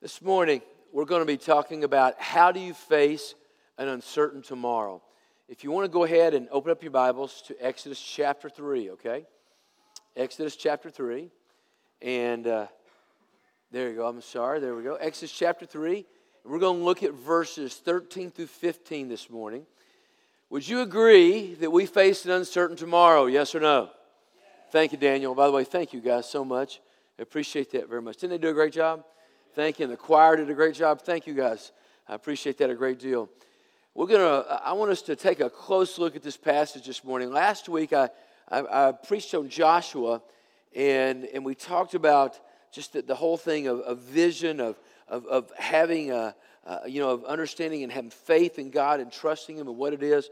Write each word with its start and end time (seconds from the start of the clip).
This 0.00 0.22
morning, 0.22 0.62
we're 0.92 1.06
going 1.06 1.22
to 1.22 1.26
be 1.26 1.36
talking 1.36 1.82
about 1.82 2.14
how 2.20 2.52
do 2.52 2.60
you 2.60 2.72
face 2.72 3.34
an 3.78 3.88
uncertain 3.88 4.42
tomorrow. 4.42 5.02
If 5.48 5.64
you 5.64 5.72
want 5.72 5.86
to 5.86 5.88
go 5.88 6.04
ahead 6.04 6.34
and 6.34 6.46
open 6.52 6.70
up 6.70 6.84
your 6.84 6.92
Bibles 6.92 7.42
to 7.48 7.56
Exodus 7.60 8.00
chapter 8.00 8.48
3, 8.48 8.90
okay? 8.90 9.26
Exodus 10.16 10.54
chapter 10.54 10.88
3. 10.88 11.28
And 12.00 12.46
uh, 12.46 12.66
there 13.72 13.90
you 13.90 13.96
go. 13.96 14.06
I'm 14.06 14.22
sorry. 14.22 14.60
There 14.60 14.76
we 14.76 14.84
go. 14.84 14.94
Exodus 14.94 15.32
chapter 15.32 15.66
3. 15.66 15.96
And 15.96 16.52
we're 16.52 16.60
going 16.60 16.78
to 16.78 16.84
look 16.84 17.02
at 17.02 17.14
verses 17.14 17.74
13 17.74 18.30
through 18.30 18.46
15 18.46 19.08
this 19.08 19.28
morning. 19.28 19.66
Would 20.50 20.68
you 20.68 20.82
agree 20.82 21.54
that 21.54 21.72
we 21.72 21.86
face 21.86 22.24
an 22.24 22.30
uncertain 22.30 22.76
tomorrow? 22.76 23.26
Yes 23.26 23.52
or 23.52 23.58
no? 23.58 23.90
Thank 24.70 24.92
you, 24.92 24.98
Daniel. 24.98 25.34
By 25.34 25.46
the 25.46 25.52
way, 25.52 25.64
thank 25.64 25.92
you 25.92 26.00
guys 26.00 26.30
so 26.30 26.44
much. 26.44 26.80
I 27.18 27.22
appreciate 27.22 27.72
that 27.72 27.88
very 27.88 28.00
much. 28.00 28.18
Didn't 28.18 28.30
they 28.30 28.38
do 28.38 28.50
a 28.50 28.54
great 28.54 28.72
job? 28.72 29.02
Thank 29.58 29.80
you. 29.80 29.86
And 29.86 29.92
the 29.92 29.96
choir 29.96 30.36
did 30.36 30.48
a 30.48 30.54
great 30.54 30.76
job. 30.76 31.02
Thank 31.02 31.26
you 31.26 31.34
guys. 31.34 31.72
I 32.08 32.14
appreciate 32.14 32.58
that 32.58 32.70
a 32.70 32.76
great 32.76 33.00
deal. 33.00 33.28
We're 33.92 34.06
to, 34.06 34.62
I 34.64 34.72
want 34.74 34.92
us 34.92 35.02
to 35.02 35.16
take 35.16 35.40
a 35.40 35.50
close 35.50 35.98
look 35.98 36.14
at 36.14 36.22
this 36.22 36.36
passage 36.36 36.86
this 36.86 37.02
morning. 37.02 37.32
Last 37.32 37.68
week, 37.68 37.92
I, 37.92 38.08
I, 38.48 38.88
I 38.88 38.92
preached 38.92 39.34
on 39.34 39.48
Joshua, 39.48 40.22
and, 40.76 41.24
and 41.24 41.44
we 41.44 41.56
talked 41.56 41.94
about 41.94 42.38
just 42.70 42.92
the, 42.92 43.02
the 43.02 43.16
whole 43.16 43.36
thing 43.36 43.66
of, 43.66 43.80
of 43.80 43.98
vision, 43.98 44.60
of, 44.60 44.78
of, 45.08 45.26
of 45.26 45.50
having 45.58 46.12
a, 46.12 46.36
you 46.86 47.00
know, 47.00 47.10
of 47.10 47.24
understanding 47.24 47.82
and 47.82 47.90
having 47.90 48.10
faith 48.10 48.60
in 48.60 48.70
God 48.70 49.00
and 49.00 49.10
trusting 49.10 49.56
Him 49.56 49.66
and 49.66 49.76
what 49.76 49.92
it 49.92 50.04
is. 50.04 50.30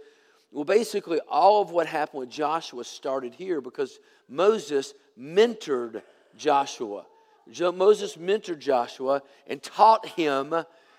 Well, 0.52 0.62
basically, 0.62 1.18
all 1.28 1.60
of 1.60 1.72
what 1.72 1.88
happened 1.88 2.20
with 2.20 2.30
Joshua 2.30 2.84
started 2.84 3.34
here 3.34 3.60
because 3.60 3.98
Moses 4.28 4.95
mentored 5.18 6.02
Joshua. 6.38 7.06
Moses 7.46 8.16
mentored 8.16 8.59
Joshua 8.59 9.23
and 9.46 9.62
taught 9.62 10.06
him, 10.06 10.54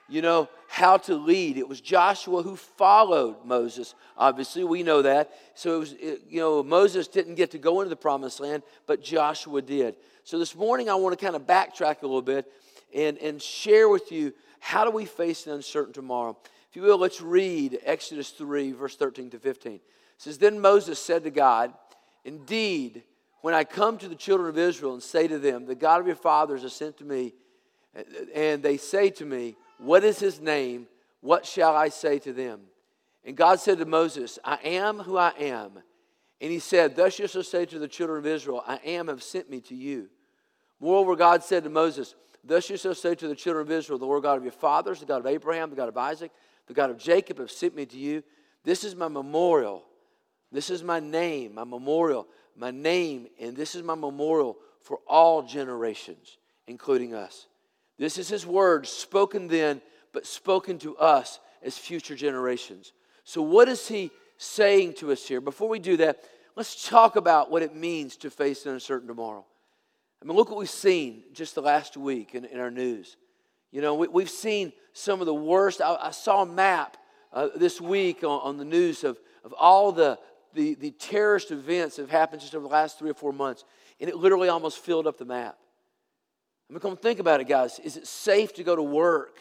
you 0.08 0.22
know, 0.22 0.50
how 0.68 0.98
to 0.98 1.16
lead. 1.16 1.58
It 1.58 1.68
was 1.68 1.82
Joshua 1.82 2.44
who 2.44 2.56
followed 2.56 3.46
Moses. 3.46 3.96
Obviously, 4.18 4.64
we 4.64 4.84
know 4.84 5.02
that. 5.02 5.32
So 5.56 5.76
it 5.76 5.80
was, 5.80 5.94
you 6.30 6.40
know, 6.40 6.64
Moses 6.64 7.08
didn't 7.08 7.36
get 7.36 7.52
to 7.52 7.58
go 7.58 7.82
into 7.82 7.90
the 7.90 7.96
promised 7.96 8.40
land, 8.40 8.64
but 8.86 9.04
Joshua 9.04 9.62
did. 9.62 9.96
So 10.24 10.40
this 10.40 10.56
morning, 10.56 10.90
I 10.90 10.96
want 10.96 11.18
to 11.18 11.24
kind 11.24 11.36
of 11.36 11.48
backtrack 11.48 12.02
a 12.02 12.06
little 12.06 12.22
bit 12.22 12.52
and, 12.94 13.18
and 13.18 13.42
share 13.42 13.90
with 13.90 14.12
you 14.12 14.34
how 14.60 14.84
do 14.84 14.92
we 14.92 15.06
face 15.06 15.48
an 15.48 15.54
uncertain 15.54 15.94
tomorrow. 15.94 16.38
If 16.70 16.76
you 16.76 16.82
will, 16.82 16.98
let's 16.98 17.22
read 17.22 17.80
Exodus 17.84 18.32
3, 18.32 18.74
verse 18.74 18.96
13 18.96 19.30
to 19.32 19.40
15. 19.40 19.74
It 19.74 19.82
says, 20.18 20.38
Then 20.38 20.60
Moses 20.60 21.00
said 21.00 21.24
to 21.24 21.30
God, 21.30 21.74
Indeed, 22.26 23.04
when 23.42 23.54
I 23.54 23.64
come 23.64 23.98
to 24.00 24.08
the 24.08 24.16
children 24.16 24.50
of 24.50 24.58
Israel 24.58 24.94
and 24.94 25.04
say 25.04 25.28
to 25.28 25.40
them, 25.40 25.66
The 25.66 25.76
God 25.76 26.02
of 26.02 26.08
your 26.08 26.16
fathers 26.16 26.64
has 26.64 26.74
sent 26.74 26.98
to 26.98 27.06
me, 27.06 27.34
and 28.34 28.62
they 28.62 28.78
say 28.78 29.10
to 29.12 29.26
me, 29.26 29.56
What 29.78 30.04
is 30.04 30.20
his 30.20 30.40
name? 30.40 30.88
What 31.22 31.46
shall 31.46 31.76
I 31.76 31.90
say 31.90 32.20
to 32.20 32.34
them? 32.34 32.62
And 33.24 33.36
God 33.36 33.60
said 33.60 33.80
to 33.80 33.86
Moses, 33.86 34.40
I 34.44 34.58
am 34.64 35.00
who 35.00 35.18
I 35.18 35.34
am. 35.40 35.80
And 36.40 36.52
he 36.52 36.60
said, 36.60 36.96
Thus 36.96 37.20
you 37.20 37.28
shall 37.28 37.44
say 37.44 37.66
to 37.66 37.80
the 37.80 37.88
children 37.88 38.20
of 38.20 38.26
Israel, 38.26 38.64
I 38.66 38.78
am 38.78 39.08
have 39.08 39.24
sent 39.24 39.50
me 39.50 39.60
to 39.62 39.76
you. 39.76 40.10
Moreover, 40.80 41.16
God 41.16 41.44
said 41.44 41.64
to 41.64 41.70
Moses, 41.70 42.16
Thus 42.44 42.70
you 42.70 42.78
shall 42.78 42.96
say 42.96 43.16
to 43.16 43.28
the 43.28 43.36
children 43.36 43.66
of 43.66 43.72
Israel, 43.72 44.00
The 44.00 44.06
Lord 44.06 44.24
God 44.24 44.38
of 44.38 44.44
your 44.44 44.52
fathers, 44.52 45.00
the 45.00 45.06
God 45.06 45.20
of 45.20 45.26
Abraham, 45.26 45.70
the 45.70 45.76
God 45.76 45.90
of 45.90 45.98
Isaac, 45.98 46.32
the 46.68 46.74
God 46.74 46.90
of 46.90 46.98
Jacob, 46.98 47.40
have 47.40 47.52
sent 47.52 47.76
me 47.76 47.86
to 47.88 47.98
you. 47.98 48.24
This 48.64 48.84
is 48.84 48.96
my 48.96 49.08
memorial. 49.08 49.84
This 50.52 50.70
is 50.70 50.84
my 50.84 51.00
name, 51.00 51.56
my 51.56 51.64
memorial 51.64 52.28
my 52.58 52.72
name, 52.72 53.28
and 53.40 53.56
this 53.56 53.76
is 53.76 53.84
my 53.84 53.96
memorial 53.96 54.58
for 54.82 55.00
all 55.08 55.44
generations, 55.44 56.38
including 56.68 57.14
us. 57.14 57.48
This 57.98 58.18
is 58.18 58.30
his 58.30 58.46
word 58.46 58.88
spoken 58.88 59.48
then, 59.48 59.82
but 60.14 60.26
spoken 60.26 60.78
to 60.80 60.98
us 60.98 61.40
as 61.64 61.78
future 61.78 62.16
generations. 62.16 62.94
So, 63.24 63.42
what 63.42 63.68
is 63.68 63.88
he 63.88 64.12
saying 64.38 64.94
to 64.96 65.12
us 65.12 65.28
here? 65.28 65.42
Before 65.42 65.68
we 65.68 65.80
do 65.80 65.98
that, 65.98 66.24
let's 66.56 66.88
talk 66.88 67.16
about 67.16 67.52
what 67.52 67.62
it 67.62 67.76
means 67.76 68.16
to 68.18 68.30
face 68.30 68.66
an 68.66 68.74
uncertain 68.74 69.08
tomorrow. 69.08 69.46
I 70.22 70.26
mean, 70.26 70.36
look 70.36 70.50
what 70.50 70.60
we've 70.60 70.70
seen 70.70 71.24
just 71.34 71.56
the 71.56 71.62
last 71.62 71.98
week 71.98 72.34
in, 72.34 72.46
in 72.46 72.60
our 72.60 72.72
news. 72.72 73.18
You 73.72 73.82
know, 73.82 73.96
we, 73.96 74.24
have 74.24 74.30
seen 74.30 74.72
some 74.94 75.20
of 75.20 75.26
the 75.26 75.34
worst. 75.34 75.82
I, 75.82 75.96
I 75.96 76.12
saw 76.12 76.44
a 76.44 76.46
map 76.46 76.98
uh, 77.34 77.50
this 77.56 77.82
week 77.82 78.24
on, 78.24 78.40
on, 78.42 78.58
the 78.58 78.66
news 78.66 79.04
of, 79.04 79.20
of 79.44 79.54
all 79.54 79.92
the, 79.92 80.18
the, 80.58 80.74
the 80.74 80.92
terrorist 80.92 81.52
events 81.52 81.96
that 81.96 82.02
have 82.02 82.10
happened 82.10 82.42
just 82.42 82.56
over 82.56 82.64
the 82.64 82.74
last 82.74 82.98
three 82.98 83.12
or 83.12 83.14
four 83.14 83.32
months, 83.32 83.64
and 84.02 84.10
it 84.10 84.18
literally 84.18 84.50
almost 84.50 84.80
filled 84.80 85.08
up 85.08 85.18
the 85.18 85.26
map. 85.26 85.56
I 86.70 86.74
mean, 86.74 86.80
come 86.82 86.98
think 86.98 87.20
about 87.20 87.40
it, 87.40 87.48
guys. 87.48 87.80
Is 87.80 87.96
it 87.96 88.08
safe 88.08 88.54
to 88.56 88.64
go 88.64 88.76
to 88.76 88.84
work? 88.84 89.38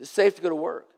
Is 0.00 0.08
it 0.08 0.12
safe 0.12 0.34
to 0.36 0.42
go 0.42 0.48
to 0.48 0.54
work? 0.54 0.88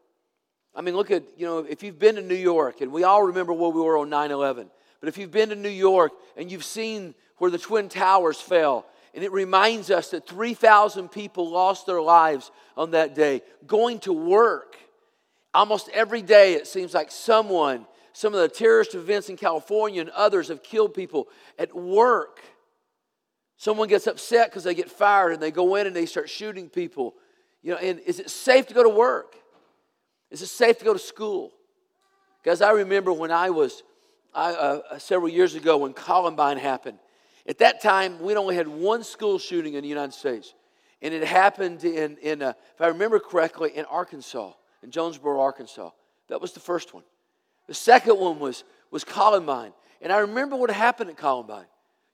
I 0.74 0.80
mean, 0.80 0.94
look 0.94 1.10
at, 1.10 1.24
you 1.36 1.44
know, 1.44 1.58
if 1.58 1.82
you've 1.82 1.98
been 1.98 2.14
to 2.14 2.22
New 2.22 2.36
York, 2.36 2.80
and 2.80 2.92
we 2.92 3.02
all 3.02 3.24
remember 3.24 3.52
where 3.52 3.70
we 3.70 3.80
were 3.80 3.98
on 3.98 4.08
9 4.08 4.30
11, 4.30 4.70
but 5.00 5.08
if 5.08 5.18
you've 5.18 5.32
been 5.32 5.48
to 5.48 5.56
New 5.56 5.68
York 5.68 6.12
and 6.36 6.50
you've 6.50 6.64
seen 6.64 7.14
where 7.38 7.50
the 7.50 7.58
Twin 7.58 7.88
Towers 7.88 8.40
fell, 8.40 8.86
and 9.12 9.24
it 9.24 9.32
reminds 9.32 9.90
us 9.90 10.10
that 10.10 10.28
3,000 10.28 11.08
people 11.08 11.50
lost 11.50 11.86
their 11.86 12.00
lives 12.00 12.52
on 12.76 12.92
that 12.92 13.16
day 13.16 13.42
going 13.66 13.98
to 14.00 14.12
work. 14.12 14.76
Almost 15.52 15.88
every 15.88 16.22
day, 16.22 16.54
it 16.54 16.68
seems 16.68 16.94
like 16.94 17.10
someone 17.10 17.86
some 18.12 18.34
of 18.34 18.40
the 18.40 18.48
terrorist 18.48 18.94
events 18.94 19.28
in 19.28 19.36
California 19.36 20.00
and 20.00 20.10
others 20.10 20.48
have 20.48 20.62
killed 20.62 20.94
people 20.94 21.28
at 21.58 21.74
work. 21.74 22.40
Someone 23.56 23.88
gets 23.88 24.06
upset 24.06 24.50
because 24.50 24.64
they 24.64 24.74
get 24.74 24.90
fired 24.90 25.32
and 25.32 25.42
they 25.42 25.50
go 25.50 25.74
in 25.76 25.86
and 25.86 25.94
they 25.94 26.06
start 26.06 26.28
shooting 26.30 26.68
people. 26.68 27.14
You 27.62 27.72
know, 27.72 27.78
and 27.78 28.00
is 28.00 28.18
it 28.18 28.30
safe 28.30 28.66
to 28.68 28.74
go 28.74 28.82
to 28.82 28.88
work? 28.88 29.36
Is 30.30 30.42
it 30.42 30.46
safe 30.46 30.78
to 30.78 30.84
go 30.84 30.92
to 30.92 30.98
school? 30.98 31.52
Because 32.42 32.62
I 32.62 32.70
remember 32.72 33.12
when 33.12 33.30
I 33.30 33.50
was 33.50 33.82
I, 34.34 34.52
uh, 34.52 34.98
several 34.98 35.28
years 35.28 35.54
ago 35.54 35.78
when 35.78 35.92
Columbine 35.92 36.56
happened. 36.56 36.98
At 37.46 37.58
that 37.58 37.80
time, 37.80 38.20
we 38.20 38.34
only 38.36 38.54
had 38.54 38.68
one 38.68 39.02
school 39.02 39.38
shooting 39.38 39.74
in 39.74 39.82
the 39.82 39.88
United 39.88 40.12
States, 40.12 40.54
and 41.02 41.12
it 41.12 41.24
happened 41.24 41.84
in, 41.84 42.16
in 42.18 42.42
uh, 42.42 42.52
if 42.74 42.80
I 42.80 42.88
remember 42.88 43.18
correctly, 43.18 43.72
in 43.74 43.84
Arkansas, 43.86 44.52
in 44.82 44.90
Jonesboro, 44.90 45.40
Arkansas. 45.40 45.90
That 46.28 46.40
was 46.40 46.52
the 46.52 46.60
first 46.60 46.94
one. 46.94 47.02
The 47.70 47.74
second 47.74 48.18
one 48.18 48.40
was, 48.40 48.64
was 48.90 49.04
Columbine. 49.04 49.72
And 50.02 50.12
I 50.12 50.18
remember 50.18 50.56
what 50.56 50.72
happened 50.72 51.08
at 51.08 51.16
Columbine. 51.16 51.66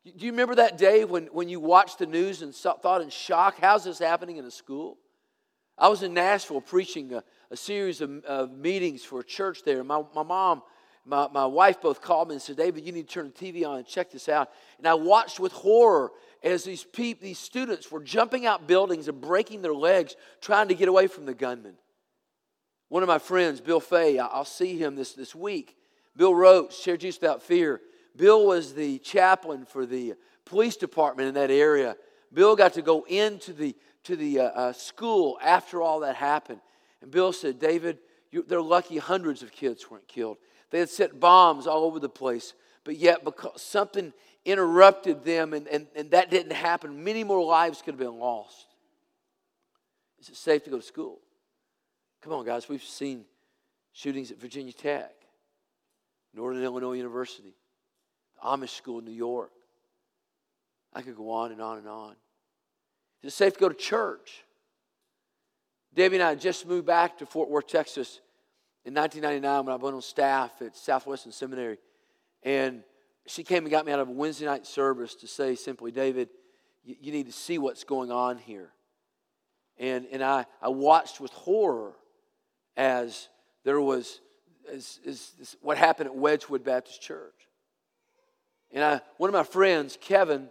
Do 0.05 0.27
you 0.27 0.31
remember 0.31 0.57
that 0.57 0.77
day 0.77 1.07
when, 1.07 1.29
when 1.29 1.49
you 1.49 1.61
watched 1.61 1.99
the 1.99 2.05
news 2.05 2.43
and 2.43 2.55
thought 2.55 3.01
in 3.01 3.09
shock, 3.09 3.57
how's 3.59 3.85
this 3.85 3.99
happening 3.99 4.37
in 4.37 4.45
a 4.45 4.51
school? 4.51 4.99
I 5.79 5.89
was 5.89 6.03
in 6.03 6.13
Nashville 6.13 6.61
preaching 6.61 7.15
a, 7.15 7.25
a 7.51 7.57
series 7.57 8.03
of, 8.03 8.23
of, 8.27 8.53
meetings 8.53 9.03
for 9.03 9.21
a 9.21 9.25
church 9.25 9.63
there. 9.65 9.83
My, 9.83 10.03
my 10.15 10.23
mom, 10.23 10.61
my, 11.07 11.27
my 11.33 11.47
wife 11.47 11.81
both 11.81 12.03
called 12.03 12.29
me 12.29 12.35
and 12.35 12.43
said, 12.43 12.59
David, 12.59 12.85
you 12.85 12.93
need 12.93 13.09
to 13.09 13.15
turn 13.15 13.33
the 13.35 13.53
TV 13.53 13.67
on 13.67 13.79
and 13.79 13.87
check 13.87 14.11
this 14.11 14.29
out. 14.29 14.51
And 14.77 14.87
I 14.87 14.93
watched 14.93 15.41
with 15.41 15.53
horror 15.53 16.13
as 16.43 16.65
these, 16.65 16.85
people, 16.85 17.25
these 17.25 17.39
students 17.39 17.91
were 17.91 18.03
jumping 18.03 18.45
out 18.45 18.67
buildings 18.67 19.09
and 19.09 19.23
breaking 19.23 19.63
their 19.63 19.75
legs 19.75 20.17
trying 20.43 20.69
to 20.69 20.75
get 20.75 20.89
away 20.89 21.07
from 21.07 21.25
the 21.25 21.33
gunmen. 21.33 21.77
One 22.89 23.03
of 23.03 23.09
my 23.09 23.19
friends, 23.19 23.61
Bill 23.61 23.81
Fay, 23.81 24.19
I'll 24.19 24.45
see 24.45 24.79
him 24.79 24.95
this, 24.95 25.13
this 25.13 25.35
week. 25.35 25.77
Bill 26.17 26.35
wrote, 26.35 26.73
Share 26.73 26.97
Jesus 26.97 27.21
Without 27.21 27.43
Fear. 27.43 27.81
Bill 28.17 28.47
was 28.47 28.75
the 28.75 28.99
chaplain 28.99 29.67
for 29.67 29.85
the 29.85 30.15
police 30.45 30.77
department 30.77 31.29
in 31.29 31.35
that 31.35 31.51
area. 31.51 31.97
Bill 32.33 32.57
got 32.57 32.75
to 32.75 32.83
go 32.83 33.05
into 33.09 33.53
the, 33.53 33.75
to 34.05 34.17
the 34.17 34.41
uh, 34.41 34.45
uh, 34.45 34.73
school 34.73 35.39
after 35.43 35.83
all 35.83 36.01
that 36.01 36.17
happened. 36.17 36.61
And 37.03 37.11
Bill 37.11 37.33
said, 37.33 37.59
David, 37.59 37.99
they're 38.47 38.63
lucky 38.63 38.99
hundreds 38.99 39.43
of 39.43 39.53
kids 39.53 39.91
weren't 39.91 40.09
killed. 40.09 40.39
They 40.71 40.79
had 40.79 40.89
set 40.89 41.21
bombs 41.21 41.67
all 41.67 41.85
over 41.85 41.99
the 41.99 42.09
place, 42.09 42.55
but 42.85 42.97
yet 42.97 43.25
because 43.25 43.61
something 43.63 44.13
interrupted 44.45 45.25
them 45.25 45.53
and, 45.53 45.67
and, 45.69 45.87
and 45.97 46.11
that 46.13 46.31
didn't 46.31 46.53
happen, 46.53 47.05
many 47.05 47.25
more 47.25 47.45
lives 47.45 47.83
could 47.83 47.95
have 47.95 47.99
been 47.99 48.19
lost. 48.19 48.67
Is 50.21 50.29
it 50.29 50.37
safe 50.37 50.65
to 50.65 50.71
go 50.71 50.77
to 50.77 50.83
school? 50.83 51.21
Come 52.27 52.41
on, 52.41 52.45
guys, 52.45 52.69
we've 52.69 52.83
seen 52.83 53.25
shootings 53.93 54.33
at 54.33 54.41
Virginia 54.41 54.73
Tech, 54.73 55.15
Northern 56.35 56.61
Illinois 56.65 56.95
University, 56.95 57.55
the 58.35 58.49
Amish 58.49 58.71
School 58.71 58.99
in 58.99 59.05
New 59.05 59.13
York. 59.13 59.53
I 60.93 61.03
could 61.03 61.15
go 61.15 61.31
on 61.31 61.53
and 61.53 61.63
on 61.63 61.79
and 61.79 61.87
on. 61.87 62.17
Is 63.23 63.33
it 63.33 63.37
safe 63.37 63.53
to 63.53 63.61
go 63.61 63.69
to 63.69 63.77
church? 63.77 64.43
Debbie 65.95 66.17
and 66.17 66.25
I 66.25 66.35
just 66.35 66.67
moved 66.67 66.85
back 66.85 67.17
to 67.19 67.27
Fort 67.27 67.49
Worth, 67.49 67.69
Texas 67.69 68.19
in 68.85 68.93
1999 68.93 69.67
when 69.67 69.73
I 69.73 69.77
went 69.77 69.95
on 69.95 70.03
staff 70.03 70.51
at 70.63 70.77
Southwestern 70.77 71.31
Seminary. 71.31 71.79
And 72.43 72.83
she 73.29 73.45
came 73.45 73.63
and 73.63 73.71
got 73.71 73.87
me 73.87 73.93
out 73.93 74.01
of 74.01 74.09
a 74.09 74.13
Wednesday 74.13 74.47
night 74.47 74.67
service 74.67 75.15
to 75.15 75.29
say 75.29 75.55
simply, 75.55 75.93
David, 75.93 76.31
you, 76.83 76.97
you 77.01 77.13
need 77.13 77.27
to 77.27 77.33
see 77.33 77.59
what's 77.59 77.85
going 77.85 78.11
on 78.11 78.37
here. 78.37 78.73
And, 79.79 80.09
and 80.11 80.25
I, 80.25 80.47
I 80.61 80.71
watched 80.71 81.21
with 81.21 81.31
horror 81.31 81.95
as 82.77 83.29
there 83.65 83.81
was 83.81 84.21
as, 84.73 85.01
as, 85.07 85.57
what 85.61 85.79
happened 85.79 86.09
at 86.09 86.17
Wedgwood 86.17 86.65
Baptist 86.65 87.01
Church. 87.01 87.35
And 88.73 88.83
I, 88.83 89.01
one 89.17 89.31
of 89.31 89.35
my 89.35 89.45
friends, 89.45 89.97
Kevin, 90.01 90.49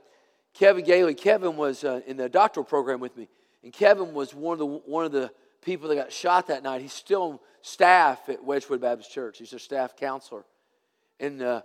Kevin 0.53 0.85
Galey, 0.85 1.17
Kevin 1.17 1.57
was 1.57 1.83
uh, 1.83 2.01
in 2.07 2.17
the 2.17 2.29
doctoral 2.29 2.63
program 2.63 2.99
with 2.99 3.15
me. 3.17 3.27
And 3.63 3.73
Kevin 3.73 4.13
was 4.13 4.33
one 4.33 4.53
of 4.53 4.59
the, 4.59 4.65
one 4.65 5.05
of 5.05 5.11
the 5.11 5.31
people 5.61 5.89
that 5.89 5.95
got 5.95 6.13
shot 6.13 6.47
that 6.47 6.63
night. 6.63 6.81
He's 6.81 6.93
still 6.93 7.21
on 7.23 7.39
staff 7.61 8.29
at 8.29 8.43
Wedgwood 8.43 8.81
Baptist 8.81 9.11
Church, 9.11 9.39
he's 9.39 9.53
a 9.53 9.59
staff 9.59 9.95
counselor. 9.95 10.45
And 11.19 11.41
uh, 11.41 11.61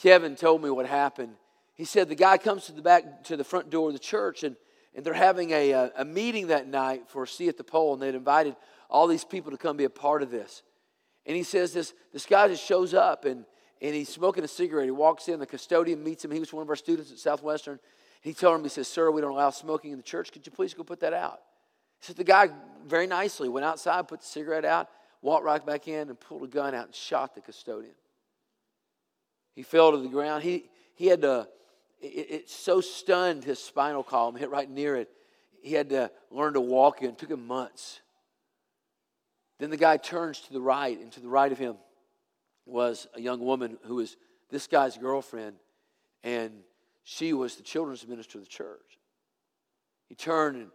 Kevin 0.00 0.36
told 0.36 0.62
me 0.62 0.70
what 0.70 0.86
happened. 0.86 1.34
He 1.74 1.84
said 1.84 2.08
the 2.08 2.14
guy 2.14 2.36
comes 2.36 2.66
to 2.66 2.72
the 2.72 2.82
back 2.82 3.24
to 3.24 3.36
the 3.36 3.44
front 3.44 3.70
door 3.70 3.88
of 3.88 3.94
the 3.94 3.98
church 3.98 4.42
and, 4.42 4.56
and 4.94 5.04
they're 5.04 5.14
having 5.14 5.52
a, 5.52 5.70
a, 5.70 5.92
a 5.98 6.04
meeting 6.04 6.48
that 6.48 6.68
night 6.68 7.08
for 7.08 7.24
See 7.24 7.48
at 7.48 7.56
the 7.56 7.64
Pole, 7.64 7.94
and 7.94 8.02
they'd 8.02 8.14
invited 8.14 8.56
all 8.90 9.06
these 9.06 9.24
people 9.24 9.50
to 9.52 9.56
come 9.56 9.76
be 9.76 9.84
a 9.84 9.90
part 9.90 10.22
of 10.22 10.30
this. 10.30 10.62
And 11.24 11.36
he 11.36 11.42
says 11.42 11.72
this, 11.72 11.94
this 12.12 12.26
guy 12.26 12.48
just 12.48 12.64
shows 12.64 12.92
up 12.92 13.24
and, 13.24 13.44
and 13.80 13.94
he's 13.94 14.08
smoking 14.08 14.42
a 14.44 14.48
cigarette. 14.48 14.86
He 14.86 14.90
walks 14.90 15.28
in, 15.28 15.38
the 15.38 15.46
custodian 15.46 16.02
meets 16.02 16.24
him. 16.24 16.30
He 16.30 16.40
was 16.40 16.52
one 16.52 16.62
of 16.62 16.68
our 16.68 16.76
students 16.76 17.12
at 17.12 17.18
Southwestern. 17.18 17.78
He 18.20 18.34
told 18.34 18.56
him, 18.56 18.62
he 18.64 18.68
says, 18.68 18.88
Sir, 18.88 19.10
we 19.10 19.20
don't 19.20 19.30
allow 19.30 19.50
smoking 19.50 19.92
in 19.92 19.96
the 19.96 20.02
church. 20.02 20.32
Could 20.32 20.44
you 20.44 20.52
please 20.52 20.74
go 20.74 20.82
put 20.82 21.00
that 21.00 21.14
out? 21.14 21.40
Said, 22.00 22.16
The 22.16 22.24
guy 22.24 22.50
very 22.86 23.06
nicely 23.06 23.48
went 23.48 23.64
outside, 23.64 24.08
put 24.08 24.20
the 24.20 24.26
cigarette 24.26 24.64
out, 24.64 24.88
walked 25.22 25.44
right 25.44 25.64
back 25.64 25.88
in, 25.88 26.08
and 26.08 26.18
pulled 26.18 26.42
a 26.42 26.46
gun 26.48 26.74
out 26.74 26.86
and 26.86 26.94
shot 26.94 27.34
the 27.34 27.40
custodian. 27.40 27.94
He 29.54 29.62
fell 29.62 29.92
to 29.92 29.98
the 29.98 30.08
ground. 30.08 30.42
He, 30.42 30.64
he 30.94 31.06
had 31.06 31.22
to, 31.22 31.48
it, 32.00 32.30
it 32.30 32.50
so 32.50 32.80
stunned 32.80 33.44
his 33.44 33.58
spinal 33.58 34.02
column, 34.02 34.36
hit 34.36 34.50
right 34.50 34.68
near 34.68 34.96
it. 34.96 35.10
He 35.62 35.74
had 35.74 35.90
to 35.90 36.10
learn 36.30 36.54
to 36.54 36.60
walk 36.60 36.98
again. 36.98 37.10
It 37.10 37.18
took 37.18 37.30
him 37.30 37.46
months. 37.46 38.00
Then 39.60 39.68
the 39.68 39.76
guy 39.76 39.98
turns 39.98 40.40
to 40.40 40.52
the 40.54 40.60
right, 40.60 40.98
and 40.98 41.12
to 41.12 41.20
the 41.20 41.28
right 41.28 41.52
of 41.52 41.58
him 41.58 41.76
was 42.64 43.06
a 43.14 43.20
young 43.20 43.40
woman 43.40 43.76
who 43.84 43.96
was 43.96 44.16
this 44.48 44.66
guy's 44.66 44.96
girlfriend, 44.96 45.56
and 46.24 46.52
she 47.04 47.34
was 47.34 47.56
the 47.56 47.62
children's 47.62 48.08
minister 48.08 48.38
of 48.38 48.44
the 48.44 48.50
church. 48.50 48.98
He 50.08 50.14
turned 50.14 50.56
and, 50.56 50.70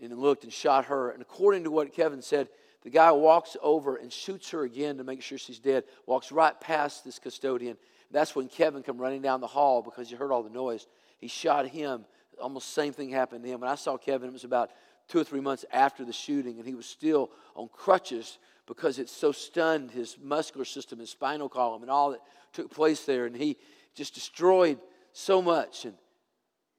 and 0.00 0.20
looked 0.20 0.44
and 0.44 0.52
shot 0.52 0.84
her. 0.86 1.10
And 1.10 1.20
according 1.20 1.64
to 1.64 1.70
what 1.72 1.92
Kevin 1.92 2.22
said, 2.22 2.48
the 2.84 2.90
guy 2.90 3.10
walks 3.10 3.56
over 3.60 3.96
and 3.96 4.12
shoots 4.12 4.50
her 4.50 4.62
again 4.62 4.98
to 4.98 5.04
make 5.04 5.20
sure 5.20 5.36
she's 5.36 5.58
dead, 5.58 5.82
walks 6.06 6.30
right 6.30 6.58
past 6.60 7.04
this 7.04 7.18
custodian. 7.18 7.76
That's 8.12 8.36
when 8.36 8.48
Kevin 8.48 8.84
come 8.84 8.98
running 8.98 9.20
down 9.20 9.40
the 9.40 9.48
hall 9.48 9.82
because 9.82 10.08
he 10.08 10.14
heard 10.14 10.30
all 10.30 10.44
the 10.44 10.48
noise. 10.48 10.86
He 11.18 11.26
shot 11.26 11.66
him. 11.66 12.04
Almost 12.40 12.72
same 12.72 12.92
thing 12.92 13.10
happened 13.10 13.42
to 13.42 13.50
him. 13.50 13.60
When 13.60 13.68
I 13.68 13.74
saw 13.74 13.96
Kevin, 13.96 14.28
it 14.28 14.32
was 14.32 14.44
about 14.44 14.70
two 15.08 15.18
or 15.18 15.24
three 15.24 15.40
months 15.40 15.64
after 15.72 16.04
the 16.04 16.12
shooting, 16.12 16.58
and 16.58 16.66
he 16.66 16.74
was 16.74 16.86
still 16.86 17.30
on 17.54 17.68
crutches 17.72 18.38
because 18.66 18.98
it 18.98 19.08
so 19.08 19.32
stunned 19.32 19.90
his 19.90 20.16
muscular 20.22 20.64
system, 20.64 20.98
his 20.98 21.10
spinal 21.10 21.48
column, 21.48 21.82
and 21.82 21.90
all 21.90 22.10
that 22.10 22.20
took 22.52 22.70
place 22.70 23.04
there. 23.04 23.24
And 23.24 23.34
he 23.34 23.56
just 23.94 24.14
destroyed 24.14 24.78
so 25.12 25.40
much. 25.40 25.86
And 25.86 25.94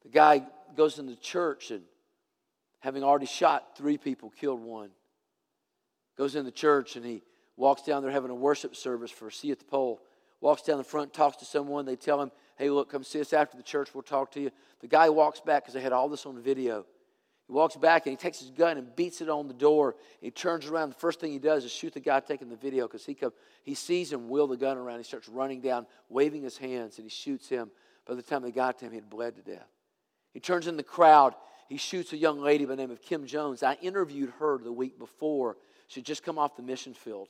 the 0.04 0.10
guy 0.10 0.44
goes 0.76 1.00
into 1.00 1.16
church 1.16 1.72
and 1.72 1.82
having 2.80 3.04
already 3.04 3.26
shot 3.26 3.76
three 3.76 3.98
people, 3.98 4.30
killed 4.30 4.62
one. 4.62 4.92
Goes 6.18 6.36
in 6.36 6.46
the 6.46 6.52
church 6.52 6.96
and 6.96 7.06
he 7.06 7.24
walks 7.58 7.82
down 7.82 8.04
there 8.04 8.12
having 8.12 8.32
a 8.32 8.36
worship 8.36 8.76
service 8.76 9.12
for 9.12 9.32
See 9.32 9.52
at 9.52 9.60
the 9.60 9.66
Pole. 9.66 10.00
Walks 10.42 10.62
down 10.62 10.78
the 10.78 10.84
front, 10.84 11.12
talks 11.12 11.38
to 11.38 11.46
someone. 11.46 11.86
They 11.86 11.96
tell 11.98 12.22
him, 12.22 12.32
hey, 12.58 12.70
look, 12.70 12.90
come 12.90 13.04
see 13.04 13.20
us 13.20 13.34
after 13.34 13.58
the 13.58 13.64
church. 13.64 13.90
We'll 13.94 14.04
talk 14.04 14.32
to 14.34 14.40
you. 14.40 14.52
The 14.80 14.88
guy 14.88 15.10
walks 15.10 15.42
back 15.42 15.64
because 15.64 15.74
they 15.74 15.82
had 15.82 15.92
all 15.92 16.08
this 16.08 16.26
on 16.26 16.42
video. 16.42 16.86
He 17.50 17.54
walks 17.54 17.76
back 17.76 18.06
and 18.06 18.12
he 18.12 18.16
takes 18.16 18.40
his 18.40 18.52
gun 18.52 18.78
and 18.78 18.96
beats 18.96 19.22
it 19.22 19.30
on 19.30 19.48
the 19.48 19.56
door. 19.56 19.96
He 20.22 20.30
turns 20.30 20.68
around. 20.68 20.90
The 20.90 21.00
first 21.00 21.20
thing 21.20 21.32
he 21.32 21.40
does 21.40 21.66
is 21.66 21.72
shoot 21.72 21.96
the 21.96 22.00
guy 22.00 22.20
taking 22.20 22.48
the 22.48 22.56
video 22.56 22.86
because 22.86 23.04
he, 23.04 23.18
he 23.64 23.74
sees 23.74 24.14
him 24.14 24.30
wheel 24.30 24.46
the 24.46 24.56
gun 24.56 24.78
around. 24.78 25.00
He 25.00 25.04
starts 25.04 25.28
running 25.28 25.60
down, 25.60 25.88
waving 26.10 26.44
his 26.44 26.60
hands, 26.60 27.00
and 27.00 27.06
he 27.06 27.10
shoots 27.10 27.50
him. 27.50 27.72
By 28.08 28.14
the 28.14 28.22
time 28.22 28.44
they 28.44 28.52
got 28.52 28.78
to 28.80 28.86
him, 28.86 28.92
he 28.92 28.98
had 28.98 29.10
bled 29.10 29.36
to 29.38 29.42
death. 29.42 29.68
He 30.32 30.40
turns 30.40 30.68
in 30.68 30.78
the 30.78 30.84
crowd. 30.84 31.34
He 31.70 31.78
shoots 31.78 32.14
a 32.14 32.18
young 32.18 32.40
lady 32.40 32.66
by 32.66 32.76
the 32.76 32.84
name 32.84 32.92
of 32.92 33.02
Kim 33.02 33.26
Jones. 33.26 33.64
I 33.64 33.80
interviewed 33.82 34.32
her 34.38 34.60
the 34.60 34.72
week 34.72 35.00
before. 35.00 35.58
She 35.88 36.02
had 36.02 36.06
just 36.06 36.22
come 36.22 36.38
off 36.38 36.56
the 36.56 36.62
mission 36.62 36.94
field. 36.94 37.30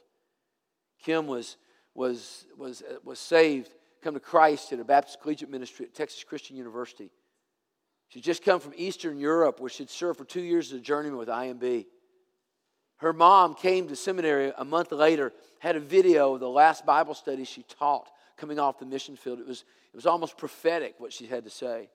Kim 1.02 1.28
was, 1.28 1.56
was, 1.96 2.46
was, 2.58 2.82
uh, 2.82 2.96
was 3.06 3.20
saved, 3.20 3.74
come 4.04 4.16
to 4.16 4.20
Christ 4.20 4.74
in 4.74 4.82
a 4.82 4.84
Baptist 4.84 5.22
collegiate 5.22 5.50
ministry 5.50 5.86
at 5.86 5.94
Texas 5.94 6.26
Christian 6.26 6.58
University. 6.58 7.10
She'd 8.10 8.24
just 8.24 8.44
come 8.44 8.60
from 8.60 8.74
Eastern 8.76 9.20
Europe 9.20 9.60
where 9.60 9.70
she'd 9.70 9.90
served 9.90 10.18
for 10.18 10.26
two 10.26 10.42
years 10.42 10.72
as 10.72 10.80
a 10.80 10.82
journeyman 10.82 11.18
with 11.18 11.30
IMB. 11.30 11.86
Her 12.98 13.14
mom 13.14 13.56
came 13.56 13.88
to 13.88 13.96
seminary 13.96 14.52
a 14.58 14.66
month 14.66 14.92
later, 14.92 15.32
had 15.60 15.76
a 15.76 15.80
video 15.80 16.34
of 16.34 16.40
the 16.40 16.50
last 16.50 16.86
Bible 16.86 17.14
study 17.14 17.46
she 17.46 17.64
taught 17.64 18.10
coming 18.36 18.60
off 18.60 18.80
the 18.80 18.86
mission 18.86 19.16
field. 19.16 19.40
It 19.40 19.48
was, 19.48 19.64
it 19.94 19.96
was 19.96 20.06
almost 20.06 20.38
prophetic 20.38 20.96
what 20.98 21.14
she 21.14 21.28
had 21.28 21.44
to 21.44 21.50
say. 21.50 21.90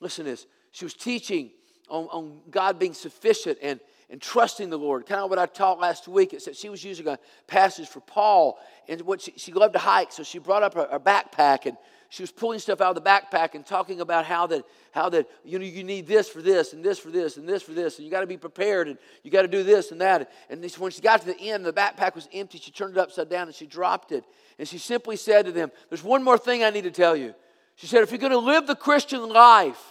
Listen 0.00 0.24
to 0.24 0.32
this. 0.32 0.46
She 0.72 0.84
was 0.84 0.94
teaching 0.94 1.50
on, 1.88 2.06
on 2.06 2.40
God 2.50 2.78
being 2.78 2.94
sufficient 2.94 3.58
and, 3.62 3.80
and 4.08 4.20
trusting 4.20 4.70
the 4.70 4.78
Lord. 4.78 5.06
Kind 5.06 5.20
of 5.20 5.30
what 5.30 5.38
I 5.38 5.46
taught 5.46 5.78
last 5.78 6.08
week. 6.08 6.32
It 6.32 6.42
said 6.42 6.56
she 6.56 6.68
was 6.68 6.82
using 6.82 7.06
a 7.06 7.18
passage 7.46 7.88
for 7.88 8.00
Paul, 8.00 8.58
and 8.88 9.00
what 9.02 9.20
she, 9.20 9.34
she 9.36 9.52
loved 9.52 9.74
to 9.74 9.78
hike, 9.78 10.10
so 10.10 10.22
she 10.22 10.38
brought 10.38 10.62
up 10.62 10.74
her, 10.74 10.88
her 10.90 11.00
backpack 11.00 11.66
and 11.66 11.76
she 12.14 12.22
was 12.22 12.30
pulling 12.30 12.60
stuff 12.60 12.80
out 12.80 12.96
of 12.96 13.02
the 13.02 13.10
backpack 13.10 13.56
and 13.56 13.66
talking 13.66 14.00
about 14.00 14.24
how 14.24 14.46
that 14.46 14.64
how 14.92 15.08
that 15.08 15.28
you 15.44 15.58
know 15.58 15.64
you 15.64 15.82
need 15.82 16.06
this 16.06 16.28
for 16.28 16.42
this 16.42 16.72
and 16.72 16.84
this 16.84 16.96
for 16.96 17.10
this 17.10 17.38
and 17.38 17.48
this 17.48 17.60
for 17.60 17.72
this 17.72 17.98
and 17.98 18.04
you 18.04 18.10
got 18.10 18.20
to 18.20 18.26
be 18.28 18.36
prepared 18.36 18.86
and 18.86 18.98
you 19.24 19.32
got 19.32 19.42
to 19.42 19.48
do 19.48 19.64
this 19.64 19.90
and 19.90 20.00
that. 20.00 20.30
And 20.48 20.62
this, 20.62 20.78
when 20.78 20.92
she 20.92 21.02
got 21.02 21.22
to 21.22 21.26
the 21.26 21.40
end 21.40 21.66
the 21.66 21.72
backpack 21.72 22.14
was 22.14 22.28
empty. 22.32 22.58
She 22.58 22.70
turned 22.70 22.96
it 22.96 23.00
upside 23.00 23.28
down 23.28 23.48
and 23.48 23.54
she 23.54 23.66
dropped 23.66 24.12
it. 24.12 24.22
And 24.60 24.68
she 24.68 24.78
simply 24.78 25.16
said 25.16 25.46
to 25.46 25.50
them 25.50 25.72
there's 25.88 26.04
one 26.04 26.22
more 26.22 26.38
thing 26.38 26.62
i 26.62 26.70
need 26.70 26.84
to 26.84 26.92
tell 26.92 27.16
you. 27.16 27.34
She 27.74 27.88
said 27.88 28.04
if 28.04 28.12
you're 28.12 28.18
going 28.18 28.30
to 28.30 28.38
live 28.38 28.68
the 28.68 28.76
christian 28.76 29.28
life 29.28 29.82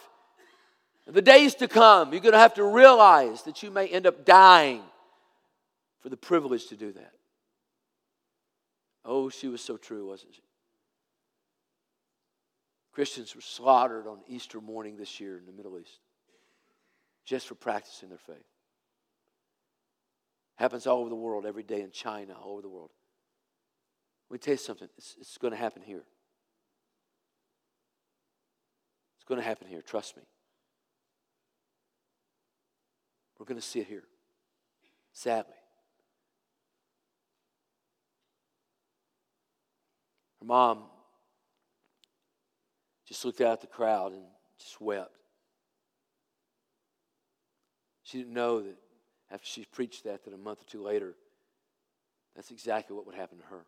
the 1.06 1.22
days 1.22 1.56
to 1.56 1.68
come 1.68 2.14
you're 2.14 2.22
going 2.22 2.32
to 2.32 2.40
have 2.40 2.54
to 2.54 2.64
realize 2.64 3.42
that 3.44 3.64
you 3.64 3.70
may 3.70 3.88
end 3.88 4.08
up 4.08 4.24
dying 4.24 4.82
for 6.00 6.08
the 6.08 6.16
privilege 6.16 6.68
to 6.68 6.78
do 6.78 6.94
that. 6.94 7.12
Oh 9.04 9.28
she 9.28 9.50
was 9.50 9.60
so 9.60 9.76
true 9.76 10.08
wasn't 10.08 10.36
she 10.36 10.43
Christians 12.94 13.36
were 13.36 13.42
slaughtered 13.42 14.08
on 14.08 14.20
Easter 14.28 14.62
morning 14.62 14.98
this 14.98 15.20
year 15.20 15.38
in 15.38 15.46
the 15.46 15.52
Middle 15.52 15.80
East 15.80 16.00
just 17.26 17.48
for 17.48 17.56
practicing 17.56 18.10
their 18.10 18.20
faith. 18.20 18.46
Happens 20.56 20.86
all 20.86 21.00
over 21.00 21.10
the 21.10 21.16
world, 21.16 21.46
every 21.46 21.64
day 21.64 21.82
in 21.82 21.90
China, 21.90 22.34
all 22.34 22.54
over 22.54 22.62
the 22.62 22.70
world. 22.70 22.92
Let 24.30 24.36
me 24.36 24.40
tell 24.40 24.54
you 24.54 24.60
something, 24.60 24.88
it's, 24.98 25.16
it's 25.20 25.38
going 25.38 25.52
to 25.52 25.58
happen 25.58 25.82
here. 25.82 26.04
It's 29.18 29.26
going 29.26 29.40
to 29.40 29.46
happen 29.46 29.68
here, 29.68 29.82
trust 29.82 30.16
me. 30.16 30.24
We're 33.40 33.46
going 33.46 33.60
to 33.60 33.66
see 33.66 33.80
it 33.80 33.88
here, 33.88 34.04
sadly. 35.14 35.56
Her 40.40 40.46
mom 40.46 40.84
just 43.14 43.26
looked 43.26 43.42
out 43.42 43.54
at 43.54 43.62
the 43.62 43.68
crowd 43.68 44.12
and 44.12 44.24
just 44.58 44.82
wept. 44.82 45.16
She 48.02 48.18
didn't 48.18 48.34
know 48.34 48.62
that 48.64 48.76
after 49.30 49.46
she 49.46 49.66
preached 49.66 50.06
that, 50.06 50.26
that 50.26 50.34
a 50.34 50.38
month 50.38 50.62
or 50.62 50.66
two 50.66 50.82
later, 50.82 51.14
that's 52.36 52.50
exactly 52.50 52.96
what 52.96 53.06
would 53.06 53.14
happen 53.14 53.38
to 53.38 53.44
her. 53.46 53.66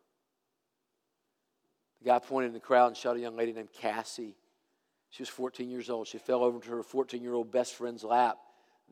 The 2.00 2.06
guy 2.06 2.18
pointed 2.18 2.48
in 2.48 2.54
the 2.54 2.60
crowd 2.60 2.88
and 2.88 2.96
shot 2.96 3.16
a 3.16 3.20
young 3.20 3.36
lady 3.36 3.52
named 3.52 3.68
Cassie. 3.72 4.34
She 5.10 5.22
was 5.22 5.28
14 5.28 5.70
years 5.70 5.90
old. 5.90 6.08
She 6.08 6.18
fell 6.18 6.42
over 6.42 6.58
to 6.58 6.70
her 6.70 6.82
14 6.82 7.22
year 7.22 7.32
old 7.32 7.52
best 7.52 7.74
friend's 7.74 8.02
lap. 8.02 8.38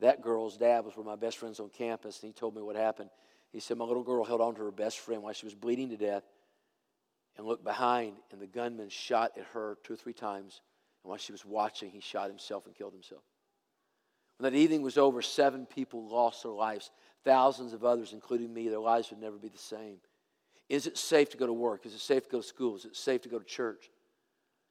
That 0.01 0.23
girl's 0.23 0.57
dad 0.57 0.85
was 0.85 0.97
one 0.97 1.05
of 1.05 1.11
my 1.11 1.17
best 1.17 1.39
friends 1.39 1.59
on 1.59 1.69
campus, 1.69 2.23
and 2.23 2.29
he 2.29 2.33
told 2.33 2.55
me 2.55 2.63
what 2.63 2.77
happened. 2.77 3.11
He 3.51 3.59
said, 3.59 3.77
My 3.77 3.85
little 3.85 4.05
girl 4.05 4.23
held 4.23 4.41
on 4.41 4.55
to 4.55 4.63
her 4.63 4.71
best 4.71 5.01
friend 5.01 5.21
while 5.25 5.33
she 5.33 5.47
was 5.47 5.55
bleeding 5.57 5.91
to 5.91 5.97
death 5.97 6.23
and 7.37 7.47
looked 7.47 7.65
behind, 7.65 8.17
and 8.31 8.41
the 8.41 8.47
gunman 8.47 8.89
shot 8.89 9.33
at 9.37 9.45
her 9.53 9.79
two 9.83 9.95
or 9.95 9.97
three 9.97 10.13
times. 10.13 10.61
And 11.03 11.11
while 11.11 11.19
she 11.19 11.33
was 11.33 11.45
watching, 11.45 11.91
he 11.91 12.01
shot 12.01 12.29
himself 12.29 12.67
and 12.67 12.75
killed 12.75 12.93
himself. 12.93 13.23
When 14.39 14.53
that 14.53 14.59
evening 14.59 14.83
was 14.83 14.99
over, 14.99 15.23
seven 15.23 15.67
people 15.67 16.09
lost 16.09 16.43
their 16.43 16.53
lives. 16.53 16.91
Thousands 17.25 17.73
of 17.73 17.85
others, 17.85 18.13
including 18.13 18.53
me, 18.53 18.69
their 18.69 18.79
lives 18.79 19.11
would 19.11 19.21
never 19.21 19.37
be 19.37 19.49
the 19.49 19.59
same. 19.59 19.97
Is 20.69 20.87
it 20.87 20.97
safe 20.97 21.31
to 21.31 21.37
go 21.37 21.47
to 21.47 21.53
work? 21.53 21.87
Is 21.87 21.95
it 21.95 22.01
safe 22.01 22.25
to 22.25 22.31
go 22.31 22.41
to 22.41 22.47
school? 22.47 22.77
Is 22.77 22.85
it 22.85 22.97
safe 22.97 23.23
to 23.23 23.29
go 23.29 23.39
to 23.39 23.45
church? 23.45 23.91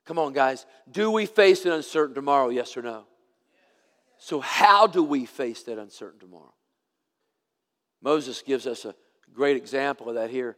Come 0.05 0.20
on, 0.20 0.34
guys. 0.34 0.65
Do 0.91 1.12
we 1.12 1.25
face 1.25 1.65
an 1.65 1.72
uncertain 1.72 2.15
tomorrow? 2.15 2.50
Yes 2.50 2.75
or 2.75 2.82
no? 2.82 3.05
So, 4.17 4.39
how 4.39 4.88
do 4.88 5.03
we 5.03 5.25
face 5.25 5.63
that 5.63 5.77
uncertain 5.77 6.20
tomorrow? 6.20 6.53
Moses 8.01 8.41
gives 8.41 8.67
us 8.67 8.86
a 8.86 8.96
great 9.34 9.55
example 9.55 10.10
of 10.10 10.15
that 10.15 10.29
here 10.29 10.58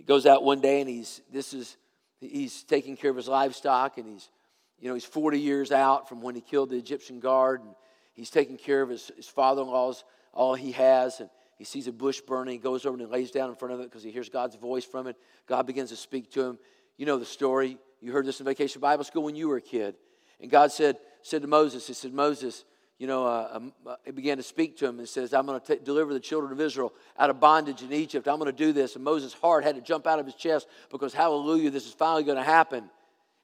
he 0.00 0.04
goes 0.06 0.24
out 0.24 0.42
one 0.42 0.62
day 0.62 0.80
and 0.80 0.88
he's 0.88 1.20
this 1.30 1.52
is 1.52 1.76
he's 2.20 2.62
taking 2.62 2.96
care 2.96 3.10
of 3.10 3.18
his 3.18 3.28
livestock 3.28 3.98
and 3.98 4.08
he's 4.08 4.30
you 4.78 4.88
know 4.88 4.94
he's 4.94 5.04
40 5.04 5.38
years 5.38 5.72
out 5.72 6.08
from 6.08 6.22
when 6.22 6.34
he 6.34 6.40
killed 6.40 6.70
the 6.70 6.78
Egyptian 6.78 7.20
guard 7.20 7.60
and 7.60 7.74
he's 8.14 8.30
taking 8.30 8.56
care 8.56 8.80
of 8.80 8.88
his, 8.88 9.12
his 9.14 9.28
father-in-law's 9.28 10.04
all 10.32 10.54
he 10.54 10.72
has. 10.72 11.20
And 11.20 11.28
he 11.58 11.64
sees 11.64 11.86
a 11.86 11.92
bush 11.92 12.22
burning 12.22 12.54
he 12.54 12.58
goes 12.58 12.86
over 12.86 12.96
and 12.96 13.10
lays 13.10 13.30
down 13.30 13.50
in 13.50 13.56
front 13.56 13.74
of 13.74 13.80
it 13.80 13.90
because 13.90 14.02
he 14.02 14.10
hears 14.10 14.30
God's 14.30 14.56
voice 14.56 14.86
from 14.86 15.06
it. 15.06 15.16
God 15.46 15.66
begins 15.66 15.90
to 15.90 15.96
speak 15.96 16.32
to 16.32 16.44
him. 16.44 16.58
You 16.96 17.04
know 17.04 17.18
the 17.18 17.26
story. 17.26 17.76
You 18.00 18.12
heard 18.12 18.24
this 18.24 18.40
in 18.40 18.46
vacation 18.46 18.80
Bible 18.80 19.04
school 19.04 19.24
when 19.24 19.36
you 19.36 19.48
were 19.48 19.58
a 19.58 19.60
kid. 19.60 19.96
And 20.40 20.50
God 20.50 20.72
said 20.72 20.96
said 21.20 21.42
to 21.42 21.48
Moses 21.48 21.86
he 21.86 21.92
said 21.92 22.14
Moses 22.14 22.64
you 23.00 23.06
know, 23.06 23.26
uh, 23.26 23.48
um, 23.52 23.72
uh, 23.86 23.96
he 24.04 24.10
began 24.10 24.36
to 24.36 24.42
speak 24.42 24.76
to 24.76 24.86
him 24.86 24.98
and 24.98 25.08
says, 25.08 25.32
I'm 25.32 25.46
going 25.46 25.58
to 25.58 25.76
deliver 25.76 26.12
the 26.12 26.20
children 26.20 26.52
of 26.52 26.60
Israel 26.60 26.92
out 27.18 27.30
of 27.30 27.40
bondage 27.40 27.80
in 27.80 27.94
Egypt. 27.94 28.28
I'm 28.28 28.38
going 28.38 28.54
to 28.54 28.56
do 28.56 28.74
this. 28.74 28.94
And 28.94 29.02
Moses' 29.02 29.32
heart 29.32 29.64
had 29.64 29.74
to 29.76 29.80
jump 29.80 30.06
out 30.06 30.18
of 30.18 30.26
his 30.26 30.34
chest 30.34 30.68
because, 30.90 31.14
hallelujah, 31.14 31.70
this 31.70 31.86
is 31.86 31.94
finally 31.94 32.24
going 32.24 32.36
to 32.36 32.44
happen. 32.44 32.90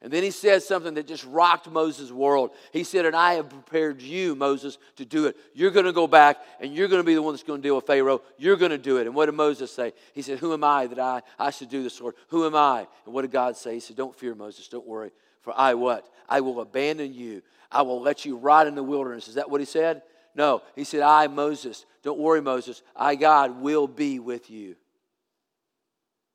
And 0.02 0.12
then 0.12 0.22
he 0.22 0.30
said 0.30 0.62
something 0.62 0.92
that 0.94 1.06
just 1.06 1.24
rocked 1.24 1.70
Moses' 1.70 2.12
world. 2.12 2.50
He 2.70 2.84
said, 2.84 3.06
And 3.06 3.16
I 3.16 3.34
have 3.34 3.48
prepared 3.48 4.02
you, 4.02 4.34
Moses, 4.34 4.76
to 4.96 5.06
do 5.06 5.24
it. 5.24 5.38
You're 5.54 5.70
going 5.70 5.86
to 5.86 5.92
go 5.92 6.06
back 6.06 6.36
and 6.60 6.74
you're 6.74 6.88
going 6.88 7.00
to 7.00 7.06
be 7.06 7.14
the 7.14 7.22
one 7.22 7.32
that's 7.32 7.42
going 7.42 7.62
to 7.62 7.66
deal 7.66 7.76
with 7.76 7.86
Pharaoh. 7.86 8.20
You're 8.36 8.56
going 8.56 8.72
to 8.72 8.78
do 8.78 8.98
it. 8.98 9.06
And 9.06 9.14
what 9.14 9.24
did 9.24 9.36
Moses 9.36 9.72
say? 9.72 9.94
He 10.12 10.20
said, 10.20 10.38
Who 10.38 10.52
am 10.52 10.64
I 10.64 10.86
that 10.88 10.98
I, 10.98 11.22
I 11.38 11.50
should 11.50 11.70
do 11.70 11.82
this, 11.82 11.98
Lord? 11.98 12.14
Who 12.28 12.44
am 12.44 12.54
I? 12.54 12.86
And 13.06 13.14
what 13.14 13.22
did 13.22 13.30
God 13.30 13.56
say? 13.56 13.72
He 13.72 13.80
said, 13.80 13.96
Don't 13.96 14.14
fear, 14.14 14.34
Moses. 14.34 14.68
Don't 14.68 14.86
worry. 14.86 15.12
For 15.40 15.54
I 15.56 15.72
what? 15.72 16.06
I 16.28 16.40
will 16.40 16.60
abandon 16.60 17.14
you. 17.14 17.40
I 17.70 17.82
will 17.82 18.00
let 18.00 18.24
you 18.24 18.36
ride 18.36 18.66
in 18.66 18.74
the 18.74 18.82
wilderness. 18.82 19.28
Is 19.28 19.34
that 19.34 19.50
what 19.50 19.60
he 19.60 19.66
said? 19.66 20.02
No, 20.34 20.62
he 20.74 20.84
said, 20.84 21.00
I, 21.00 21.28
Moses, 21.28 21.86
don't 22.02 22.18
worry, 22.18 22.42
Moses, 22.42 22.82
I, 22.94 23.14
God, 23.14 23.60
will 23.60 23.88
be 23.88 24.18
with 24.18 24.50
you. 24.50 24.76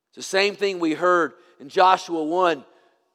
It's 0.09 0.15
the 0.15 0.23
same 0.23 0.55
thing 0.55 0.79
we 0.79 0.93
heard 0.93 1.33
in 1.59 1.69
Joshua 1.69 2.23
1 2.23 2.65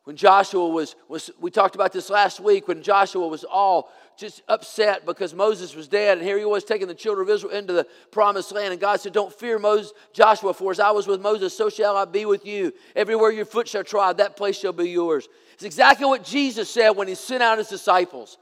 when 0.07 0.15
Joshua 0.15 0.69
was, 0.69 0.95
was, 1.09 1.33
we 1.41 1.51
talked 1.51 1.75
about 1.75 1.93
this 1.93 2.11
last 2.11 2.39
week, 2.39 2.69
when 2.69 2.81
Joshua 2.81 3.27
was 3.27 3.43
all 3.43 3.91
just 4.17 4.43
upset 4.49 5.05
because 5.05 5.35
Moses 5.35 5.75
was 5.75 5.89
dead, 5.89 6.19
and 6.19 6.27
here 6.27 6.39
he 6.39 6.45
was 6.45 6.65
taking 6.65 6.89
the 6.89 6.95
children 6.95 7.29
of 7.29 7.35
Israel 7.35 7.53
into 7.53 7.73
the 7.73 7.87
promised 8.11 8.53
land. 8.53 8.73
And 8.73 8.81
God 8.81 9.01
said, 9.01 9.13
Don't 9.13 9.33
fear 9.33 9.59
Moses, 9.59 9.93
Joshua, 10.13 10.55
for 10.55 10.71
as 10.71 10.81
I 10.81 10.91
was 10.91 11.07
with 11.07 11.21
Moses, 11.21 11.57
so 11.57 11.69
shall 11.69 11.97
I 11.97 12.05
be 12.05 12.25
with 12.25 12.47
you. 12.47 12.73
Everywhere 12.95 13.31
your 13.31 13.45
foot 13.45 13.69
shall 13.69 13.85
trod, 13.85 14.19
that 14.19 14.37
place 14.37 14.59
shall 14.59 14.73
be 14.73 14.91
yours. 14.91 15.29
It's 15.55 15.65
exactly 15.65 16.07
what 16.07 16.25
Jesus 16.25 16.71
said 16.71 16.91
when 16.91 17.09
he 17.09 17.15
sent 17.15 17.43
out 17.43 17.59
his 17.59 17.69
disciples. 17.69 18.39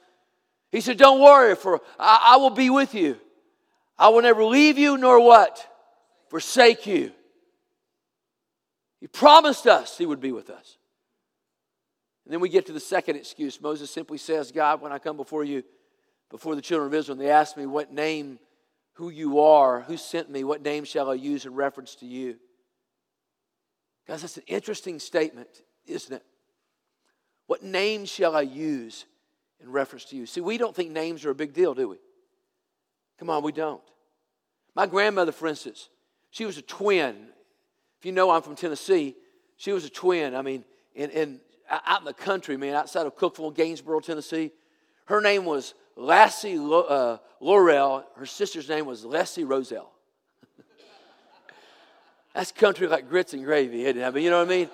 He 0.71 0.81
said, 0.81 0.97
Don't 0.97 1.21
worry, 1.21 1.54
for 1.54 1.81
I, 1.99 2.35
I 2.35 2.37
will 2.37 2.50
be 2.50 2.71
with 2.71 2.95
you. 2.95 3.16
I 3.99 4.09
will 4.09 4.23
never 4.23 4.45
leave 4.45 4.78
you 4.78 4.97
nor 4.97 5.21
what? 5.21 5.64
Forsake 6.28 6.87
you. 6.87 7.12
He 9.00 9.07
promised 9.07 9.66
us 9.66 9.99
he 9.99 10.07
would 10.07 10.21
be 10.21 10.33
with 10.33 10.50
us. 10.50 10.78
And 12.25 12.33
then 12.33 12.40
we 12.40 12.49
get 12.49 12.66
to 12.66 12.73
the 12.73 12.81
second 12.81 13.16
excuse. 13.16 13.61
Moses 13.61 13.90
simply 13.90 14.19
says, 14.19 14.50
God, 14.50 14.81
when 14.81 14.93
I 14.93 14.99
come 14.99 15.16
before 15.16 15.45
you, 15.45 15.62
before 16.31 16.54
the 16.54 16.62
children 16.62 16.87
of 16.87 16.95
Israel, 16.95 17.19
and 17.19 17.26
they 17.26 17.31
ask 17.31 17.57
me 17.57 17.66
what 17.66 17.93
name, 17.93 18.38
who 18.95 19.11
you 19.11 19.40
are, 19.40 19.81
who 19.83 19.97
sent 19.97 20.31
me, 20.31 20.45
what 20.45 20.62
name 20.62 20.85
shall 20.85 21.11
I 21.11 21.14
use 21.14 21.45
in 21.45 21.54
reference 21.54 21.95
to 21.97 22.07
you? 22.07 22.37
Guys, 24.07 24.23
that's 24.23 24.37
an 24.37 24.45
interesting 24.47 24.99
statement, 24.99 25.49
isn't 25.87 26.14
it? 26.14 26.23
What 27.47 27.62
name 27.62 28.04
shall 28.04 28.35
I 28.35 28.43
use 28.43 29.04
in 29.61 29.71
reference 29.71 30.04
to 30.07 30.16
you? 30.16 30.26
See, 30.26 30.40
we 30.40 30.59
don't 30.59 30.75
think 30.75 30.90
names 30.90 31.25
are 31.25 31.31
a 31.31 31.35
big 31.35 31.52
deal, 31.52 31.75
do 31.75 31.88
we? 31.88 31.97
Come 33.19 33.31
on, 33.31 33.43
we 33.43 33.52
don't. 33.52 33.83
My 34.75 34.87
grandmother, 34.87 35.33
for 35.33 35.47
instance, 35.47 35.88
she 36.31 36.47
was 36.47 36.59
a 36.59 36.62
twin. 36.62 37.28
If 37.99 38.07
you 38.07 38.12
know 38.12 38.31
I'm 38.31 38.43
from 38.43 38.57
Tennessee, 38.57 39.14
she 39.57 39.73
was 39.73 39.85
a 39.85 39.90
twin. 39.90 40.35
I 40.35 40.43
mean, 40.43 40.64
and, 40.97 41.12
and 41.12 41.40
out 41.71 42.00
in 42.00 42.04
the 42.04 42.14
country, 42.14 42.56
man, 42.56 42.75
outside 42.75 43.06
of 43.06 43.16
Cookeville, 43.16 43.54
Gainesboro, 43.54 44.00
Tennessee. 44.00 44.52
Her 45.06 45.21
name 45.21 45.44
was 45.44 45.75
Lassie 45.97 46.59
uh, 46.59 47.18
Laurel. 47.40 48.04
Her 48.16 48.26
sister's 48.26 48.68
name 48.68 48.87
was 48.87 49.04
Leslie 49.04 49.44
Roselle. 49.44 49.92
That's 52.35 52.52
country 52.52 52.87
like 52.87 53.09
grits 53.09 53.35
and 53.35 53.44
gravy, 53.44 53.85
isn't 53.85 54.00
it? 54.00 54.04
I 54.04 54.11
mean, 54.11 54.25
you 54.25 54.30
know 54.30 54.38
what 54.38 54.49
I 54.49 54.50
mean? 54.50 54.71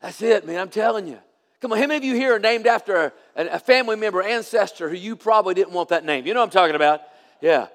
That's 0.00 0.20
it, 0.22 0.46
man. 0.46 0.58
I'm 0.58 0.70
telling 0.70 1.06
you. 1.06 1.18
Come 1.60 1.72
on, 1.72 1.78
how 1.78 1.86
many 1.86 1.96
of 1.96 2.04
you 2.04 2.14
here 2.14 2.34
are 2.34 2.38
named 2.38 2.66
after 2.66 3.12
a, 3.36 3.44
a 3.46 3.58
family 3.58 3.96
member, 3.96 4.22
ancestor 4.22 4.88
who 4.88 4.96
you 4.96 5.14
probably 5.14 5.52
didn't 5.52 5.72
want 5.72 5.90
that 5.90 6.04
name? 6.04 6.26
You 6.26 6.32
know 6.32 6.40
what 6.40 6.46
I'm 6.46 6.50
talking 6.50 6.76
about? 6.76 7.02
Yeah. 7.42 7.66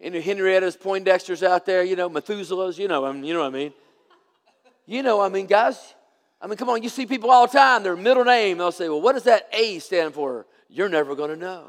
And 0.00 0.14
Henrietta's, 0.14 0.76
Poindexter's 0.76 1.42
out 1.42 1.66
there, 1.66 1.84
you 1.84 1.94
know, 1.94 2.08
Methuselah's, 2.08 2.78
you 2.78 2.88
know, 2.88 3.04
I 3.04 3.12
mean, 3.12 3.24
you 3.24 3.34
know 3.34 3.40
what 3.40 3.46
I 3.46 3.50
mean? 3.50 3.72
You 4.86 5.02
know, 5.02 5.20
I 5.20 5.28
mean, 5.28 5.46
guys, 5.46 5.94
I 6.44 6.46
mean, 6.46 6.58
come 6.58 6.68
on, 6.68 6.82
you 6.82 6.90
see 6.90 7.06
people 7.06 7.30
all 7.30 7.46
the 7.46 7.54
time, 7.54 7.82
their 7.82 7.96
middle 7.96 8.22
name, 8.22 8.58
they'll 8.58 8.70
say, 8.70 8.90
well, 8.90 9.00
what 9.00 9.14
does 9.14 9.22
that 9.22 9.48
A 9.54 9.78
stand 9.78 10.12
for? 10.12 10.44
You're 10.68 10.90
never 10.90 11.14
going 11.14 11.30
to 11.30 11.36
know. 11.36 11.68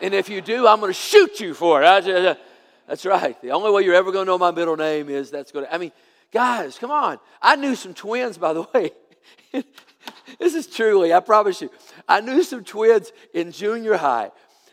and 0.00 0.14
if 0.14 0.28
you 0.28 0.40
do, 0.40 0.68
I'm 0.68 0.78
going 0.78 0.90
to 0.90 0.98
shoot 0.98 1.40
you 1.40 1.54
for 1.54 1.82
it. 1.82 2.38
That's 2.86 3.04
right. 3.04 3.40
The 3.42 3.50
only 3.50 3.72
way 3.72 3.82
you're 3.82 3.96
ever 3.96 4.12
going 4.12 4.26
to 4.26 4.30
know 4.30 4.38
my 4.38 4.52
middle 4.52 4.76
name 4.76 5.08
is 5.08 5.32
that's 5.32 5.50
going 5.50 5.66
to, 5.66 5.74
I 5.74 5.78
mean, 5.78 5.90
guys, 6.30 6.78
come 6.78 6.92
on. 6.92 7.18
I 7.42 7.56
knew 7.56 7.74
some 7.74 7.94
twins, 7.94 8.38
by 8.38 8.52
the 8.52 8.62
way. 8.72 8.92
this 10.38 10.54
is 10.54 10.68
truly, 10.68 11.12
I 11.12 11.18
promise 11.18 11.60
you. 11.60 11.68
I 12.08 12.20
knew 12.20 12.44
some 12.44 12.62
twins 12.62 13.10
in 13.32 13.50
junior 13.50 13.96
high. 13.96 14.30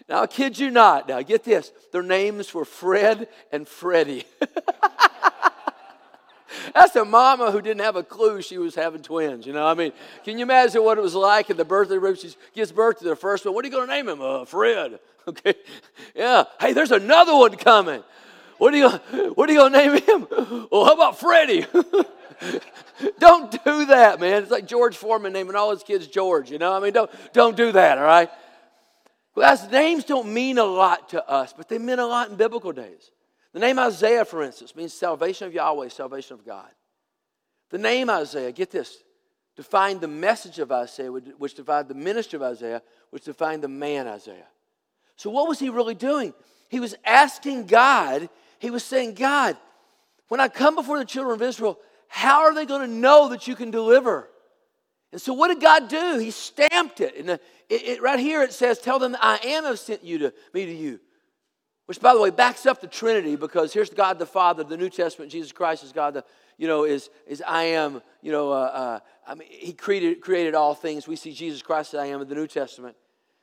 Now, 0.10 0.22
I 0.22 0.28
kid 0.28 0.60
you 0.60 0.70
not. 0.70 1.08
Now, 1.10 1.24
get 1.24 1.44
this. 1.44 1.72
Their 1.92 2.04
names 2.04 2.54
were 2.54 2.66
Fred 2.66 3.30
and 3.52 3.68
Freddie. 3.68 4.26
That's 6.74 6.96
a 6.96 7.06
mama 7.06 7.52
who 7.52 7.62
didn't 7.62 7.82
have 7.82 7.96
a 7.96 8.04
clue 8.04 8.42
she 8.42 8.58
was 8.58 8.76
having 8.76 9.02
twins. 9.02 9.46
You 9.46 9.54
know, 9.54 9.66
I 9.66 9.74
mean, 9.74 9.92
can 10.24 10.38
you 10.38 10.44
imagine 10.44 10.84
what 10.84 10.98
it 10.98 11.02
was 11.02 11.16
like 11.16 11.50
in 11.50 11.58
the 11.58 11.66
birthday 11.66 11.98
room? 11.98 12.16
She 12.16 12.34
gives 12.54 12.72
birth 12.72 13.00
to 13.00 13.06
the 13.06 13.16
first 13.16 13.46
one. 13.46 13.54
What 13.54 13.66
are 13.66 13.68
you 13.68 13.74
going 13.74 13.88
to 13.88 13.94
name 13.94 14.10
him? 14.10 14.22
Uh, 14.22 14.46
Fred. 14.46 15.00
Okay. 15.28 15.54
Yeah. 16.16 16.46
Hey, 16.60 16.74
there's 16.74 16.90
another 16.90 17.36
one 17.36 17.56
coming. 17.56 18.04
What 18.58 18.74
are 18.74 18.78
you 18.78 18.90
What 19.36 19.48
are 19.48 19.54
you 19.54 19.60
going 19.60 19.74
to 19.74 19.78
name 19.78 20.02
him? 20.02 20.28
Well, 20.72 20.84
how 20.86 20.94
about 20.94 21.20
Freddie? 21.20 21.68
don't 23.20 23.52
do 23.64 23.86
that, 23.86 24.20
man. 24.20 24.42
It's 24.42 24.52
like 24.52 24.66
George 24.66 24.98
Foreman 24.98 25.32
naming 25.32 25.56
all 25.56 25.70
his 25.70 25.84
kids 25.84 26.08
George. 26.08 26.50
You 26.50 26.58
know, 26.58 26.74
I 26.74 26.80
mean, 26.80 26.94
don't 26.94 27.12
don't 27.34 27.56
do 27.56 27.72
that. 27.72 28.00
All 28.00 28.04
right. 28.04 28.32
Well, 29.36 29.70
names 29.72 30.04
don't 30.04 30.34
mean 30.34 30.58
a 30.58 30.64
lot 30.64 31.10
to 31.10 31.28
us, 31.30 31.54
but 31.56 31.70
they 31.70 31.78
meant 31.78 32.02
a 32.02 32.06
lot 32.06 32.30
in 32.30 32.36
biblical 32.36 32.72
days. 32.72 33.12
The 33.54 33.60
name 33.60 33.80
Isaiah, 33.80 34.26
for 34.26 34.44
instance, 34.44 34.76
means 34.76 34.94
salvation 34.94 35.48
of 35.48 35.54
Yahweh, 35.54 35.90
salvation 35.90 36.36
of 36.36 36.46
God. 36.46 36.70
The 37.70 37.78
name 37.78 38.10
Isaiah, 38.10 38.52
get 38.52 38.72
this, 38.72 38.98
defined 39.56 40.02
the 40.02 40.08
message 40.08 40.60
of 40.60 40.72
Isaiah, 40.72 41.12
which 41.12 41.56
defined 41.56 41.88
the 41.88 41.94
ministry 41.94 42.38
of 42.38 42.44
Isaiah, 42.44 42.82
which 43.10 43.26
defined 43.26 43.64
the 43.64 43.68
man 43.68 44.08
Isaiah. 44.08 44.48
So, 45.18 45.30
what 45.30 45.48
was 45.48 45.60
he 45.60 45.70
really 45.70 45.96
doing? 45.96 46.34
He 46.70 46.80
was 46.80 46.96
asking 47.06 47.68
God, 47.68 48.30
he 48.60 48.70
was 48.70 48.84
saying, 48.84 49.16
God, 49.16 49.58
when 50.30 50.40
I 50.40 50.48
come 50.48 50.76
before 50.76 50.98
the 50.98 51.06
children 51.06 51.36
of 51.36 51.42
Israel, 51.42 51.78
how 52.08 52.42
are 52.42 52.54
they 52.54 52.66
going 52.66 52.88
to 52.88 52.94
know 52.94 53.30
that 53.30 53.48
you 53.48 53.56
can 53.56 53.72
deliver? 53.72 54.30
And 55.12 55.22
so, 55.22 55.34
what 55.34 55.50
did 55.50 55.60
God 55.60 55.90
do? 55.90 56.18
He 56.18 56.32
stamped 56.32 57.02
it. 57.02 57.18
And 57.18 57.32
uh, 57.32 57.38
it, 57.70 57.84
it, 57.84 58.02
right 58.02 58.20
here 58.20 58.42
it 58.44 58.54
says, 58.54 58.80
Tell 58.80 59.00
them, 59.00 59.16
I 59.20 59.40
am 59.44 59.66
have 59.66 59.80
sent 59.80 60.04
you 60.04 60.18
to 60.20 60.34
me 60.54 60.66
to 60.66 60.74
you. 60.74 61.00
Which, 61.92 62.00
by 62.00 62.14
the 62.14 62.22
way, 62.22 62.30
backs 62.30 62.66
up 62.66 62.80
the 62.80 62.88
Trinity 62.88 63.36
because 63.36 63.74
here's 63.74 63.90
God 63.90 64.18
the 64.18 64.26
Father, 64.26 64.64
the 64.64 64.78
New 64.78 64.90
Testament, 64.90 65.30
Jesus 65.30 65.52
Christ 65.52 65.84
is 65.84 65.92
God, 65.92 66.14
the, 66.14 66.24
you 66.58 66.66
know, 66.66 66.86
is, 66.86 67.10
is 67.28 67.44
I 67.46 67.64
am, 67.64 68.02
you 68.22 68.32
know, 68.32 68.50
uh, 68.50 68.56
uh, 68.56 69.00
I 69.28 69.36
mean, 69.36 69.50
He 69.52 69.74
created, 69.74 70.22
created 70.22 70.56
all 70.56 70.74
things. 70.74 71.06
We 71.06 71.18
see 71.18 71.34
Jesus 71.34 71.62
Christ 71.62 71.94
as 71.94 72.00
I 72.00 72.06
am 72.06 72.22
in 72.22 72.30
the 72.30 72.36
New 72.36 72.48
Testament. 72.48 72.96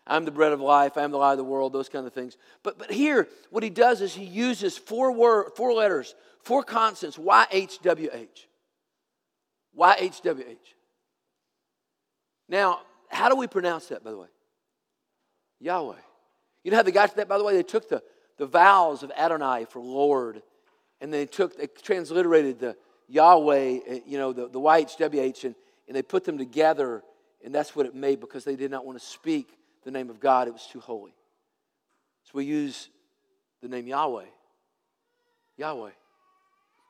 I'm 0.06 0.24
the 0.24 0.30
bread 0.30 0.52
of 0.52 0.62
life, 0.62 0.96
I 0.96 1.02
am 1.02 1.10
the 1.10 1.18
light 1.18 1.32
of 1.32 1.36
the 1.36 1.44
world, 1.44 1.74
those 1.74 1.90
kind 1.90 2.06
of 2.06 2.14
things. 2.14 2.38
But, 2.62 2.78
but 2.78 2.90
here, 2.90 3.28
what 3.50 3.62
he 3.62 3.68
does 3.68 4.00
is 4.00 4.14
he 4.14 4.24
uses 4.24 4.78
four, 4.78 5.12
word, 5.12 5.50
four 5.54 5.74
letters, 5.74 6.14
four 6.42 6.62
consonants, 6.62 7.18
YHWH. 7.18 8.46
YHWH. 9.78 10.56
Now, 12.48 12.80
how 13.10 13.28
do 13.28 13.36
we 13.36 13.46
pronounce 13.46 13.88
that, 13.88 14.02
by 14.02 14.10
the 14.10 14.16
way? 14.16 14.28
Yahweh. 15.60 15.96
You 16.64 16.70
know 16.70 16.78
how 16.78 16.82
they 16.82 16.92
got 16.92 17.10
to 17.10 17.16
that, 17.16 17.28
by 17.28 17.36
the 17.36 17.44
way? 17.44 17.54
They 17.54 17.62
took 17.62 17.90
the, 17.90 18.02
the 18.38 18.46
vowels 18.46 19.02
of 19.02 19.12
Adonai 19.16 19.66
for 19.68 19.80
Lord, 19.80 20.42
and 21.00 21.12
they 21.12 21.26
took, 21.26 21.56
they 21.56 21.66
transliterated 21.66 22.58
the 22.58 22.76
Yahweh, 23.08 23.78
eh, 23.86 24.00
you 24.06 24.18
know, 24.18 24.32
the, 24.32 24.48
the 24.48 24.60
YHWH, 24.60 25.44
and, 25.44 25.54
and 25.86 25.96
they 25.96 26.02
put 26.02 26.24
them 26.24 26.38
together, 26.38 27.02
and 27.44 27.54
that's 27.54 27.76
what 27.76 27.86
it 27.86 27.94
made 27.94 28.20
because 28.20 28.44
they 28.44 28.56
did 28.56 28.70
not 28.70 28.86
want 28.86 28.98
to 28.98 29.04
speak 29.04 29.50
the 29.84 29.90
name 29.90 30.10
of 30.10 30.20
God. 30.20 30.48
It 30.48 30.52
was 30.52 30.66
too 30.66 30.80
holy. 30.80 31.14
So 32.24 32.32
we 32.34 32.44
use 32.44 32.88
the 33.62 33.68
name 33.68 33.86
Yahweh. 33.86 34.26
Yahweh. 35.56 35.90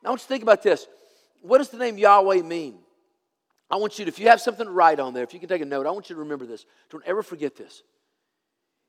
Now 0.03 0.07
I 0.07 0.11
want 0.11 0.21
you 0.21 0.25
to 0.25 0.29
think 0.29 0.43
about 0.43 0.63
this. 0.63 0.87
What 1.43 1.59
does 1.59 1.71
the 1.71 1.79
name 1.79 1.97
Yahweh 1.99 2.43
mean? 2.43 2.79
I 3.71 3.77
want 3.77 3.99
you 3.99 4.05
to, 4.05 4.09
if 4.09 4.19
you 4.19 4.29
have 4.29 4.41
something 4.41 4.67
to 4.67 4.73
write 4.73 4.99
on 4.99 5.15
there, 5.15 5.23
if 5.23 5.35
you 5.35 5.41
can 5.41 5.49
take 5.49 5.63
a 5.63 5.67
note, 5.67 5.87
I 5.87 5.91
want 5.91 6.09
you 6.09 6.17
to 6.17 6.21
remember 6.21 6.47
this. 6.47 6.65
Don't 6.91 7.05
ever 7.05 7.23
forget 7.23 7.57
this. 7.57 7.83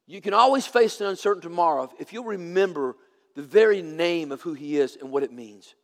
You 0.10 0.22
can 0.22 0.34
always 0.34 0.66
face 0.66 1.00
an 1.01 1.06
uncertain 1.06 1.44
tomorrow 1.44 1.88
if 2.00 2.12
you'll 2.12 2.24
remember 2.24 2.96
the 3.36 3.44
very 3.44 3.84
name 3.84 4.32
of 4.32 4.42
who 4.42 4.56
He 4.56 4.80
is 4.80 4.98
and 5.00 5.12
what 5.12 5.22
it 5.22 5.32
means. 5.32 5.75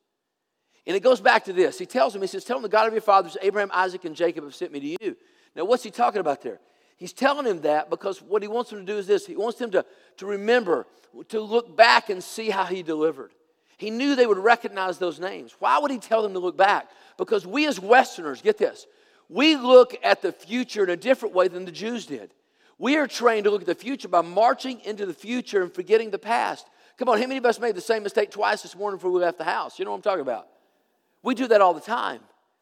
And 0.87 0.97
it 0.97 1.03
goes 1.03 1.21
back 1.21 1.45
to 1.45 1.53
this. 1.53 1.77
He 1.77 1.85
tells 1.85 2.15
him, 2.15 2.21
He 2.21 2.27
says, 2.27 2.43
Tell 2.43 2.57
him 2.57 2.63
the 2.63 2.69
God 2.69 2.87
of 2.87 2.93
your 2.93 3.03
fathers, 3.03 3.37
Abraham, 3.43 3.69
Isaac, 3.71 4.03
and 4.03 4.15
Jacob, 4.15 4.43
have 4.43 4.55
sent 4.55 4.71
me 4.71 4.79
to 4.79 5.05
you. 5.05 5.15
Now, 5.55 5.65
what's 5.65 5.83
he 5.83 5.91
talking 5.91 6.21
about 6.21 6.41
there? 6.41 6.59
He's 6.97 7.13
telling 7.13 7.45
him 7.45 7.61
that 7.61 7.91
because 7.91 8.19
what 8.19 8.41
he 8.41 8.47
wants 8.47 8.71
him 8.71 8.79
to 8.79 8.85
do 8.85 8.97
is 8.97 9.05
this 9.05 9.27
He 9.27 9.35
wants 9.35 9.61
him 9.61 9.69
to, 9.71 9.85
to 10.17 10.25
remember, 10.25 10.87
to 11.29 11.39
look 11.39 11.77
back 11.77 12.09
and 12.09 12.23
see 12.23 12.49
how 12.49 12.65
he 12.65 12.81
delivered. 12.81 13.31
He 13.77 13.91
knew 13.91 14.15
they 14.15 14.25
would 14.25 14.39
recognize 14.39 14.97
those 14.97 15.19
names. 15.19 15.55
Why 15.59 15.77
would 15.77 15.91
he 15.91 15.99
tell 15.99 16.23
them 16.23 16.33
to 16.33 16.39
look 16.39 16.57
back? 16.57 16.89
Because 17.17 17.45
we 17.45 17.67
as 17.67 17.79
Westerners, 17.79 18.41
get 18.41 18.57
this, 18.57 18.87
we 19.29 19.55
look 19.55 19.95
at 20.03 20.23
the 20.23 20.31
future 20.31 20.83
in 20.83 20.89
a 20.89 20.97
different 20.97 21.35
way 21.35 21.47
than 21.47 21.65
the 21.65 21.71
Jews 21.71 22.07
did. 22.07 22.33
We 22.77 22.97
are 22.97 23.07
trained 23.07 23.45
to 23.45 23.51
look 23.51 23.61
at 23.61 23.67
the 23.67 23.75
future 23.75 24.07
by 24.07 24.21
marching 24.21 24.81
into 24.81 25.05
the 25.05 25.13
future 25.13 25.61
and 25.61 25.73
forgetting 25.73 26.11
the 26.11 26.19
past. 26.19 26.67
Come 26.97 27.09
on, 27.09 27.17
how 27.17 27.27
many 27.27 27.37
of 27.37 27.45
us 27.45 27.59
made 27.59 27.75
the 27.75 27.81
same 27.81 28.03
mistake 28.03 28.31
twice 28.31 28.61
this 28.61 28.75
morning 28.75 28.97
before 28.97 29.11
we 29.11 29.19
left 29.19 29.37
the 29.37 29.43
house? 29.43 29.79
You 29.79 29.85
know 29.85 29.91
what 29.91 29.97
I'm 29.97 30.03
talking 30.03 30.21
about? 30.21 30.47
We 31.23 31.35
do 31.35 31.47
that 31.47 31.61
all 31.61 31.73
the 31.73 31.81
time. 31.81 32.21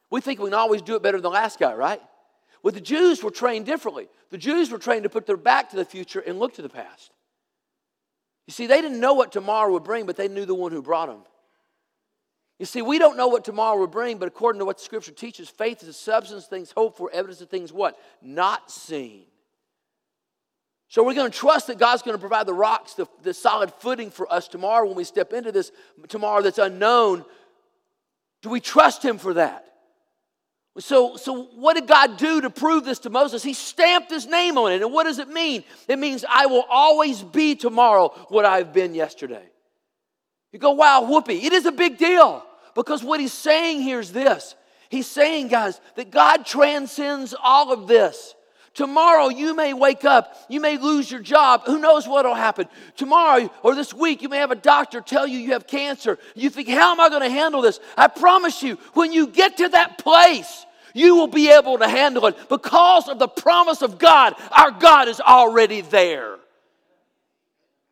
We 0.09 0.21
think 0.21 0.39
we 0.39 0.45
can 0.45 0.53
always 0.53 0.81
do 0.81 0.95
it 0.95 1.03
better 1.03 1.17
than 1.17 1.23
the 1.23 1.29
last 1.29 1.59
guy, 1.59 1.73
right? 1.73 2.01
Well, 2.61 2.73
the 2.73 2.81
Jews 2.81 3.23
were 3.23 3.31
trained 3.31 3.65
differently. 3.65 4.07
The 4.29 4.37
Jews 4.37 4.71
were 4.71 4.77
trained 4.77 5.03
to 5.03 5.09
put 5.09 5.25
their 5.25 5.37
back 5.37 5.71
to 5.71 5.75
the 5.75 5.85
future 5.85 6.19
and 6.19 6.39
look 6.39 6.53
to 6.55 6.61
the 6.61 6.69
past. 6.69 7.11
You 8.47 8.53
see, 8.53 8.67
they 8.67 8.81
didn't 8.81 8.99
know 8.99 9.13
what 9.13 9.31
tomorrow 9.31 9.71
would 9.73 9.83
bring, 9.83 10.05
but 10.05 10.15
they 10.15 10.27
knew 10.27 10.45
the 10.45 10.55
one 10.55 10.71
who 10.71 10.81
brought 10.81 11.07
them. 11.07 11.23
You 12.59 12.65
see, 12.65 12.81
we 12.81 12.99
don't 12.99 13.17
know 13.17 13.27
what 13.27 13.43
tomorrow 13.43 13.77
will 13.77 13.87
bring, 13.87 14.17
but 14.17 14.27
according 14.27 14.59
to 14.59 14.65
what 14.65 14.77
the 14.77 14.83
scripture 14.83 15.11
teaches, 15.11 15.49
faith 15.49 15.81
is 15.81 15.89
a 15.89 15.93
substance, 15.93 16.43
of 16.43 16.49
things 16.49 16.71
hoped 16.71 16.97
for, 16.97 17.09
evidence 17.11 17.41
of 17.41 17.49
things 17.49 17.73
what? 17.73 17.99
Not 18.21 18.71
seen. 18.71 19.25
So 20.93 21.03
we're 21.03 21.15
going 21.15 21.31
to 21.31 21.35
trust 21.35 21.65
that 21.67 21.79
God's 21.79 22.03
going 22.03 22.13
to 22.13 22.19
provide 22.19 22.45
the 22.45 22.53
rocks, 22.53 22.93
the, 22.93 23.07
the 23.23 23.33
solid 23.33 23.73
footing 23.79 24.11
for 24.11 24.31
us 24.31 24.47
tomorrow 24.47 24.85
when 24.85 24.95
we 24.95 25.03
step 25.03 25.33
into 25.33 25.51
this 25.51 25.71
tomorrow 26.07 26.43
that's 26.43 26.59
unknown. 26.59 27.25
Do 28.43 28.49
we 28.49 28.59
trust 28.59 29.03
Him 29.03 29.17
for 29.17 29.33
that? 29.33 29.65
So, 30.77 31.15
so 31.15 31.45
what 31.55 31.73
did 31.73 31.87
God 31.87 32.17
do 32.17 32.41
to 32.41 32.51
prove 32.51 32.85
this 32.85 32.99
to 32.99 33.09
Moses? 33.09 33.41
He 33.41 33.55
stamped 33.55 34.11
his 34.11 34.27
name 34.27 34.55
on 34.59 34.71
it. 34.71 34.83
And 34.83 34.93
what 34.93 35.05
does 35.05 35.17
it 35.17 35.29
mean? 35.29 35.63
It 35.87 35.97
means 35.97 36.23
I 36.29 36.45
will 36.45 36.65
always 36.69 37.23
be 37.23 37.55
tomorrow 37.55 38.09
what 38.29 38.45
I've 38.45 38.71
been 38.71 38.93
yesterday. 38.93 39.49
You 40.51 40.59
go, 40.59 40.73
wow, 40.73 41.07
whoopee. 41.09 41.43
It 41.43 41.53
is 41.53 41.65
a 41.65 41.71
big 41.71 41.97
deal 41.97 42.45
because 42.75 43.03
what 43.03 43.19
he's 43.19 43.33
saying 43.33 43.81
here 43.81 43.99
is 43.99 44.11
this. 44.11 44.53
He's 44.89 45.07
saying, 45.07 45.47
guys, 45.47 45.81
that 45.95 46.11
God 46.11 46.45
transcends 46.45 47.33
all 47.41 47.73
of 47.73 47.87
this. 47.87 48.35
Tomorrow 48.73 49.29
you 49.29 49.55
may 49.55 49.73
wake 49.73 50.03
up, 50.03 50.35
you 50.49 50.59
may 50.59 50.77
lose 50.77 51.11
your 51.11 51.19
job. 51.19 51.61
Who 51.67 51.79
knows 51.79 52.07
what 52.07 52.25
will 52.25 52.33
happen? 52.33 52.67
Tomorrow 52.97 53.51
or 53.61 53.75
this 53.75 53.93
week 53.93 54.23
you 54.23 54.29
may 54.29 54.37
have 54.37 54.49
a 54.49 54.55
doctor 54.55 54.99
tell 54.99 55.27
you 55.27 55.37
you 55.37 55.51
have 55.51 55.67
cancer. 55.67 56.17
You 56.33 56.49
think, 56.49 56.69
how 56.69 56.91
am 56.91 56.99
I 56.99 57.09
going 57.09 57.21
to 57.21 57.29
handle 57.29 57.61
this? 57.61 57.79
I 57.95 58.07
promise 58.07 58.63
you, 58.63 58.79
when 58.93 59.13
you 59.13 59.27
get 59.27 59.57
to 59.57 59.69
that 59.69 59.99
place, 59.99 60.65
you 60.95 61.15
will 61.15 61.27
be 61.27 61.51
able 61.51 61.77
to 61.79 61.87
handle 61.87 62.25
it 62.25 62.49
because 62.49 63.07
of 63.07 63.19
the 63.19 63.27
promise 63.27 63.83
of 63.83 63.99
God. 63.99 64.33
Our 64.51 64.71
God 64.71 65.07
is 65.07 65.19
already 65.21 65.81
there. 65.81 66.37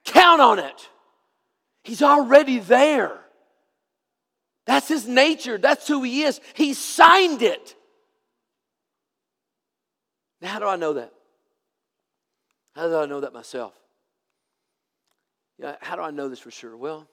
Count 0.06 0.42
on 0.42 0.58
it. 0.58 0.90
He's 1.84 2.02
already 2.02 2.60
there. 2.60 3.20
That's 4.66 4.88
his 4.88 5.08
nature. 5.08 5.58
That's 5.58 5.88
who 5.88 6.02
he 6.04 6.24
is. 6.24 6.40
He 6.54 6.74
signed 6.74 7.42
it. 7.44 7.76
Now, 10.42 10.50
how 10.50 10.60
do 10.60 10.68
I 10.68 10.76
know 10.76 10.94
that? 10.94 11.14
How 12.76 12.88
do 12.88 12.98
I 12.98 13.06
know 13.06 13.20
that 13.22 13.34
myself? 13.34 13.74
Yeah, 15.60 15.76
how 15.82 15.96
do 15.96 16.02
I 16.02 16.12
know 16.12 16.30
this 16.30 16.40
for 16.40 16.52
sure? 16.52 16.76
Well, 16.76 17.08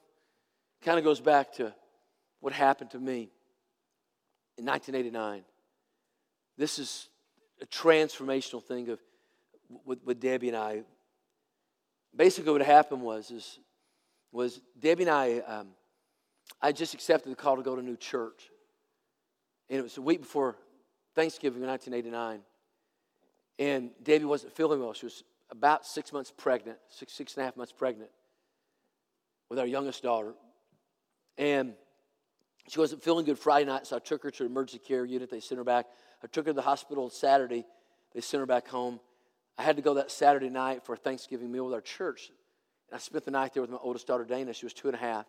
it 0.81 0.85
kind 0.85 0.99
of 0.99 1.05
goes 1.05 1.21
back 1.21 1.53
to 1.55 1.75
what 2.41 2.53
happened 2.53 2.91
to 2.93 2.99
me 2.99 3.31
in 4.57 4.65
1989. 4.65 5.43
This 6.57 6.79
is 6.79 7.09
a 7.61 7.67
transformational 7.67 8.63
thing 8.63 8.89
of 8.89 9.01
with, 9.85 10.03
with 10.05 10.21
Debbie 10.21 10.49
and 10.49 10.57
I. 10.57 10.83
Basically, 12.17 12.53
what 12.53 12.63
happened 12.63 13.03
was 13.03 13.31
is 13.31 13.59
was 14.33 14.61
Debbie 14.79 15.03
and 15.03 15.11
I. 15.11 15.39
Um, 15.41 15.69
I 16.63 16.73
just 16.73 16.95
accepted 16.95 17.31
the 17.31 17.37
call 17.37 17.57
to 17.57 17.63
go 17.63 17.75
to 17.75 17.81
a 17.81 17.85
new 17.85 17.97
church, 17.97 18.51
and 19.69 19.79
it 19.79 19.83
was 19.83 19.99
a 19.99 20.03
week 20.03 20.21
before 20.21 20.57
Thanksgiving 21.15 21.63
in 21.63 21.69
1989. 21.69 22.41
And 23.59 23.91
Debbie 24.03 24.25
wasn't 24.25 24.53
feeling 24.55 24.81
well. 24.81 24.93
She 24.93 25.07
was 25.07 25.25
about 25.51 25.87
six 25.87 26.13
months 26.13 26.33
pregnant, 26.37 26.79
six, 26.89 27.13
six 27.13 27.35
and 27.35 27.43
a 27.43 27.45
half 27.47 27.57
months 27.57 27.73
pregnant 27.73 28.11
with 29.49 29.59
our 29.59 29.67
youngest 29.67 30.03
daughter. 30.03 30.35
And 31.37 31.75
she 32.69 32.79
wasn't 32.79 33.03
feeling 33.03 33.25
good 33.25 33.39
Friday 33.39 33.65
night, 33.65 33.87
so 33.87 33.97
I 33.97 33.99
took 33.99 34.23
her 34.23 34.31
to 34.33 34.45
emergency 34.45 34.79
care 34.79 35.05
unit. 35.05 35.31
They 35.31 35.41
sent 35.41 35.59
her 35.59 35.65
back. 35.65 35.87
I 36.23 36.27
took 36.27 36.47
her 36.47 36.53
to 36.53 36.57
the 36.57 36.63
hospital 36.63 37.05
on 37.05 37.11
Saturday. 37.11 37.65
They 38.15 38.21
sent 38.21 38.41
her 38.41 38.47
back 38.47 38.69
home. 38.69 39.01
I 39.57 39.63
had 39.63 39.77
to 39.77 39.83
go 39.83 39.95
that 39.95 40.11
Saturday 40.11 40.51
night 40.51 40.85
for 40.85 40.93
a 40.93 40.97
Thanksgiving 40.97 41.51
meal 41.51 41.65
with 41.65 41.75
our 41.75 41.81
church. 41.81 42.31
And 42.91 42.97
I 42.97 42.99
spent 42.99 43.25
the 43.25 43.31
night 43.31 43.55
there 43.55 43.63
with 43.63 43.71
my 43.71 43.79
oldest 43.81 44.07
daughter, 44.07 44.25
Dana. 44.25 44.53
She 44.53 44.67
was 44.67 44.75
two 44.75 44.89
and 44.89 44.95
a 44.95 45.01
half. 45.01 45.27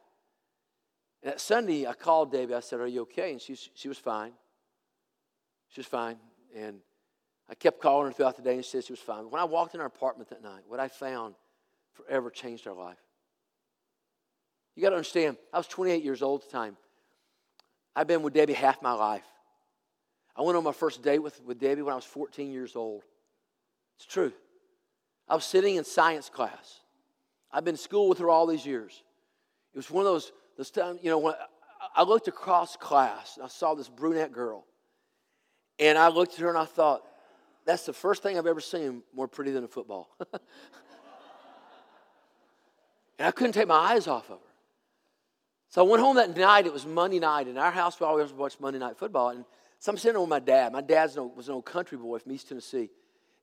And 1.23 1.31
that 1.31 1.39
Sunday, 1.39 1.87
I 1.87 1.93
called 1.93 2.31
Debbie. 2.31 2.53
I 2.53 2.59
said, 2.59 2.79
Are 2.79 2.87
you 2.87 3.01
okay? 3.01 3.31
And 3.31 3.41
she, 3.41 3.55
she 3.73 3.87
was 3.87 3.97
fine. 3.97 4.33
She 5.69 5.79
was 5.79 5.87
fine. 5.87 6.17
And 6.55 6.79
I 7.49 7.55
kept 7.55 7.81
calling 7.81 8.07
her 8.07 8.13
throughout 8.13 8.35
the 8.35 8.43
day 8.43 8.55
and 8.55 8.63
she 8.63 8.71
said 8.71 8.83
she 8.85 8.93
was 8.93 8.99
fine. 8.99 9.29
When 9.29 9.41
I 9.41 9.45
walked 9.45 9.73
in 9.73 9.81
our 9.81 9.87
apartment 9.87 10.29
that 10.29 10.43
night, 10.43 10.63
what 10.67 10.79
I 10.79 10.87
found 10.87 11.35
forever 11.93 12.29
changed 12.29 12.67
our 12.67 12.75
life. 12.75 12.99
You 14.75 14.83
got 14.83 14.91
to 14.91 14.95
understand, 14.95 15.37
I 15.51 15.57
was 15.57 15.67
28 15.67 16.03
years 16.03 16.21
old 16.21 16.41
at 16.41 16.49
the 16.49 16.57
time. 16.57 16.77
I've 17.95 18.07
been 18.07 18.21
with 18.21 18.33
Debbie 18.33 18.53
half 18.53 18.81
my 18.81 18.93
life. 18.93 19.25
I 20.35 20.41
went 20.41 20.57
on 20.57 20.63
my 20.63 20.71
first 20.71 21.01
date 21.01 21.19
with, 21.19 21.43
with 21.43 21.59
Debbie 21.59 21.81
when 21.81 21.91
I 21.91 21.95
was 21.95 22.05
14 22.05 22.51
years 22.51 22.75
old. 22.75 23.01
It's 23.97 24.05
true. 24.05 24.31
I 25.27 25.35
was 25.35 25.43
sitting 25.43 25.75
in 25.75 25.83
science 25.83 26.29
class. 26.29 26.79
I've 27.51 27.65
been 27.65 27.73
in 27.73 27.79
school 27.79 28.07
with 28.07 28.19
her 28.19 28.29
all 28.29 28.45
these 28.45 28.65
years. 28.65 29.03
It 29.73 29.77
was 29.77 29.91
one 29.91 30.05
of 30.05 30.11
those, 30.11 30.31
those 30.55 30.71
times, 30.71 30.99
you 31.03 31.09
know, 31.09 31.17
when 31.17 31.33
I 31.95 32.03
looked 32.03 32.27
across 32.27 32.77
class 32.77 33.35
and 33.35 33.45
I 33.45 33.49
saw 33.49 33.73
this 33.73 33.89
brunette 33.89 34.31
girl. 34.31 34.65
And 35.77 35.97
I 35.97 36.07
looked 36.09 36.33
at 36.35 36.39
her 36.39 36.49
and 36.49 36.57
I 36.57 36.65
thought, 36.65 37.03
that's 37.65 37.85
the 37.85 37.93
first 37.93 38.23
thing 38.23 38.37
I've 38.37 38.47
ever 38.47 38.61
seen 38.61 39.03
more 39.13 39.27
pretty 39.27 39.51
than 39.51 39.63
a 39.63 39.67
football. 39.67 40.09
and 43.19 43.27
I 43.27 43.31
couldn't 43.31 43.53
take 43.53 43.67
my 43.67 43.75
eyes 43.75 44.07
off 44.07 44.29
of 44.29 44.39
her. 44.39 44.45
So 45.69 45.85
I 45.85 45.87
went 45.89 46.01
home 46.01 46.15
that 46.15 46.35
night. 46.35 46.65
It 46.65 46.73
was 46.73 46.85
Monday 46.85 47.19
night. 47.19 47.47
In 47.47 47.57
our 47.57 47.71
house, 47.71 47.99
we 47.99 48.05
always 48.05 48.33
watch 48.33 48.59
Monday 48.59 48.79
night 48.79 48.97
football. 48.97 49.29
And 49.29 49.45
so 49.77 49.91
I'm 49.91 49.97
sitting 49.97 50.13
there 50.13 50.21
with 50.21 50.29
my 50.29 50.39
dad. 50.39 50.73
My 50.73 50.81
dad 50.81 51.11
was 51.35 51.47
an 51.47 51.53
old 51.53 51.65
country 51.65 51.97
boy 51.97 52.17
from 52.17 52.31
East 52.31 52.49
Tennessee. 52.49 52.89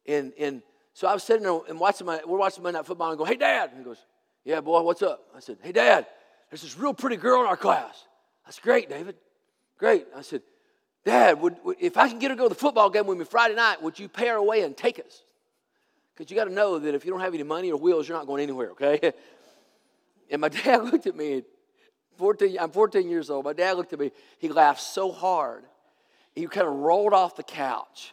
And, 0.07 0.33
and 0.39 0.63
so 0.93 1.07
I 1.07 1.15
was 1.15 1.23
sitting 1.23 1.45
there 1.45 1.61
and 1.69 1.79
watching 1.79 2.07
my, 2.07 2.21
we're 2.27 2.39
watching 2.39 2.63
Monday 2.65 2.79
night 2.79 2.87
football 2.87 3.11
and 3.11 3.17
I 3.17 3.19
go, 3.19 3.25
hey, 3.25 3.37
Dad. 3.37 3.71
And 3.71 3.79
he 3.79 3.85
goes, 3.85 4.05
yeah, 4.45 4.61
boy, 4.61 4.83
what's 4.83 5.03
up? 5.03 5.25
I 5.37 5.41
said, 5.41 5.59
hey, 5.63 5.73
Dad, 5.73 6.07
there's 6.51 6.63
this 6.63 6.79
real 6.79 6.95
pretty 6.95 7.17
girl 7.17 7.41
in 7.41 7.47
our 7.47 7.57
class. 7.57 8.07
That's 8.45 8.59
great, 8.59 8.89
David. 8.89 9.17
Great. 9.79 10.07
I 10.17 10.23
said, 10.23 10.43
Dad, 11.07 11.41
would, 11.41 11.57
if 11.79 11.97
I 11.97 12.09
can 12.09 12.19
get 12.19 12.33
her 12.33 12.37
to 12.37 12.39
go 12.39 12.45
to 12.47 12.49
the 12.49 12.61
football 12.61 12.91
game 12.91 13.07
with 13.07 13.17
me 13.17 13.25
Friday 13.25 13.55
night, 13.55 13.81
would 13.81 13.97
you 13.97 14.09
pay 14.09 14.27
her 14.27 14.35
away 14.35 14.63
and 14.63 14.77
take 14.77 14.99
us? 14.99 15.23
Because 16.13 16.29
you 16.29 16.37
got 16.37 16.47
to 16.47 16.53
know 16.53 16.81
that 16.81 16.97
if 16.97 17.05
you 17.05 17.13
don't 17.13 17.21
have 17.21 17.33
any 17.33 17.45
money 17.45 17.71
or 17.71 17.79
wheels, 17.79 18.09
you're 18.09 18.19
not 18.19 18.27
going 18.27 18.43
anywhere, 18.43 18.71
okay? 18.73 19.13
And 20.29 20.41
my 20.41 20.49
dad 20.49 20.83
looked 20.93 21.07
at 21.07 21.15
me, 21.15 21.45
14, 22.19 22.57
I'm 22.61 22.73
14 22.73 23.09
years 23.09 23.31
old. 23.31 23.45
My 23.45 23.53
dad 23.53 23.77
looked 23.77 23.93
at 23.93 24.01
me, 24.01 24.11
he 24.41 24.49
laughed 24.49 24.81
so 24.81 25.13
hard. 25.13 25.63
He 26.35 26.45
kind 26.49 26.67
of 26.67 26.75
rolled 26.75 27.13
off 27.13 27.37
the 27.37 27.45
couch. 27.45 28.13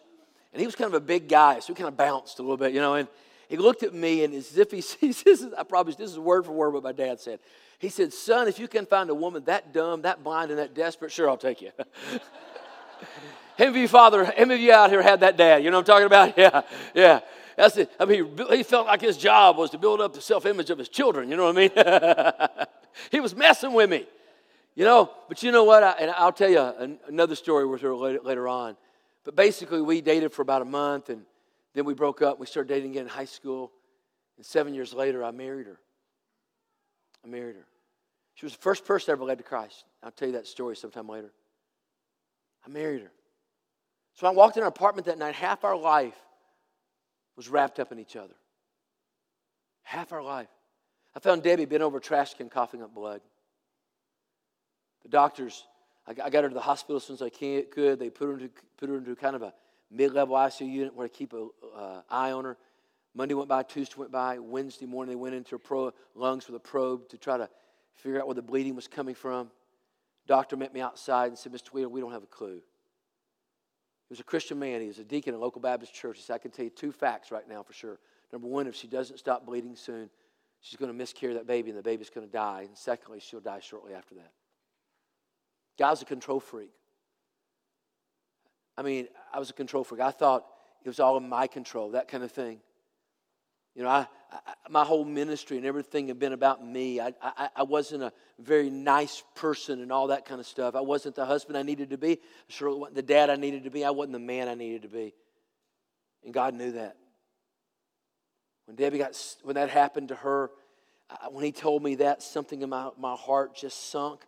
And 0.53 0.60
he 0.60 0.67
was 0.67 0.75
kind 0.75 0.88
of 0.88 0.93
a 0.93 1.03
big 1.03 1.27
guy, 1.27 1.60
so 1.60 1.73
he 1.73 1.75
kind 1.75 1.88
of 1.88 1.97
bounced 1.97 2.38
a 2.38 2.43
little 2.43 2.58
bit, 2.58 2.71
you 2.71 2.82
know. 2.82 2.93
And 2.93 3.08
he 3.49 3.58
looked 3.58 3.82
at 3.82 3.95
me, 3.95 4.23
and 4.23 4.36
as 4.36 4.56
if 4.56 4.69
he 4.69 4.82
sees 4.82 5.23
this 5.23 5.41
is, 5.41 5.51
I 5.58 5.63
probably, 5.63 5.95
this 5.97 6.12
is 6.12 6.19
word 6.19 6.45
for 6.45 6.51
word 6.51 6.75
what 6.75 6.84
my 6.84 6.91
dad 6.91 7.19
said. 7.19 7.39
He 7.79 7.89
said, 7.89 8.13
Son, 8.13 8.47
if 8.47 8.60
you 8.60 8.67
can 8.67 8.86
find 8.86 9.10
a 9.10 9.15
woman 9.15 9.43
that 9.45 9.73
dumb, 9.73 10.03
that 10.03 10.23
blind, 10.23 10.51
and 10.51 10.60
that 10.60 10.75
desperate, 10.75 11.12
sure, 11.12 11.27
I'll 11.27 11.36
take 11.36 11.63
you. 11.63 11.71
How 13.57 13.67
of 13.67 13.75
you, 13.75 13.87
father, 13.87 14.25
how 14.25 14.43
of 14.43 14.59
you 14.59 14.71
out 14.71 14.89
here 14.89 15.01
had 15.01 15.19
that 15.19 15.37
dad? 15.37 15.63
You 15.63 15.71
know 15.71 15.77
what 15.77 15.89
I'm 15.89 16.01
talking 16.01 16.05
about? 16.05 16.37
Yeah, 16.37 16.61
yeah. 16.93 17.19
That's 17.55 17.77
it. 17.77 17.91
I 17.99 18.05
mean, 18.05 18.35
he 18.49 18.63
felt 18.63 18.87
like 18.87 19.01
his 19.01 19.17
job 19.17 19.57
was 19.57 19.69
to 19.71 19.77
build 19.77 20.01
up 20.01 20.13
the 20.13 20.21
self 20.21 20.45
image 20.45 20.69
of 20.69 20.79
his 20.79 20.89
children. 20.89 21.29
You 21.29 21.37
know 21.37 21.51
what 21.51 21.57
I 21.57 22.55
mean? 22.55 22.67
he 23.11 23.19
was 23.19 23.35
messing 23.35 23.73
with 23.73 23.89
me. 23.89 24.07
You 24.75 24.85
know, 24.85 25.11
but 25.29 25.43
you 25.43 25.51
know 25.51 25.63
what? 25.63 25.83
I, 25.83 25.91
and 25.99 26.11
I'll 26.11 26.31
tell 26.31 26.49
you 26.49 26.97
another 27.07 27.35
story 27.35 27.65
with 27.67 27.81
her 27.81 27.95
later, 27.95 28.19
later 28.23 28.47
on. 28.47 28.75
But 29.23 29.35
basically, 29.35 29.81
we 29.81 30.01
dated 30.01 30.33
for 30.33 30.41
about 30.41 30.63
a 30.63 30.65
month 30.65 31.09
and 31.09 31.23
then 31.75 31.85
we 31.85 31.93
broke 31.93 32.21
up. 32.21 32.39
We 32.39 32.47
started 32.47 32.69
dating 32.69 32.91
again 32.91 33.03
in 33.03 33.09
high 33.09 33.25
school. 33.25 33.71
And 34.37 34.45
seven 34.45 34.73
years 34.73 34.93
later, 34.93 35.23
I 35.23 35.31
married 35.31 35.67
her. 35.67 35.79
I 37.23 37.27
married 37.27 37.55
her. 37.55 37.65
She 38.35 38.45
was 38.45 38.53
the 38.53 38.61
first 38.61 38.83
person 38.83 39.11
I 39.11 39.13
ever 39.13 39.23
led 39.23 39.37
to 39.37 39.43
Christ. 39.43 39.85
I'll 40.01 40.11
tell 40.11 40.27
you 40.27 40.33
that 40.33 40.47
story 40.47 40.75
sometime 40.75 41.07
later. 41.07 41.31
I 42.65 42.69
married 42.69 43.02
her. 43.02 43.12
So 44.15 44.28
I 44.28 44.32
walked 44.32 44.58
in 44.58 44.63
our 44.63 44.69
apartment 44.69 45.08
that 45.08 45.17
night. 45.17 45.36
Half 45.36 45.63
our 45.63 45.76
life 45.76 46.15
was 47.36 47.49
wrapped 47.49 47.80
up 47.80 47.91
in 47.91 47.99
each 47.99 48.15
other. 48.15 48.36
Half 49.84 50.13
our 50.13 50.23
life. 50.23 50.49
I 51.15 51.19
found 51.19 51.43
Debbie 51.43 51.65
bent 51.65 51.84
over 51.84 51.97
a 51.97 52.02
trash 52.02 52.34
can 52.34 52.49
coughing 52.49 52.82
up 52.82 52.93
blood. 52.93 53.21
The 55.04 55.10
doctors, 55.10 55.65
I 56.08 56.13
got 56.13 56.43
her 56.43 56.49
to 56.49 56.54
the 56.54 56.62
hospital 56.62 56.97
as 56.97 57.04
soon 57.04 57.15
as 57.15 57.21
I 57.21 57.30
could. 57.30 57.99
They 57.99 58.10
put 58.10 58.28
her 58.28 58.34
into, 58.34 58.49
put 58.78 58.89
her 58.89 58.97
into 58.97 59.15
kind 59.15 59.36
of 59.36 59.41
a 59.41 59.54
mid 59.91 60.13
level 60.13 60.36
ICU 60.36 60.71
unit 60.71 60.95
where 60.95 61.06
I 61.06 61.10
keep 61.10 61.34
an 61.34 61.49
uh, 61.76 62.02
eye 62.10 62.32
on 62.32 62.45
her. 62.45 62.58
Monday 63.13 63.36
went 63.36 63.49
by, 63.49 63.62
Tuesday 63.63 63.95
went 63.97 64.12
by. 64.12 64.39
Wednesday 64.39 64.86
morning, 64.86 65.12
they 65.12 65.15
went 65.15 65.36
into 65.36 65.52
her 65.52 65.60
pro- 65.60 65.93
lungs 66.15 66.47
with 66.47 66.56
a 66.56 66.60
probe 66.60 67.10
to 67.10 67.17
try 67.17 67.38
to 67.38 67.47
figure 67.95 68.19
out 68.19 68.28
where 68.28 68.36
the 68.36 68.41
bleeding 68.41 68.76
was 68.76 68.88
coming 68.88 69.13
from. 69.13 69.52
Doctor 70.27 70.55
met 70.55 70.73
me 70.73 70.81
outside 70.81 71.27
and 71.27 71.38
said, 71.38 71.51
Mr. 71.51 71.69
Wheeler, 71.69 71.89
we 71.89 71.99
don't 71.99 72.12
have 72.12 72.23
a 72.23 72.27
clue. 72.27 72.55
He 72.55 74.12
was 74.12 74.19
a 74.19 74.23
Christian 74.23 74.59
man. 74.59 74.81
He 74.81 74.88
was 74.88 74.99
a 74.99 75.03
deacon 75.03 75.33
in 75.33 75.39
a 75.39 75.43
local 75.43 75.62
Baptist 75.62 75.93
church. 75.93 76.17
He 76.17 76.23
said, 76.23 76.36
I 76.36 76.38
can 76.38 76.51
tell 76.51 76.65
you 76.65 76.71
two 76.71 76.91
facts 76.91 77.31
right 77.31 77.47
now 77.47 77.63
for 77.63 77.73
sure. 77.73 77.99
Number 78.31 78.47
one, 78.47 78.67
if 78.67 78.75
she 78.75 78.88
doesn't 78.88 79.17
stop 79.17 79.45
bleeding 79.45 79.75
soon, 79.75 80.09
she's 80.62 80.77
going 80.77 80.91
to 80.91 80.97
miscarry 80.97 81.33
that 81.33 81.47
baby 81.47 81.69
and 81.69 81.77
the 81.77 81.83
baby's 81.83 82.09
going 82.09 82.25
to 82.25 82.31
die. 82.31 82.63
And 82.67 82.77
secondly, 82.77 83.19
she'll 83.19 83.39
die 83.39 83.59
shortly 83.59 83.93
after 83.93 84.15
that. 84.15 84.31
God's 85.77 86.01
a 86.01 86.05
control 86.05 86.39
freak. 86.39 86.71
I 88.77 88.81
mean, 88.81 89.07
I 89.33 89.39
was 89.39 89.49
a 89.49 89.53
control 89.53 89.83
freak. 89.83 90.01
I 90.01 90.12
thought 90.12 90.45
it 90.83 90.89
was 90.89 90.99
all 90.99 91.17
in 91.17 91.27
my 91.27 91.47
control, 91.47 91.91
that 91.91 92.07
kind 92.07 92.23
of 92.23 92.31
thing. 92.31 92.59
You 93.75 93.83
know, 93.83 93.89
I, 93.89 94.07
I, 94.31 94.39
my 94.69 94.83
whole 94.83 95.03
ministry 95.03 95.57
and 95.57 95.65
everything 95.65 96.07
had 96.07 96.19
been 96.19 96.33
about 96.33 96.65
me. 96.65 96.99
I, 96.99 97.13
I, 97.21 97.49
I 97.57 97.63
wasn't 97.63 98.03
a 98.03 98.13
very 98.39 98.69
nice 98.69 99.23
person 99.36 99.81
and 99.81 99.91
all 99.91 100.07
that 100.07 100.25
kind 100.25 100.39
of 100.39 100.45
stuff. 100.45 100.75
I 100.75 100.81
wasn't 100.81 101.15
the 101.15 101.25
husband 101.25 101.57
I 101.57 101.63
needed 101.63 101.89
to 101.89 101.97
be. 101.97 102.12
I 102.13 102.17
sure 102.49 102.75
wasn't 102.75 102.95
the 102.95 103.01
dad 103.01 103.29
I 103.29 103.36
needed 103.36 103.63
to 103.63 103.71
be. 103.71 103.83
I 103.83 103.89
wasn't 103.89 104.13
the 104.13 104.19
man 104.19 104.47
I 104.47 104.53
needed 104.53 104.83
to 104.83 104.89
be. 104.89 105.13
And 106.23 106.33
God 106.33 106.53
knew 106.53 106.73
that. 106.73 106.97
When 108.65 108.75
Debbie 108.75 108.99
got, 108.99 109.19
when 109.43 109.55
that 109.55 109.69
happened 109.69 110.09
to 110.09 110.15
her, 110.15 110.51
when 111.31 111.43
he 111.43 111.51
told 111.51 111.83
me 111.83 111.95
that, 111.95 112.23
something 112.23 112.62
in 112.62 112.69
my, 112.69 112.89
my 112.97 113.15
heart 113.15 113.55
just 113.55 113.89
sunk. 113.89 114.21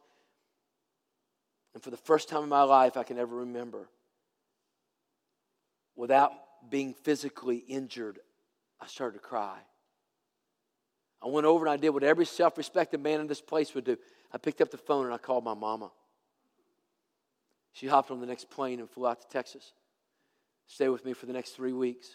And 1.73 1.83
for 1.83 1.89
the 1.89 1.97
first 1.97 2.29
time 2.29 2.43
in 2.43 2.49
my 2.49 2.63
life 2.63 2.97
I 2.97 3.03
can 3.03 3.17
ever 3.17 3.37
remember, 3.37 3.87
without 5.95 6.31
being 6.69 6.93
physically 6.93 7.57
injured, 7.57 8.19
I 8.85 8.87
started 8.87 9.17
to 9.17 9.27
cry. 9.27 9.57
I 11.23 11.27
went 11.27 11.47
over 11.47 11.65
and 11.65 11.73
I 11.73 11.77
did 11.77 11.89
what 11.89 12.03
every 12.03 12.25
self 12.25 12.55
respecting 12.55 13.01
man 13.01 13.19
in 13.19 13.25
this 13.25 13.41
place 13.41 13.73
would 13.73 13.83
do. 13.83 13.97
I 14.31 14.37
picked 14.37 14.61
up 14.61 14.69
the 14.69 14.77
phone 14.77 15.05
and 15.05 15.13
I 15.13 15.17
called 15.17 15.43
my 15.43 15.55
mama. 15.55 15.89
She 17.73 17.87
hopped 17.87 18.11
on 18.11 18.19
the 18.19 18.27
next 18.27 18.51
plane 18.51 18.79
and 18.79 18.87
flew 18.87 19.07
out 19.07 19.21
to 19.21 19.27
Texas. 19.27 19.73
Stay 20.67 20.87
with 20.87 21.03
me 21.03 21.13
for 21.13 21.25
the 21.25 21.33
next 21.33 21.51
three 21.51 21.73
weeks. 21.73 22.07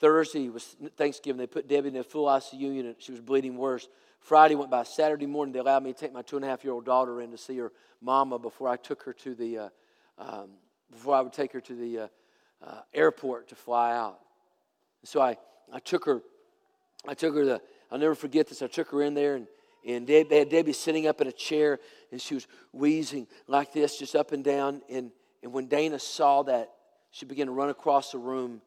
Thursday 0.00 0.48
was 0.48 0.76
Thanksgiving. 0.96 1.38
They 1.38 1.46
put 1.46 1.68
Debbie 1.68 1.90
in 1.90 1.96
a 1.96 2.02
full 2.02 2.26
ICU 2.26 2.58
unit. 2.58 2.96
She 2.98 3.12
was 3.12 3.20
bleeding 3.20 3.56
worse. 3.56 3.88
Friday 4.18 4.56
went 4.56 4.72
by. 4.72 4.82
Saturday 4.82 5.26
morning, 5.26 5.52
they 5.52 5.60
allowed 5.60 5.84
me 5.84 5.92
to 5.92 5.98
take 5.98 6.12
my 6.12 6.22
two 6.22 6.36
and 6.36 6.44
a 6.44 6.48
half 6.48 6.64
year 6.64 6.72
old 6.72 6.84
daughter 6.84 7.20
in 7.20 7.30
to 7.30 7.38
see 7.38 7.56
her 7.58 7.70
mama 8.02 8.38
before 8.38 8.68
I 8.68 8.76
took 8.76 9.04
her 9.04 9.12
to 9.12 9.34
the 9.36 9.58
uh, 9.58 9.68
um, 10.18 10.50
before 10.90 11.14
I 11.14 11.20
would 11.20 11.32
take 11.32 11.52
her 11.52 11.60
to 11.60 11.74
the 11.74 11.98
uh, 11.98 12.08
uh, 12.66 12.80
airport 12.92 13.48
to 13.48 13.54
fly 13.54 13.94
out. 13.94 14.18
So 15.04 15.20
I, 15.20 15.36
I 15.72 15.78
took 15.78 16.04
her. 16.04 16.22
I 17.06 17.14
took 17.14 17.34
her 17.34 17.44
the. 17.44 17.60
I'll 17.90 17.98
never 17.98 18.14
forget 18.14 18.48
this. 18.48 18.62
I 18.62 18.66
took 18.66 18.90
her 18.90 19.02
in 19.02 19.14
there 19.14 19.36
and. 19.36 19.46
And 19.86 20.06
they 20.06 20.24
had 20.30 20.48
Debbie 20.48 20.72
sitting 20.72 21.06
up 21.06 21.20
in 21.20 21.26
a 21.26 21.32
chair, 21.32 21.78
and 22.10 22.18
she 22.18 22.32
was 22.32 22.46
wheezing 22.72 23.26
like 23.46 23.74
this, 23.74 23.98
just 23.98 24.16
up 24.16 24.32
and 24.32 24.42
down. 24.42 24.80
And, 24.88 25.10
and 25.42 25.52
when 25.52 25.66
Dana 25.66 25.98
saw 25.98 26.42
that, 26.44 26.70
she 27.10 27.26
began 27.26 27.48
to 27.48 27.52
run 27.52 27.68
across 27.68 28.12
the 28.12 28.16
room 28.16 28.62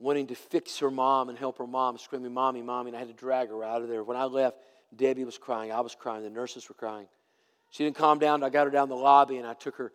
wanting 0.00 0.26
to 0.28 0.34
fix 0.34 0.78
her 0.78 0.90
mom 0.90 1.28
and 1.28 1.38
help 1.38 1.58
her 1.58 1.66
mom, 1.66 1.98
screaming, 1.98 2.32
Mommy, 2.32 2.62
Mommy, 2.62 2.90
and 2.90 2.96
I 2.96 3.00
had 3.00 3.08
to 3.08 3.14
drag 3.14 3.48
her 3.48 3.64
out 3.64 3.82
of 3.82 3.88
there. 3.88 4.02
When 4.04 4.16
I 4.16 4.24
left, 4.24 4.56
Debbie 4.94 5.24
was 5.24 5.38
crying. 5.38 5.72
I 5.72 5.80
was 5.80 5.94
crying. 5.94 6.22
The 6.22 6.30
nurses 6.30 6.68
were 6.68 6.74
crying. 6.74 7.06
She 7.70 7.84
didn't 7.84 7.96
calm 7.96 8.18
down. 8.18 8.42
I 8.42 8.50
got 8.50 8.64
her 8.64 8.70
down 8.70 8.88
the 8.88 8.96
lobby 8.96 9.38
and 9.38 9.46
I 9.46 9.54
took 9.54 9.76
her, 9.76 9.92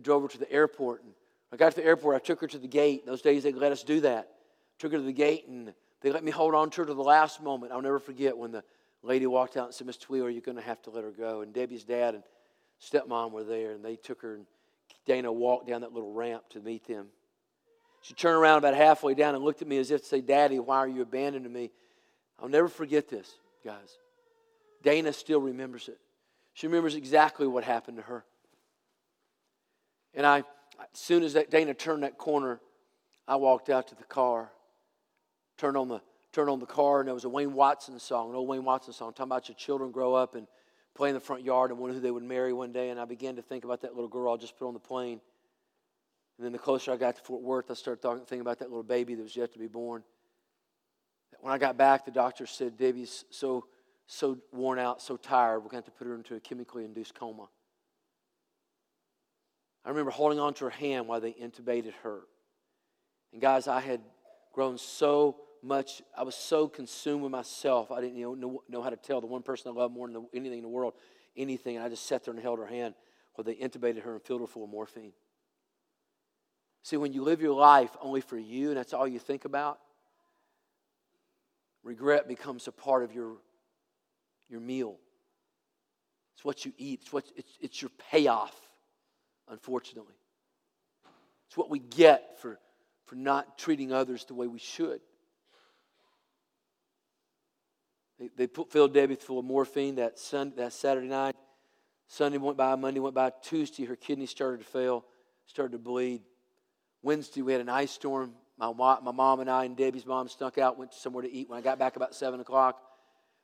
drove 0.00 0.22
her 0.22 0.28
to 0.28 0.38
the 0.38 0.50
airport. 0.50 1.02
And 1.02 1.12
I 1.52 1.56
got 1.56 1.70
to 1.70 1.76
the 1.76 1.86
airport. 1.86 2.16
I 2.16 2.18
took 2.20 2.40
her 2.40 2.46
to 2.46 2.58
the 2.58 2.68
gate. 2.68 3.06
Those 3.06 3.22
days 3.22 3.42
they 3.42 3.52
let 3.52 3.72
us 3.72 3.82
do 3.82 4.00
that. 4.00 4.28
Took 4.78 4.92
her 4.92 4.98
to 4.98 5.04
the 5.04 5.12
gate 5.12 5.46
and 5.48 5.72
they 6.00 6.10
let 6.10 6.24
me 6.24 6.30
hold 6.30 6.54
on 6.54 6.70
to 6.70 6.82
her 6.82 6.86
to 6.86 6.94
the 6.94 7.02
last 7.02 7.42
moment. 7.42 7.72
I'll 7.72 7.82
never 7.82 7.98
forget 7.98 8.36
when 8.36 8.50
the 8.50 8.64
lady 9.02 9.26
walked 9.26 9.56
out 9.56 9.66
and 9.66 9.74
said, 9.74 9.86
Miss 9.86 9.96
Tweel, 9.96 10.30
you're 10.30 10.40
going 10.40 10.56
to 10.56 10.62
have 10.62 10.82
to 10.82 10.90
let 10.90 11.04
her 11.04 11.10
go. 11.10 11.40
And 11.40 11.52
Debbie's 11.52 11.84
dad 11.84 12.14
and 12.14 12.24
stepmom 12.82 13.32
were 13.32 13.44
there 13.44 13.72
and 13.72 13.84
they 13.84 13.96
took 13.96 14.22
her 14.22 14.34
and 14.34 14.46
Dana 15.06 15.32
walked 15.32 15.68
down 15.68 15.82
that 15.82 15.92
little 15.92 16.12
ramp 16.12 16.44
to 16.50 16.60
meet 16.60 16.86
them. 16.86 17.06
She 18.02 18.14
turned 18.14 18.36
around 18.36 18.58
about 18.58 18.74
halfway 18.74 19.14
down 19.14 19.34
and 19.34 19.42
looked 19.42 19.62
at 19.62 19.68
me 19.68 19.78
as 19.78 19.90
if 19.90 20.02
to 20.02 20.06
say, 20.06 20.20
Daddy, 20.20 20.58
why 20.58 20.78
are 20.78 20.88
you 20.88 21.02
abandoning 21.02 21.52
me? 21.52 21.70
I'll 22.38 22.48
never 22.48 22.68
forget 22.68 23.08
this, 23.08 23.32
guys. 23.64 23.96
Dana 24.82 25.12
still 25.12 25.40
remembers 25.40 25.88
it. 25.88 25.98
She 26.52 26.66
remembers 26.66 26.94
exactly 26.94 27.46
what 27.46 27.64
happened 27.64 27.96
to 27.96 28.02
her. 28.02 28.24
And 30.12 30.26
I, 30.26 30.38
as 30.38 30.44
soon 30.92 31.22
as 31.22 31.32
that 31.32 31.50
Dana 31.50 31.74
turned 31.74 32.02
that 32.02 32.18
corner, 32.18 32.60
I 33.26 33.36
walked 33.36 33.70
out 33.70 33.88
to 33.88 33.94
the 33.94 34.04
car, 34.04 34.50
turned 35.56 35.76
on 35.76 35.88
the 35.88 36.00
turned 36.32 36.50
on 36.50 36.58
the 36.58 36.66
car, 36.66 37.00
and 37.00 37.06
there 37.06 37.14
was 37.14 37.24
a 37.24 37.28
Wayne 37.28 37.52
Watson 37.52 37.98
song, 38.00 38.30
an 38.30 38.34
old 38.34 38.48
Wayne 38.48 38.64
Watson 38.64 38.92
song, 38.92 39.12
talking 39.12 39.30
about 39.30 39.48
your 39.48 39.54
children 39.54 39.92
grow 39.92 40.14
up 40.14 40.34
and 40.34 40.48
play 40.94 41.08
in 41.08 41.14
the 41.14 41.20
front 41.20 41.44
yard 41.44 41.70
and 41.70 41.78
wonder 41.78 41.94
who 41.94 42.00
they 42.00 42.10
would 42.10 42.24
marry 42.24 42.52
one 42.52 42.72
day. 42.72 42.90
And 42.90 42.98
I 42.98 43.04
began 43.04 43.36
to 43.36 43.42
think 43.42 43.64
about 43.64 43.82
that 43.82 43.94
little 43.94 44.08
girl 44.08 44.34
I 44.34 44.36
just 44.36 44.58
put 44.58 44.66
on 44.66 44.74
the 44.74 44.80
plane. 44.80 45.20
And 46.36 46.44
then 46.44 46.52
the 46.52 46.58
closer 46.58 46.92
I 46.92 46.96
got 46.96 47.16
to 47.16 47.22
Fort 47.22 47.42
Worth, 47.42 47.70
I 47.70 47.74
started 47.74 48.02
thinking 48.02 48.40
about 48.40 48.58
that 48.58 48.68
little 48.68 48.82
baby 48.82 49.14
that 49.14 49.22
was 49.22 49.36
yet 49.36 49.52
to 49.52 49.58
be 49.58 49.68
born. 49.68 50.02
When 51.40 51.52
I 51.52 51.58
got 51.58 51.76
back, 51.76 52.04
the 52.04 52.10
doctor 52.10 52.46
said, 52.46 52.76
Debbie's 52.76 53.24
so, 53.30 53.66
so 54.06 54.38
worn 54.52 54.78
out, 54.78 55.00
so 55.00 55.16
tired, 55.16 55.58
we're 55.58 55.70
going 55.70 55.70
to 55.70 55.76
have 55.76 55.84
to 55.84 55.90
put 55.92 56.06
her 56.08 56.14
into 56.14 56.34
a 56.34 56.40
chemically 56.40 56.84
induced 56.84 57.14
coma. 57.14 57.48
I 59.84 59.90
remember 59.90 60.10
holding 60.10 60.40
on 60.40 60.54
to 60.54 60.64
her 60.64 60.70
hand 60.70 61.06
while 61.06 61.20
they 61.20 61.32
intubated 61.32 61.92
her. 62.02 62.20
And 63.32 63.40
guys, 63.40 63.68
I 63.68 63.80
had 63.80 64.00
grown 64.52 64.78
so 64.78 65.36
much, 65.64 66.02
I 66.16 66.22
was 66.22 66.34
so 66.34 66.68
consumed 66.68 67.22
with 67.22 67.32
myself, 67.32 67.90
I 67.90 68.00
didn't 68.00 68.20
know, 68.20 68.62
know 68.68 68.82
how 68.82 68.90
to 68.90 68.96
tell 68.96 69.20
the 69.20 69.26
one 69.26 69.42
person 69.42 69.72
I 69.72 69.74
love 69.74 69.90
more 69.90 70.08
than 70.08 70.26
anything 70.34 70.58
in 70.58 70.64
the 70.64 70.68
world 70.68 70.94
anything. 71.36 71.76
And 71.76 71.84
I 71.84 71.88
just 71.88 72.06
sat 72.06 72.24
there 72.24 72.34
and 72.34 72.42
held 72.42 72.58
her 72.58 72.66
hand 72.66 72.94
while 73.34 73.44
they 73.44 73.54
intubated 73.54 74.02
her 74.02 74.12
and 74.12 74.22
filled 74.22 74.40
her 74.40 74.46
full 74.46 74.64
of 74.64 74.70
morphine. 74.70 75.12
See, 76.82 76.96
when 76.96 77.12
you 77.12 77.22
live 77.22 77.40
your 77.40 77.54
life 77.54 77.96
only 78.00 78.20
for 78.20 78.38
you 78.38 78.68
and 78.68 78.76
that's 78.76 78.92
all 78.92 79.08
you 79.08 79.18
think 79.18 79.44
about, 79.44 79.78
regret 81.82 82.28
becomes 82.28 82.68
a 82.68 82.72
part 82.72 83.02
of 83.02 83.12
your, 83.12 83.36
your 84.48 84.60
meal. 84.60 84.96
It's 86.34 86.44
what 86.44 86.64
you 86.64 86.72
eat, 86.76 87.00
it's, 87.02 87.12
what, 87.12 87.24
it's, 87.36 87.58
it's 87.60 87.82
your 87.82 87.90
payoff, 88.10 88.54
unfortunately. 89.48 90.14
It's 91.48 91.56
what 91.56 91.70
we 91.70 91.78
get 91.78 92.40
for, 92.40 92.58
for 93.06 93.14
not 93.14 93.56
treating 93.58 93.92
others 93.92 94.24
the 94.24 94.34
way 94.34 94.46
we 94.46 94.58
should. 94.58 95.00
They, 98.18 98.30
they 98.36 98.46
put, 98.46 98.70
filled 98.70 98.94
Debbie 98.94 99.16
full 99.16 99.38
of 99.38 99.44
morphine 99.44 99.96
that, 99.96 100.18
Sunday, 100.18 100.56
that 100.56 100.72
Saturday 100.72 101.08
night. 101.08 101.36
Sunday 102.06 102.38
went 102.38 102.56
by, 102.56 102.74
Monday 102.76 103.00
went 103.00 103.14
by, 103.14 103.32
Tuesday 103.42 103.84
her 103.86 103.96
kidney 103.96 104.26
started 104.26 104.58
to 104.58 104.66
fail, 104.66 105.04
started 105.46 105.72
to 105.72 105.78
bleed. 105.78 106.22
Wednesday, 107.02 107.42
we 107.42 107.52
had 107.52 107.60
an 107.60 107.68
ice 107.68 107.90
storm. 107.90 108.32
My, 108.58 108.72
my 108.72 109.12
mom 109.12 109.40
and 109.40 109.50
I 109.50 109.64
and 109.64 109.76
Debbie's 109.76 110.06
mom 110.06 110.28
snuck 110.28 110.58
out, 110.58 110.78
went 110.78 110.94
somewhere 110.94 111.22
to 111.22 111.30
eat. 111.30 111.48
When 111.48 111.58
I 111.58 111.62
got 111.62 111.78
back 111.78 111.96
about 111.96 112.14
7 112.14 112.38
o'clock, 112.40 112.80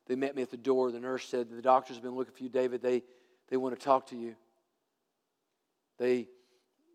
they 0.07 0.15
met 0.15 0.35
me 0.35 0.43
at 0.43 0.51
the 0.51 0.57
door. 0.57 0.91
The 0.93 1.01
nurse 1.01 1.27
said, 1.27 1.51
The 1.51 1.63
doctor's 1.63 1.99
been 1.99 2.15
looking 2.15 2.35
for 2.35 2.43
you, 2.43 2.49
David. 2.49 2.83
They, 2.83 3.03
they 3.49 3.57
want 3.57 3.79
to 3.79 3.85
talk 3.85 4.09
to 4.09 4.17
you. 4.17 4.37
They, 5.99 6.29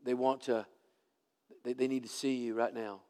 they 0.04 0.14
want 0.14 0.42
to, 0.44 0.66
they, 1.64 1.74
they 1.74 1.88
need 1.88 2.04
to 2.04 2.10
see 2.10 2.36
you 2.36 2.56
right 2.56 2.74
now. 2.74 3.02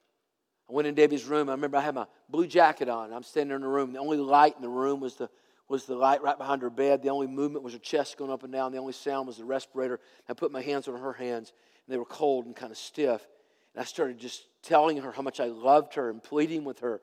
I 0.70 0.74
went 0.74 0.88
in 0.88 0.96
Debbie's 0.96 1.26
room. 1.26 1.50
I 1.50 1.54
remember 1.54 1.78
I 1.78 1.82
had 1.82 1.96
my 1.96 2.08
blue 2.30 2.48
jacket 2.48 2.90
on. 2.90 3.14
I'm 3.14 3.24
standing 3.24 3.56
in 3.56 3.62
the 3.62 3.68
room. 3.68 3.94
The 3.94 4.00
only 4.00 4.18
light 4.18 4.56
in 4.56 4.62
the 4.62 4.70
room 4.70 5.00
was 5.00 5.16
the, 5.16 5.30
was 5.68 5.86
the 5.86 5.96
light 5.96 6.24
right 6.24 6.38
behind 6.38 6.62
her 6.64 6.70
bed. 6.70 7.04
The 7.04 7.10
only 7.10 7.28
movement 7.28 7.64
was 7.64 7.74
her 7.74 7.80
chest 7.80 8.18
going 8.18 8.32
up 8.32 8.44
and 8.44 8.52
down. 8.52 8.72
The 8.72 8.80
only 8.80 8.94
sound 8.94 9.28
was 9.28 9.38
the 9.38 9.46
respirator. 9.46 10.00
I 10.28 10.34
put 10.34 10.52
my 10.52 10.62
hands 10.62 10.88
on 10.88 11.00
her 11.00 11.14
hands, 11.14 11.54
and 11.86 11.94
they 11.94 11.98
were 11.98 12.06
cold 12.06 12.46
and 12.46 12.56
kind 12.56 12.72
of 12.72 12.78
stiff. 12.78 13.28
And 13.74 13.82
I 13.82 13.86
started 13.86 14.18
just 14.18 14.46
telling 14.64 14.98
her 14.98 15.12
how 15.12 15.22
much 15.22 15.40
I 15.40 15.46
loved 15.46 15.96
her 15.96 16.10
and 16.10 16.24
pleading 16.24 16.64
with 16.64 16.80
her 16.80 17.02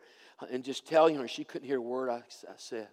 and 0.51 0.65
just 0.65 0.87
telling 0.87 1.17
her. 1.17 1.29
She 1.29 1.45
couldn't 1.45 1.67
hear 1.67 1.79
a 1.79 1.83
word 1.83 2.09
I, 2.09 2.23
I 2.49 2.55
said. 2.57 2.89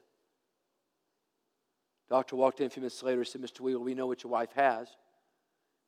Doctor 2.10 2.36
walked 2.36 2.60
in 2.60 2.68
a 2.68 2.70
few 2.70 2.82
minutes 2.82 3.02
later 3.04 3.20
and 3.20 3.28
said, 3.28 3.42
Mr. 3.42 3.62
Wheeler, 3.62 3.80
we 3.80 3.94
know 3.94 4.08
what 4.08 4.24
your 4.24 4.32
wife 4.32 4.52
has. 4.56 4.88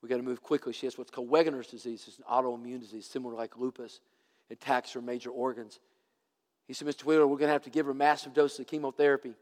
we 0.02 0.10
got 0.10 0.18
to 0.18 0.24
move 0.24 0.42
quickly. 0.42 0.72
She 0.72 0.86
has 0.86 0.98
what's 0.98 1.10
called 1.10 1.30
Wegener's 1.30 1.68
disease. 1.68 2.04
It's 2.08 2.18
an 2.20 2.26
autoimmune 2.30 2.80
disease, 2.80 3.08
similar 3.08 3.36
like 3.36 3.58
lupus. 3.58 4.00
Attacks 4.52 4.94
her 4.94 5.02
major 5.02 5.30
organs. 5.30 5.80
He 6.68 6.74
said, 6.74 6.88
Mr. 6.88 7.04
Wheeler, 7.06 7.26
we're 7.26 7.38
going 7.38 7.50
to 7.50 7.54
have 7.54 7.64
to 7.64 7.70
give 7.70 7.86
her 7.86 7.94
massive 7.94 8.34
doses 8.34 8.60
of 8.60 8.68
chemotherapy. 8.68 9.34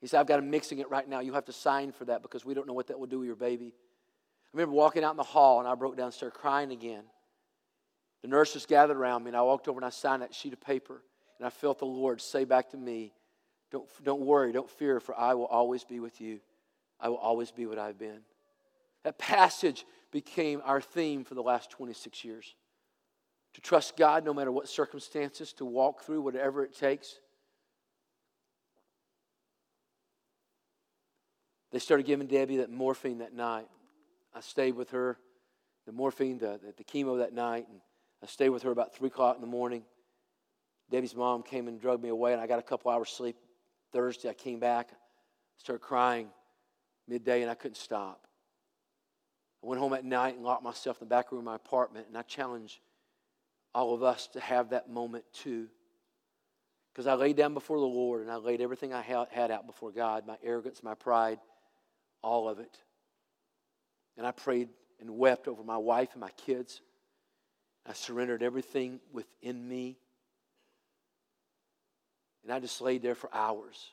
He 0.00 0.06
said, 0.06 0.20
I've 0.20 0.26
got 0.26 0.38
him 0.38 0.50
mixing 0.50 0.78
it 0.78 0.90
right 0.90 1.08
now. 1.08 1.20
You 1.20 1.32
have 1.34 1.46
to 1.46 1.52
sign 1.52 1.92
for 1.92 2.04
that 2.06 2.22
because 2.22 2.44
we 2.44 2.54
don't 2.54 2.66
know 2.66 2.72
what 2.72 2.88
that 2.88 2.98
will 2.98 3.06
do 3.06 3.18
with 3.18 3.26
your 3.26 3.36
baby. 3.36 3.74
I 3.74 4.56
remember 4.56 4.74
walking 4.74 5.04
out 5.04 5.10
in 5.12 5.16
the 5.16 5.22
hall 5.22 5.60
and 5.60 5.68
I 5.68 5.74
broke 5.74 5.96
down 5.96 6.06
and 6.06 6.14
started 6.14 6.38
crying 6.38 6.72
again. 6.72 7.04
The 8.22 8.28
nurses 8.28 8.66
gathered 8.66 8.96
around 8.96 9.24
me, 9.24 9.28
and 9.28 9.36
I 9.36 9.42
walked 9.42 9.68
over 9.68 9.78
and 9.78 9.84
I 9.84 9.90
signed 9.90 10.22
that 10.22 10.34
sheet 10.34 10.52
of 10.52 10.60
paper, 10.60 11.02
and 11.38 11.46
I 11.46 11.50
felt 11.50 11.78
the 11.78 11.84
Lord 11.84 12.20
say 12.20 12.44
back 12.44 12.70
to 12.70 12.76
me, 12.76 13.12
Don't, 13.70 13.86
don't 14.02 14.22
worry, 14.22 14.52
don't 14.52 14.70
fear, 14.70 15.00
for 15.00 15.16
I 15.16 15.34
will 15.34 15.46
always 15.46 15.84
be 15.84 16.00
with 16.00 16.20
you. 16.20 16.40
I 16.98 17.08
will 17.08 17.18
always 17.18 17.50
be 17.50 17.66
what 17.66 17.78
I've 17.78 17.98
been. 17.98 18.20
That 19.04 19.18
passage 19.18 19.84
became 20.10 20.62
our 20.64 20.80
theme 20.80 21.24
for 21.24 21.34
the 21.34 21.42
last 21.42 21.70
26 21.70 22.24
years. 22.24 22.56
To 23.56 23.62
trust 23.62 23.96
God 23.96 24.22
no 24.22 24.34
matter 24.34 24.52
what 24.52 24.68
circumstances, 24.68 25.54
to 25.54 25.64
walk 25.64 26.02
through 26.02 26.20
whatever 26.20 26.62
it 26.62 26.76
takes. 26.76 27.14
They 31.72 31.78
started 31.78 32.04
giving 32.04 32.26
Debbie 32.26 32.58
that 32.58 32.70
morphine 32.70 33.18
that 33.18 33.32
night. 33.32 33.66
I 34.34 34.40
stayed 34.40 34.74
with 34.74 34.90
her, 34.90 35.16
the 35.86 35.92
morphine, 35.92 36.36
the, 36.36 36.60
the, 36.62 36.74
the 36.76 36.84
chemo 36.84 37.16
that 37.20 37.32
night, 37.32 37.66
and 37.70 37.80
I 38.22 38.26
stayed 38.26 38.50
with 38.50 38.62
her 38.64 38.70
about 38.72 38.94
3 38.94 39.06
o'clock 39.06 39.36
in 39.36 39.40
the 39.40 39.46
morning. 39.46 39.84
Debbie's 40.90 41.16
mom 41.16 41.42
came 41.42 41.66
and 41.66 41.80
drug 41.80 42.02
me 42.02 42.10
away, 42.10 42.34
and 42.34 42.42
I 42.42 42.46
got 42.46 42.58
a 42.58 42.62
couple 42.62 42.90
hours 42.90 43.08
sleep 43.08 43.36
Thursday. 43.90 44.28
I 44.28 44.34
came 44.34 44.60
back, 44.60 44.90
started 45.56 45.80
crying 45.80 46.28
midday, 47.08 47.40
and 47.40 47.50
I 47.50 47.54
couldn't 47.54 47.76
stop. 47.76 48.26
I 49.64 49.66
went 49.66 49.80
home 49.80 49.94
at 49.94 50.04
night 50.04 50.34
and 50.34 50.44
locked 50.44 50.62
myself 50.62 51.00
in 51.00 51.08
the 51.08 51.14
back 51.14 51.32
room 51.32 51.38
of 51.38 51.46
my 51.46 51.56
apartment, 51.56 52.06
and 52.06 52.18
I 52.18 52.22
challenge 52.22 52.82
all 53.76 53.92
of 53.92 54.02
us 54.02 54.28
to 54.28 54.40
have 54.40 54.70
that 54.70 54.88
moment 54.88 55.22
too. 55.34 55.66
Because 56.90 57.06
I 57.06 57.12
laid 57.12 57.36
down 57.36 57.52
before 57.52 57.78
the 57.78 57.84
Lord 57.84 58.22
and 58.22 58.30
I 58.30 58.36
laid 58.36 58.62
everything 58.62 58.94
I 58.94 59.02
had 59.02 59.50
out 59.50 59.66
before 59.66 59.92
God 59.92 60.26
my 60.26 60.38
arrogance, 60.42 60.82
my 60.82 60.94
pride, 60.94 61.38
all 62.22 62.48
of 62.48 62.58
it. 62.58 62.74
And 64.16 64.26
I 64.26 64.30
prayed 64.30 64.70
and 64.98 65.10
wept 65.10 65.46
over 65.46 65.62
my 65.62 65.76
wife 65.76 66.08
and 66.12 66.22
my 66.22 66.30
kids. 66.30 66.80
I 67.84 67.92
surrendered 67.92 68.42
everything 68.42 68.98
within 69.12 69.68
me. 69.68 69.98
And 72.44 72.54
I 72.54 72.60
just 72.60 72.80
laid 72.80 73.02
there 73.02 73.14
for 73.14 73.28
hours. 73.30 73.90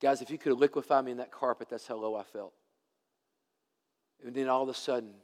Guys, 0.00 0.22
if 0.22 0.30
you 0.30 0.38
could 0.38 0.56
liquefy 0.56 1.02
me 1.02 1.10
in 1.10 1.16
that 1.16 1.32
carpet, 1.32 1.68
that's 1.68 1.88
how 1.88 1.96
low 1.96 2.14
I 2.14 2.22
felt. 2.22 2.52
And 4.24 4.32
then 4.32 4.48
all 4.48 4.62
of 4.62 4.68
a 4.68 4.74
sudden, 4.74 5.14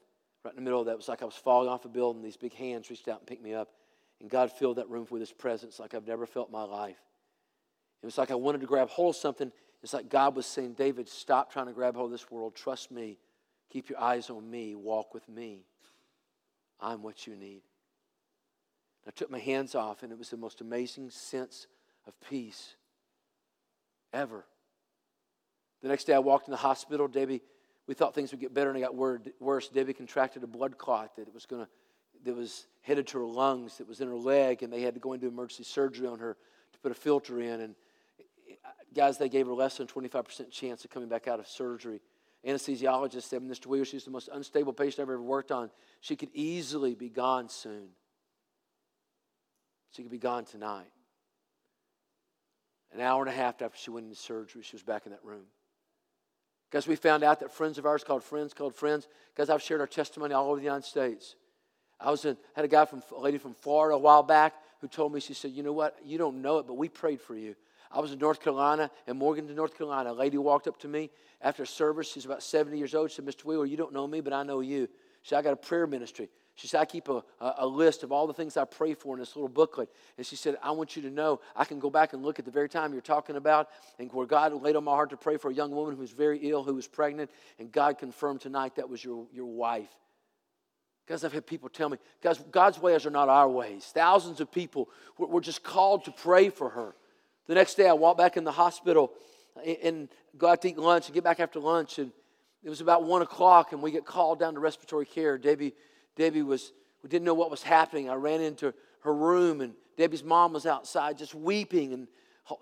right 0.44 0.52
in 0.52 0.56
the 0.56 0.62
middle 0.62 0.80
of 0.80 0.86
that, 0.86 0.92
it 0.92 0.96
was 0.96 1.08
like 1.08 1.22
I 1.22 1.24
was 1.24 1.34
falling 1.34 1.68
off 1.68 1.84
a 1.84 1.88
building. 1.88 2.22
These 2.22 2.36
big 2.36 2.54
hands 2.54 2.90
reached 2.90 3.08
out 3.08 3.20
and 3.20 3.26
picked 3.26 3.42
me 3.42 3.54
up. 3.54 3.70
And 4.20 4.30
God 4.30 4.52
filled 4.52 4.76
that 4.76 4.88
room 4.88 5.06
with 5.10 5.20
His 5.20 5.32
presence 5.32 5.78
like 5.78 5.94
I've 5.94 6.06
never 6.06 6.26
felt 6.26 6.48
in 6.48 6.52
my 6.52 6.62
life. 6.62 7.00
It 8.02 8.06
was 8.06 8.18
like 8.18 8.30
I 8.30 8.34
wanted 8.34 8.60
to 8.60 8.66
grab 8.66 8.88
hold 8.88 9.14
of 9.14 9.20
something. 9.20 9.50
It's 9.82 9.94
like 9.94 10.08
God 10.08 10.36
was 10.36 10.46
saying, 10.46 10.74
David, 10.74 11.08
stop 11.08 11.52
trying 11.52 11.66
to 11.66 11.72
grab 11.72 11.94
hold 11.94 12.06
of 12.06 12.12
this 12.12 12.30
world. 12.30 12.54
Trust 12.54 12.90
me. 12.90 13.18
Keep 13.70 13.88
your 13.88 13.98
eyes 13.98 14.30
on 14.30 14.48
me. 14.48 14.74
Walk 14.74 15.14
with 15.14 15.28
me. 15.28 15.64
I'm 16.80 17.02
what 17.02 17.26
you 17.26 17.34
need. 17.34 17.62
I 19.06 19.10
took 19.10 19.30
my 19.30 19.38
hands 19.38 19.74
off, 19.74 20.02
and 20.02 20.12
it 20.12 20.18
was 20.18 20.30
the 20.30 20.36
most 20.36 20.60
amazing 20.60 21.10
sense 21.10 21.66
of 22.06 22.14
peace 22.28 22.76
ever. 24.12 24.44
The 25.82 25.88
next 25.88 26.04
day, 26.04 26.14
I 26.14 26.18
walked 26.18 26.48
in 26.48 26.52
the 26.52 26.58
hospital. 26.58 27.08
Debbie, 27.08 27.42
we 27.86 27.94
thought 27.94 28.14
things 28.14 28.30
would 28.30 28.40
get 28.40 28.54
better, 28.54 28.70
and 28.70 28.78
it 28.78 28.82
got 28.82 28.94
worse. 28.94 29.68
Debbie 29.68 29.92
contracted 29.92 30.42
a 30.42 30.46
blood 30.46 30.78
clot 30.78 31.16
that 31.16 31.32
was 31.34 31.44
going 31.44 31.64
to, 31.64 31.68
that 32.24 32.34
was 32.34 32.66
headed 32.80 33.06
to 33.08 33.18
her 33.18 33.26
lungs, 33.26 33.78
that 33.78 33.86
was 33.88 34.00
in 34.00 34.08
her 34.08 34.16
leg, 34.16 34.62
and 34.62 34.72
they 34.72 34.80
had 34.80 34.94
to 34.94 35.00
go 35.00 35.12
into 35.12 35.26
emergency 35.26 35.64
surgery 35.64 36.06
on 36.06 36.18
her 36.18 36.36
to 36.72 36.78
put 36.78 36.92
a 36.92 36.94
filter 36.94 37.40
in. 37.40 37.60
And 37.60 37.74
uh, 38.64 38.68
guys, 38.94 39.18
they 39.18 39.28
gave 39.28 39.46
her 39.46 39.52
less 39.52 39.76
than 39.76 39.86
25% 39.86 40.50
chance 40.50 40.84
of 40.84 40.90
coming 40.90 41.08
back 41.08 41.28
out 41.28 41.40
of 41.40 41.46
surgery. 41.46 42.00
Anesthesiologist 42.46 43.22
said, 43.22 43.42
Mr. 43.42 43.66
Wheeler, 43.66 43.84
she's 43.84 44.04
the 44.04 44.10
most 44.10 44.28
unstable 44.32 44.72
patient 44.72 45.00
I've 45.00 45.12
ever 45.12 45.20
worked 45.20 45.52
on. 45.52 45.70
She 46.00 46.16
could 46.16 46.30
easily 46.32 46.94
be 46.94 47.08
gone 47.08 47.48
soon. 47.48 47.88
She 49.92 50.02
could 50.02 50.10
be 50.10 50.18
gone 50.18 50.44
tonight. 50.44 50.90
An 52.92 53.00
hour 53.00 53.22
and 53.22 53.30
a 53.30 53.34
half 53.34 53.60
after 53.60 53.78
she 53.78 53.90
went 53.90 54.04
into 54.04 54.16
surgery, 54.16 54.62
she 54.62 54.76
was 54.76 54.82
back 54.82 55.06
in 55.06 55.12
that 55.12 55.24
room. 55.24 55.44
Guys, 56.74 56.88
we 56.88 56.96
found 56.96 57.22
out 57.22 57.38
that 57.38 57.52
friends 57.52 57.78
of 57.78 57.86
ours 57.86 58.02
called 58.02 58.24
friends 58.24 58.52
called 58.52 58.74
friends. 58.74 59.06
Guys, 59.36 59.48
I've 59.48 59.62
shared 59.62 59.80
our 59.80 59.86
testimony 59.86 60.34
all 60.34 60.50
over 60.50 60.56
the 60.56 60.64
United 60.64 60.84
States. 60.84 61.36
I 62.00 62.10
was 62.10 62.24
in, 62.24 62.36
had 62.56 62.64
a 62.64 62.68
guy 62.68 62.84
from 62.84 63.00
a 63.16 63.20
lady 63.20 63.38
from 63.38 63.54
Florida 63.54 63.94
a 63.94 63.98
while 63.98 64.24
back 64.24 64.54
who 64.80 64.88
told 64.88 65.14
me, 65.14 65.20
she 65.20 65.34
said, 65.34 65.52
You 65.52 65.62
know 65.62 65.72
what? 65.72 65.96
You 66.04 66.18
don't 66.18 66.42
know 66.42 66.58
it, 66.58 66.66
but 66.66 66.74
we 66.76 66.88
prayed 66.88 67.20
for 67.20 67.36
you. 67.36 67.54
I 67.92 68.00
was 68.00 68.10
in 68.10 68.18
North 68.18 68.42
Carolina, 68.42 68.90
in 69.06 69.16
Morganton, 69.16 69.54
North 69.54 69.78
Carolina. 69.78 70.10
A 70.10 70.14
lady 70.14 70.36
walked 70.36 70.66
up 70.66 70.80
to 70.80 70.88
me 70.88 71.10
after 71.40 71.64
service. 71.64 72.10
She's 72.10 72.24
about 72.24 72.42
70 72.42 72.76
years 72.76 72.92
old. 72.92 73.08
She 73.08 73.22
said, 73.22 73.24
Mr. 73.24 73.44
Wheeler, 73.44 73.66
you 73.66 73.76
don't 73.76 73.92
know 73.92 74.08
me, 74.08 74.20
but 74.20 74.32
I 74.32 74.42
know 74.42 74.58
you. 74.58 74.88
She 75.22 75.28
said, 75.28 75.38
I 75.38 75.42
got 75.42 75.52
a 75.52 75.56
prayer 75.56 75.86
ministry. 75.86 76.28
She 76.56 76.68
said, 76.68 76.80
I 76.80 76.84
keep 76.84 77.08
a, 77.08 77.24
a, 77.40 77.66
list 77.66 78.04
of 78.04 78.12
all 78.12 78.28
the 78.28 78.32
things 78.32 78.56
I 78.56 78.64
pray 78.64 78.94
for 78.94 79.14
in 79.14 79.20
this 79.20 79.34
little 79.34 79.48
booklet. 79.48 79.88
And 80.16 80.24
she 80.24 80.36
said, 80.36 80.56
I 80.62 80.70
want 80.70 80.94
you 80.94 81.02
to 81.02 81.10
know 81.10 81.40
I 81.56 81.64
can 81.64 81.80
go 81.80 81.90
back 81.90 82.12
and 82.12 82.22
look 82.22 82.38
at 82.38 82.44
the 82.44 82.50
very 82.52 82.68
time 82.68 82.92
you're 82.92 83.02
talking 83.02 83.34
about 83.34 83.70
and 83.98 84.12
where 84.12 84.24
God 84.24 84.52
laid 84.62 84.76
on 84.76 84.84
my 84.84 84.92
heart 84.92 85.10
to 85.10 85.16
pray 85.16 85.36
for 85.36 85.50
a 85.50 85.54
young 85.54 85.72
woman 85.72 85.96
who 85.96 86.00
was 86.00 86.12
very 86.12 86.38
ill, 86.48 86.62
who 86.62 86.74
was 86.74 86.86
pregnant, 86.86 87.30
and 87.58 87.72
God 87.72 87.98
confirmed 87.98 88.40
tonight 88.40 88.76
that 88.76 88.88
was 88.88 89.02
your, 89.02 89.26
your 89.32 89.46
wife. 89.46 89.88
Guys, 91.08 91.24
I've 91.24 91.32
had 91.32 91.44
people 91.46 91.68
tell 91.68 91.88
me, 91.88 91.98
guys, 92.22 92.38
God's 92.50 92.78
ways 92.78 93.04
are 93.04 93.10
not 93.10 93.28
our 93.28 93.48
ways. 93.48 93.90
Thousands 93.92 94.40
of 94.40 94.50
people 94.50 94.88
were, 95.18 95.26
were 95.26 95.40
just 95.40 95.64
called 95.64 96.04
to 96.04 96.12
pray 96.12 96.50
for 96.50 96.70
her. 96.70 96.94
The 97.46 97.54
next 97.54 97.74
day, 97.74 97.88
I 97.88 97.92
walked 97.92 98.18
back 98.18 98.36
in 98.36 98.44
the 98.44 98.52
hospital 98.52 99.12
and 99.82 100.08
go 100.38 100.48
out 100.48 100.62
to 100.62 100.68
eat 100.68 100.78
lunch 100.78 101.06
and 101.06 101.14
get 101.14 101.24
back 101.24 101.40
after 101.40 101.58
lunch. 101.58 101.98
And 101.98 102.12
it 102.62 102.70
was 102.70 102.80
about 102.80 103.04
one 103.04 103.22
o'clock, 103.22 103.72
and 103.72 103.82
we 103.82 103.90
get 103.90 104.06
called 104.06 104.38
down 104.38 104.54
to 104.54 104.60
respiratory 104.60 105.04
care. 105.04 105.36
Debbie, 105.36 105.74
Debbie 106.16 106.42
was, 106.42 106.72
we 107.02 107.08
didn't 107.08 107.24
know 107.24 107.34
what 107.34 107.50
was 107.50 107.62
happening. 107.62 108.08
I 108.08 108.14
ran 108.14 108.40
into 108.40 108.72
her 109.00 109.14
room, 109.14 109.60
and 109.60 109.74
Debbie's 109.96 110.24
mom 110.24 110.52
was 110.52 110.66
outside 110.66 111.18
just 111.18 111.34
weeping 111.34 111.92
and 111.92 112.08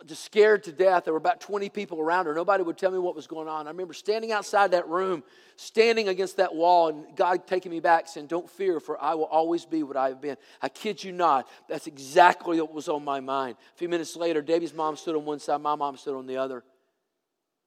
just 0.07 0.25
scared 0.25 0.63
to 0.65 0.73
death. 0.73 1.05
There 1.05 1.13
were 1.13 1.19
about 1.19 1.41
20 1.41 1.69
people 1.69 2.01
around 2.01 2.27
her. 2.27 2.35
Nobody 2.35 2.63
would 2.63 2.79
tell 2.79 2.93
me 2.93 2.99
what 2.99 3.17
was 3.17 3.27
going 3.27 3.49
on. 3.49 3.67
I 3.67 3.71
remember 3.71 3.95
standing 3.95 4.31
outside 4.31 4.71
that 4.73 4.89
room, 4.89 5.25
standing 5.57 6.09
against 6.09 6.37
that 6.37 6.55
wall, 6.55 6.89
and 6.89 7.17
God 7.17 7.47
taking 7.47 7.73
me 7.73 7.81
back, 7.81 8.07
saying, 8.07 8.29
Don't 8.29 8.49
fear, 8.49 8.79
for 8.79 9.03
I 9.03 9.15
will 9.15 9.25
always 9.25 9.65
be 9.65 9.83
what 9.83 9.97
I 9.97 10.09
have 10.09 10.21
been. 10.21 10.37
I 10.61 10.69
kid 10.69 11.03
you 11.03 11.11
not. 11.11 11.49
That's 11.69 11.89
exactly 11.89 12.61
what 12.61 12.73
was 12.73 12.89
on 12.89 13.05
my 13.05 13.19
mind. 13.19 13.57
A 13.75 13.79
few 13.79 13.89
minutes 13.89 14.15
later, 14.15 14.41
Debbie's 14.41 14.75
mom 14.75 14.97
stood 14.97 15.17
on 15.17 15.25
one 15.25 15.41
side, 15.41 15.61
my 15.61 15.75
mom 15.75 15.97
stood 15.97 16.17
on 16.17 16.27
the 16.27 16.37
other. 16.37 16.63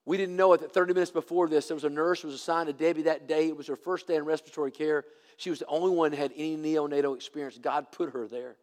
We 0.05 0.17
didn't 0.17 0.35
know 0.35 0.53
it 0.53 0.61
that 0.61 0.71
30 0.71 0.93
minutes 0.93 1.11
before 1.11 1.47
this, 1.49 1.67
there 1.67 1.75
was 1.75 1.83
a 1.83 1.89
nurse 1.89 2.21
who 2.21 2.27
was 2.27 2.35
assigned 2.35 2.67
to 2.67 2.73
Debbie 2.73 3.03
that 3.03 3.27
day. 3.27 3.47
It 3.47 3.57
was 3.57 3.67
her 3.67 3.75
first 3.75 4.07
day 4.07 4.15
in 4.15 4.25
respiratory 4.25 4.71
care. 4.71 5.03
She 5.37 5.49
was 5.49 5.59
the 5.59 5.67
only 5.67 5.95
one 5.95 6.11
who 6.11 6.17
had 6.17 6.31
any 6.35 6.55
neonatal 6.55 7.15
experience. 7.15 7.57
God 7.57 7.91
put 7.91 8.13
her 8.13 8.27
there. 8.27 8.55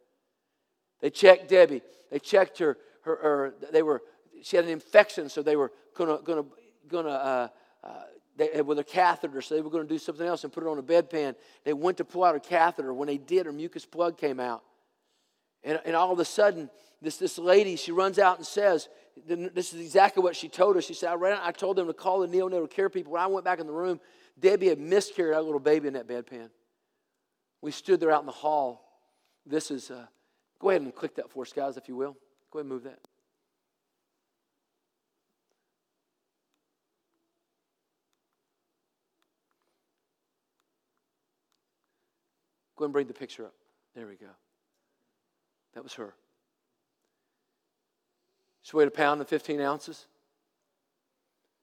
They 1.01 1.09
checked 1.09 1.49
Debbie. 1.49 1.81
They 2.09 2.19
checked 2.19 2.59
her 2.59 2.77
her, 3.03 3.15
her 3.15 3.53
they 3.71 3.83
were, 3.83 4.01
she 4.41 4.55
had 4.55 4.65
an 4.65 4.71
infection, 4.71 5.29
so 5.29 5.41
they 5.41 5.55
were 5.55 5.71
gonna, 5.95 6.19
gonna, 6.23 6.45
gonna, 6.87 7.09
uh, 7.09 7.47
uh, 7.83 8.03
they, 8.35 8.61
with 8.61 8.79
a 8.79 8.83
catheter, 8.83 9.41
so 9.41 9.55
they 9.55 9.61
were 9.61 9.69
going 9.69 9.87
to 9.87 9.93
do 9.93 9.99
something 9.99 10.25
else 10.25 10.43
and 10.43 10.51
put 10.51 10.63
her 10.63 10.69
on 10.69 10.79
a 10.79 10.83
bedpan. 10.83 11.35
They 11.63 11.73
went 11.73 11.97
to 11.97 12.05
pull 12.05 12.23
out 12.23 12.33
her 12.33 12.39
catheter. 12.39 12.93
When 12.93 13.07
they 13.07 13.17
did, 13.17 13.45
her 13.45 13.51
mucus 13.51 13.85
plug 13.85 14.17
came 14.17 14.39
out. 14.39 14.63
And, 15.63 15.79
and 15.85 15.95
all 15.95 16.11
of 16.11 16.19
a 16.19 16.25
sudden, 16.25 16.69
this, 17.03 17.17
this 17.17 17.37
lady, 17.37 17.75
she 17.75 17.91
runs 17.91 18.17
out 18.17 18.37
and 18.37 18.47
says, 18.47 18.87
This 19.27 19.73
is 19.73 19.81
exactly 19.81 20.23
what 20.23 20.37
she 20.37 20.47
told 20.47 20.77
us. 20.77 20.85
She 20.85 20.93
said, 20.93 21.09
I, 21.09 21.15
ran 21.15 21.33
out, 21.33 21.41
I 21.43 21.51
told 21.51 21.75
them 21.75 21.87
to 21.87 21.93
call 21.93 22.21
the 22.21 22.27
neonatal 22.27 22.69
care 22.69 22.89
people. 22.89 23.11
When 23.11 23.21
I 23.21 23.27
went 23.27 23.43
back 23.43 23.59
in 23.59 23.67
the 23.67 23.73
room, 23.73 23.99
Debbie 24.39 24.69
had 24.69 24.79
miscarried 24.79 25.35
our 25.35 25.41
little 25.41 25.59
baby 25.59 25.87
in 25.89 25.93
that 25.95 26.07
bedpan. 26.07 26.49
We 27.61 27.71
stood 27.71 27.99
there 27.99 28.11
out 28.11 28.21
in 28.21 28.25
the 28.25 28.31
hall. 28.31 28.85
This 29.45 29.69
is, 29.69 29.91
uh, 29.91 30.05
go 30.59 30.69
ahead 30.69 30.81
and 30.81 30.95
click 30.95 31.15
that 31.15 31.29
for 31.29 31.43
us, 31.43 31.51
guys, 31.51 31.75
if 31.75 31.89
you 31.89 31.95
will. 31.97 32.15
Go 32.51 32.59
ahead 32.59 32.65
and 32.65 32.69
move 32.69 32.83
that. 32.83 32.99
Go 42.77 42.85
ahead 42.85 42.87
and 42.87 42.93
bring 42.93 43.07
the 43.07 43.13
picture 43.13 43.45
up. 43.45 43.53
There 43.93 44.07
we 44.07 44.15
go. 44.15 44.27
That 45.73 45.83
was 45.83 45.93
her. 45.95 46.15
She 48.63 48.75
weighed 48.75 48.87
a 48.87 48.91
pound 48.91 49.19
and 49.19 49.29
15 49.29 49.59
ounces. 49.59 50.05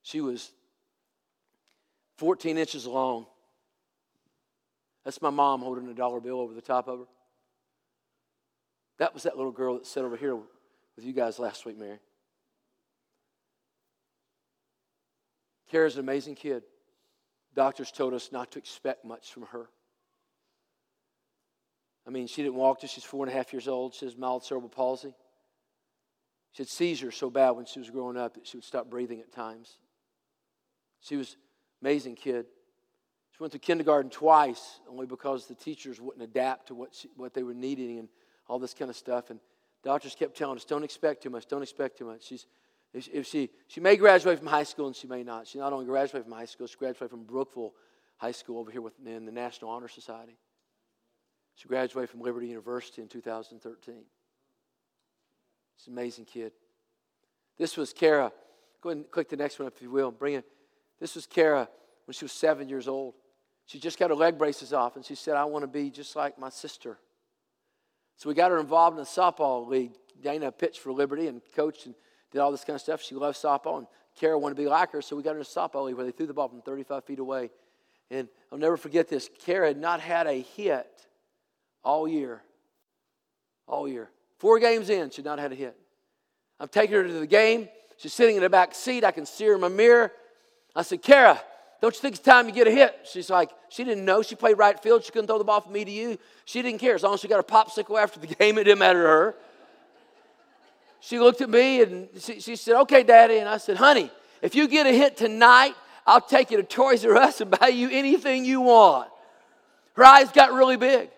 She 0.02 0.20
was 0.20 0.52
14 2.18 2.56
inches 2.58 2.86
long. 2.86 3.26
That's 5.04 5.20
my 5.22 5.30
mom 5.30 5.62
holding 5.62 5.88
a 5.88 5.94
dollar 5.94 6.20
bill 6.20 6.40
over 6.40 6.52
the 6.52 6.60
top 6.60 6.88
of 6.88 7.00
her. 7.00 7.04
That 8.98 9.14
was 9.14 9.22
that 9.22 9.36
little 9.36 9.52
girl 9.52 9.74
that 9.74 9.86
sat 9.86 10.04
over 10.04 10.16
here 10.16 10.36
with 10.36 11.04
you 11.04 11.14
guys 11.14 11.38
last 11.38 11.64
week, 11.64 11.78
Mary. 11.78 11.98
Kara's 15.70 15.94
an 15.94 16.00
amazing 16.00 16.34
kid. 16.34 16.62
Doctors 17.54 17.90
told 17.90 18.12
us 18.12 18.30
not 18.30 18.52
to 18.52 18.58
expect 18.58 19.06
much 19.06 19.32
from 19.32 19.44
her. 19.46 19.70
I 22.06 22.10
mean, 22.10 22.26
she 22.26 22.42
didn't 22.42 22.56
walk 22.56 22.80
till 22.80 22.88
she's 22.88 23.04
four 23.04 23.24
and 23.24 23.32
a 23.32 23.36
half 23.36 23.54
years 23.54 23.68
old. 23.68 23.94
She 23.94 24.04
has 24.04 24.16
mild 24.16 24.44
cerebral 24.44 24.68
palsy. 24.68 25.14
She 26.52 26.62
had 26.62 26.68
seizures 26.68 27.16
so 27.16 27.30
bad 27.30 27.50
when 27.50 27.66
she 27.66 27.78
was 27.78 27.90
growing 27.90 28.16
up 28.16 28.34
that 28.34 28.46
she 28.46 28.56
would 28.56 28.64
stop 28.64 28.90
breathing 28.90 29.20
at 29.20 29.32
times. 29.32 29.78
She 31.00 31.16
was 31.16 31.36
amazing 31.80 32.16
kid. 32.16 32.46
She 33.32 33.36
went 33.38 33.52
to 33.52 33.58
kindergarten 33.58 34.10
twice, 34.10 34.80
only 34.88 35.06
because 35.06 35.46
the 35.46 35.54
teachers 35.54 36.00
wouldn't 36.00 36.22
adapt 36.22 36.68
to 36.68 36.74
what, 36.74 36.94
she, 36.94 37.08
what 37.16 37.34
they 37.34 37.42
were 37.42 37.54
needing 37.54 37.98
and 37.98 38.08
all 38.48 38.58
this 38.58 38.74
kind 38.74 38.90
of 38.90 38.96
stuff. 38.96 39.30
And 39.30 39.40
Doctors 39.82 40.14
kept 40.14 40.36
telling 40.36 40.56
us, 40.56 40.64
don't 40.64 40.84
expect 40.84 41.22
too 41.22 41.30
much, 41.30 41.46
don't 41.46 41.62
expect 41.62 41.98
too 41.98 42.04
much. 42.04 42.24
She's, 42.24 42.46
if 42.92 43.26
she, 43.26 43.50
she 43.68 43.80
may 43.80 43.96
graduate 43.96 44.38
from 44.38 44.48
high 44.48 44.64
school 44.64 44.88
and 44.88 44.96
she 44.96 45.06
may 45.06 45.22
not. 45.22 45.46
She 45.46 45.58
not 45.58 45.72
only 45.72 45.86
graduated 45.86 46.24
from 46.24 46.36
high 46.36 46.44
school, 46.44 46.66
she 46.66 46.76
graduated 46.76 47.10
from 47.10 47.24
Brookville 47.24 47.72
High 48.16 48.32
School 48.32 48.58
over 48.58 48.70
here 48.70 48.82
within 48.82 49.24
the 49.24 49.32
National 49.32 49.70
Honor 49.70 49.88
Society. 49.88 50.36
She 51.54 51.68
graduated 51.68 52.10
from 52.10 52.20
Liberty 52.20 52.48
University 52.48 53.00
in 53.00 53.08
2013. 53.08 54.02
Amazing 55.88 56.26
kid. 56.26 56.52
This 57.58 57.76
was 57.76 57.92
Kara. 57.92 58.32
Go 58.82 58.90
ahead 58.90 58.98
and 58.98 59.10
click 59.10 59.28
the 59.28 59.36
next 59.36 59.58
one 59.58 59.66
up 59.66 59.74
if 59.76 59.82
you 59.82 59.90
will. 59.90 60.10
Bring 60.10 60.34
it. 60.34 60.44
This 61.00 61.14
was 61.14 61.26
Kara 61.26 61.68
when 62.06 62.14
she 62.14 62.24
was 62.24 62.32
seven 62.32 62.68
years 62.68 62.88
old. 62.88 63.14
She 63.66 63.78
just 63.78 63.98
got 63.98 64.10
her 64.10 64.16
leg 64.16 64.38
braces 64.38 64.72
off 64.72 64.96
and 64.96 65.04
she 65.04 65.14
said, 65.14 65.36
I 65.36 65.44
want 65.44 65.62
to 65.62 65.68
be 65.68 65.90
just 65.90 66.16
like 66.16 66.38
my 66.38 66.48
sister. 66.48 66.98
So 68.16 68.28
we 68.28 68.34
got 68.34 68.50
her 68.50 68.58
involved 68.58 68.98
in 68.98 69.02
the 69.02 69.08
softball 69.08 69.66
league. 69.66 69.92
Dana 70.20 70.52
pitched 70.52 70.80
for 70.80 70.92
Liberty 70.92 71.26
and 71.28 71.40
coached 71.54 71.86
and 71.86 71.94
did 72.30 72.40
all 72.40 72.50
this 72.50 72.64
kind 72.64 72.74
of 72.74 72.80
stuff. 72.80 73.02
She 73.02 73.14
loved 73.14 73.38
softball, 73.38 73.78
and 73.78 73.86
Kara 74.18 74.38
wanted 74.38 74.56
to 74.56 74.62
be 74.62 74.68
like 74.68 74.92
her, 74.92 75.00
so 75.02 75.16
we 75.16 75.22
got 75.22 75.30
her 75.30 75.36
in 75.36 75.42
a 75.42 75.44
softball 75.44 75.86
league 75.86 75.96
where 75.96 76.04
they 76.04 76.12
threw 76.12 76.26
the 76.26 76.34
ball 76.34 76.48
from 76.48 76.62
35 76.62 77.04
feet 77.04 77.18
away. 77.18 77.50
And 78.10 78.28
I'll 78.50 78.58
never 78.58 78.76
forget 78.76 79.08
this. 79.08 79.30
Kara 79.44 79.68
had 79.68 79.78
not 79.78 80.00
had 80.00 80.26
a 80.26 80.42
hit 80.42 81.06
all 81.82 82.06
year. 82.06 82.42
All 83.66 83.88
year. 83.88 84.10
Four 84.40 84.58
games 84.58 84.88
in, 84.88 85.10
she'd 85.10 85.26
not 85.26 85.38
had 85.38 85.52
a 85.52 85.54
hit. 85.54 85.76
I'm 86.58 86.68
taking 86.68 86.96
her 86.96 87.06
to 87.06 87.12
the 87.12 87.26
game. 87.26 87.68
She's 87.98 88.14
sitting 88.14 88.36
in 88.36 88.42
the 88.42 88.48
back 88.48 88.74
seat. 88.74 89.04
I 89.04 89.10
can 89.10 89.26
see 89.26 89.44
her 89.44 89.54
in 89.54 89.60
my 89.60 89.68
mirror. 89.68 90.12
I 90.74 90.80
said, 90.80 91.02
Kara, 91.02 91.38
don't 91.82 91.94
you 91.94 92.00
think 92.00 92.14
it's 92.14 92.24
time 92.24 92.46
you 92.46 92.54
get 92.54 92.66
a 92.66 92.70
hit? 92.70 93.00
She's 93.04 93.28
like, 93.28 93.50
she 93.68 93.84
didn't 93.84 94.06
know. 94.06 94.22
She 94.22 94.34
played 94.34 94.56
right 94.56 94.82
field. 94.82 95.04
She 95.04 95.12
couldn't 95.12 95.26
throw 95.26 95.36
the 95.36 95.44
ball 95.44 95.60
from 95.60 95.74
me 95.74 95.84
to 95.84 95.90
you. 95.90 96.18
She 96.46 96.62
didn't 96.62 96.80
care. 96.80 96.94
As 96.94 97.02
long 97.02 97.12
as 97.12 97.20
she 97.20 97.28
got 97.28 97.38
a 97.38 97.42
popsicle 97.42 98.02
after 98.02 98.18
the 98.18 98.26
game, 98.34 98.56
it 98.56 98.64
didn't 98.64 98.78
matter 98.78 99.02
to 99.02 99.08
her. 99.08 99.34
She 101.00 101.18
looked 101.18 101.42
at 101.42 101.50
me 101.50 101.82
and 101.82 102.08
she, 102.18 102.40
she 102.40 102.56
said, 102.56 102.76
Okay, 102.80 103.02
Daddy. 103.02 103.36
And 103.36 103.48
I 103.48 103.58
said, 103.58 103.76
Honey, 103.76 104.10
if 104.40 104.54
you 104.54 104.68
get 104.68 104.86
a 104.86 104.92
hit 104.92 105.18
tonight, 105.18 105.74
I'll 106.06 106.20
take 106.22 106.50
you 106.50 106.56
to 106.56 106.62
Toys 106.62 107.04
R 107.04 107.14
Us 107.14 107.42
and 107.42 107.50
buy 107.50 107.68
you 107.68 107.90
anything 107.90 108.46
you 108.46 108.62
want. 108.62 109.10
Her 109.92 110.04
eyes 110.04 110.30
got 110.32 110.54
really 110.54 110.78
big. 110.78 111.10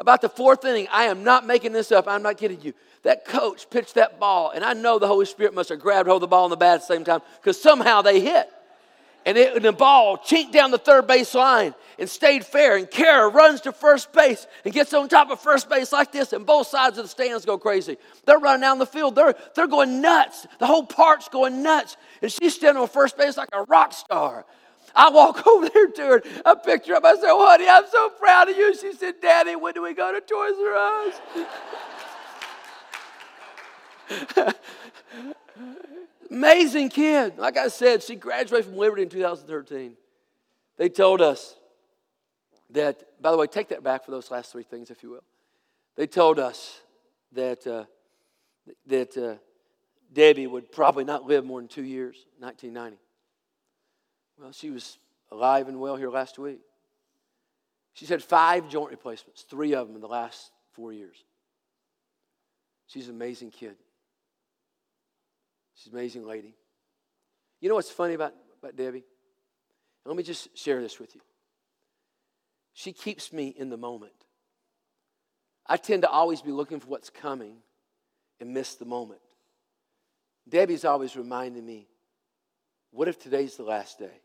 About 0.00 0.22
the 0.22 0.30
fourth 0.30 0.64
inning, 0.64 0.88
I 0.90 1.04
am 1.04 1.22
not 1.24 1.46
making 1.46 1.72
this 1.72 1.92
up. 1.92 2.08
I'm 2.08 2.22
not 2.22 2.38
kidding 2.38 2.62
you. 2.62 2.72
That 3.02 3.26
coach 3.26 3.68
pitched 3.68 3.94
that 3.96 4.18
ball, 4.18 4.50
and 4.50 4.64
I 4.64 4.72
know 4.72 4.98
the 4.98 5.06
Holy 5.06 5.26
Spirit 5.26 5.54
must 5.54 5.68
have 5.68 5.78
grabbed 5.78 6.08
hold 6.08 6.22
of 6.22 6.28
the 6.28 6.30
ball 6.30 6.46
and 6.46 6.52
the 6.52 6.56
bat 6.56 6.76
at 6.76 6.80
the 6.80 6.86
same 6.86 7.04
time 7.04 7.20
because 7.40 7.60
somehow 7.60 8.00
they 8.00 8.20
hit 8.20 8.50
and, 9.26 9.36
it, 9.36 9.54
and 9.54 9.64
the 9.64 9.72
ball 9.72 10.16
chinked 10.16 10.52
down 10.52 10.70
the 10.70 10.78
third 10.78 11.06
base 11.06 11.34
line 11.34 11.74
and 11.98 12.08
stayed 12.08 12.46
fair. 12.46 12.78
And 12.78 12.90
Kara 12.90 13.28
runs 13.28 13.60
to 13.62 13.72
first 13.72 14.12
base 14.12 14.46
and 14.64 14.72
gets 14.72 14.94
on 14.94 15.08
top 15.08 15.30
of 15.30 15.40
first 15.40 15.68
base 15.68 15.92
like 15.92 16.12
this, 16.12 16.32
and 16.32 16.46
both 16.46 16.68
sides 16.68 16.96
of 16.96 17.04
the 17.04 17.08
stands 17.08 17.44
go 17.44 17.58
crazy. 17.58 17.98
They're 18.24 18.38
running 18.38 18.62
down 18.62 18.78
the 18.78 18.86
field. 18.86 19.14
They're, 19.14 19.34
they're 19.54 19.68
going 19.68 20.00
nuts. 20.00 20.46
The 20.58 20.66
whole 20.66 20.86
park's 20.86 21.28
going 21.28 21.62
nuts. 21.62 21.98
And 22.22 22.32
she's 22.32 22.54
standing 22.54 22.80
on 22.80 22.88
first 22.88 23.18
base 23.18 23.36
like 23.36 23.50
a 23.52 23.64
rock 23.64 23.92
star. 23.92 24.46
I 24.94 25.10
walk 25.10 25.46
over 25.46 25.68
there 25.68 25.88
to 25.88 26.02
her. 26.02 26.22
I 26.44 26.54
picked 26.54 26.86
her 26.88 26.94
up. 26.94 27.04
I 27.04 27.14
said, 27.16 27.28
Honey, 27.30 27.68
I'm 27.68 27.84
so 27.90 28.10
proud 28.10 28.48
of 28.48 28.56
you. 28.56 28.74
She 28.76 28.92
said, 28.92 29.14
Daddy, 29.20 29.56
when 29.56 29.74
do 29.74 29.82
we 29.82 29.94
go 29.94 30.12
to 30.12 30.20
Toys 30.20 30.54
R 30.58 30.74
Us? 34.46 34.54
Amazing 36.30 36.88
kid. 36.90 37.38
Like 37.38 37.56
I 37.56 37.68
said, 37.68 38.02
she 38.02 38.16
graduated 38.16 38.66
from 38.66 38.76
Liberty 38.76 39.02
in 39.02 39.08
2013. 39.08 39.96
They 40.76 40.88
told 40.88 41.20
us 41.20 41.56
that, 42.70 43.02
by 43.20 43.30
the 43.30 43.36
way, 43.36 43.46
take 43.46 43.68
that 43.68 43.82
back 43.82 44.04
for 44.04 44.10
those 44.12 44.30
last 44.30 44.52
three 44.52 44.62
things, 44.62 44.90
if 44.90 45.02
you 45.02 45.10
will. 45.10 45.24
They 45.96 46.06
told 46.06 46.38
us 46.38 46.80
that, 47.32 47.66
uh, 47.66 47.84
that 48.86 49.16
uh, 49.16 49.34
Debbie 50.12 50.46
would 50.46 50.72
probably 50.72 51.04
not 51.04 51.24
live 51.24 51.44
more 51.44 51.60
than 51.60 51.68
two 51.68 51.84
years, 51.84 52.26
1990. 52.38 52.96
Well, 54.40 54.52
she 54.52 54.70
was 54.70 54.98
alive 55.30 55.68
and 55.68 55.78
well 55.80 55.96
here 55.96 56.10
last 56.10 56.38
week. 56.38 56.60
She's 57.92 58.08
had 58.08 58.22
five 58.22 58.68
joint 58.68 58.90
replacements, 58.90 59.42
three 59.42 59.74
of 59.74 59.86
them 59.86 59.96
in 59.96 60.00
the 60.00 60.08
last 60.08 60.50
four 60.72 60.92
years. 60.92 61.16
She's 62.86 63.08
an 63.08 63.14
amazing 63.14 63.50
kid. 63.50 63.76
She's 65.74 65.92
an 65.92 65.98
amazing 65.98 66.26
lady. 66.26 66.54
You 67.60 67.68
know 67.68 67.74
what's 67.74 67.90
funny 67.90 68.14
about, 68.14 68.32
about 68.62 68.76
Debbie? 68.76 69.04
Let 70.06 70.16
me 70.16 70.22
just 70.22 70.56
share 70.56 70.80
this 70.80 70.98
with 70.98 71.14
you. 71.14 71.20
She 72.72 72.92
keeps 72.92 73.32
me 73.32 73.48
in 73.48 73.68
the 73.68 73.76
moment. 73.76 74.12
I 75.66 75.76
tend 75.76 76.02
to 76.02 76.08
always 76.08 76.40
be 76.40 76.50
looking 76.50 76.80
for 76.80 76.88
what's 76.88 77.10
coming 77.10 77.56
and 78.40 78.54
miss 78.54 78.76
the 78.76 78.86
moment. 78.86 79.20
Debbie's 80.48 80.86
always 80.86 81.14
reminding 81.14 81.66
me 81.66 81.86
what 82.90 83.08
if 83.08 83.18
today's 83.18 83.56
the 83.56 83.62
last 83.62 83.98
day? 83.98 84.20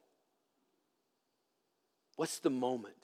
What's 2.15 2.39
the 2.39 2.49
moment? 2.49 2.95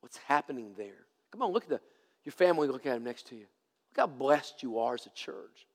What's 0.00 0.16
happening 0.18 0.74
there? 0.76 1.06
Come 1.32 1.42
on, 1.42 1.52
look 1.52 1.64
at 1.64 1.68
the, 1.68 1.80
your 2.24 2.32
family, 2.32 2.68
look 2.68 2.86
at 2.86 2.94
them 2.94 3.04
next 3.04 3.28
to 3.28 3.34
you. 3.34 3.46
Look 3.90 3.98
how 3.98 4.06
blessed 4.06 4.62
you 4.62 4.78
are 4.78 4.94
as 4.94 5.06
a 5.06 5.10
church. 5.10 5.66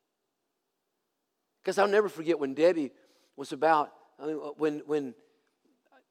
Because 1.61 1.77
I'll 1.77 1.87
never 1.87 2.09
forget 2.09 2.39
when 2.39 2.53
Debbie 2.53 2.91
was 3.35 3.51
about, 3.51 3.91
I 4.19 4.27
mean, 4.27 4.35
when, 4.57 4.81
when, 4.85 5.13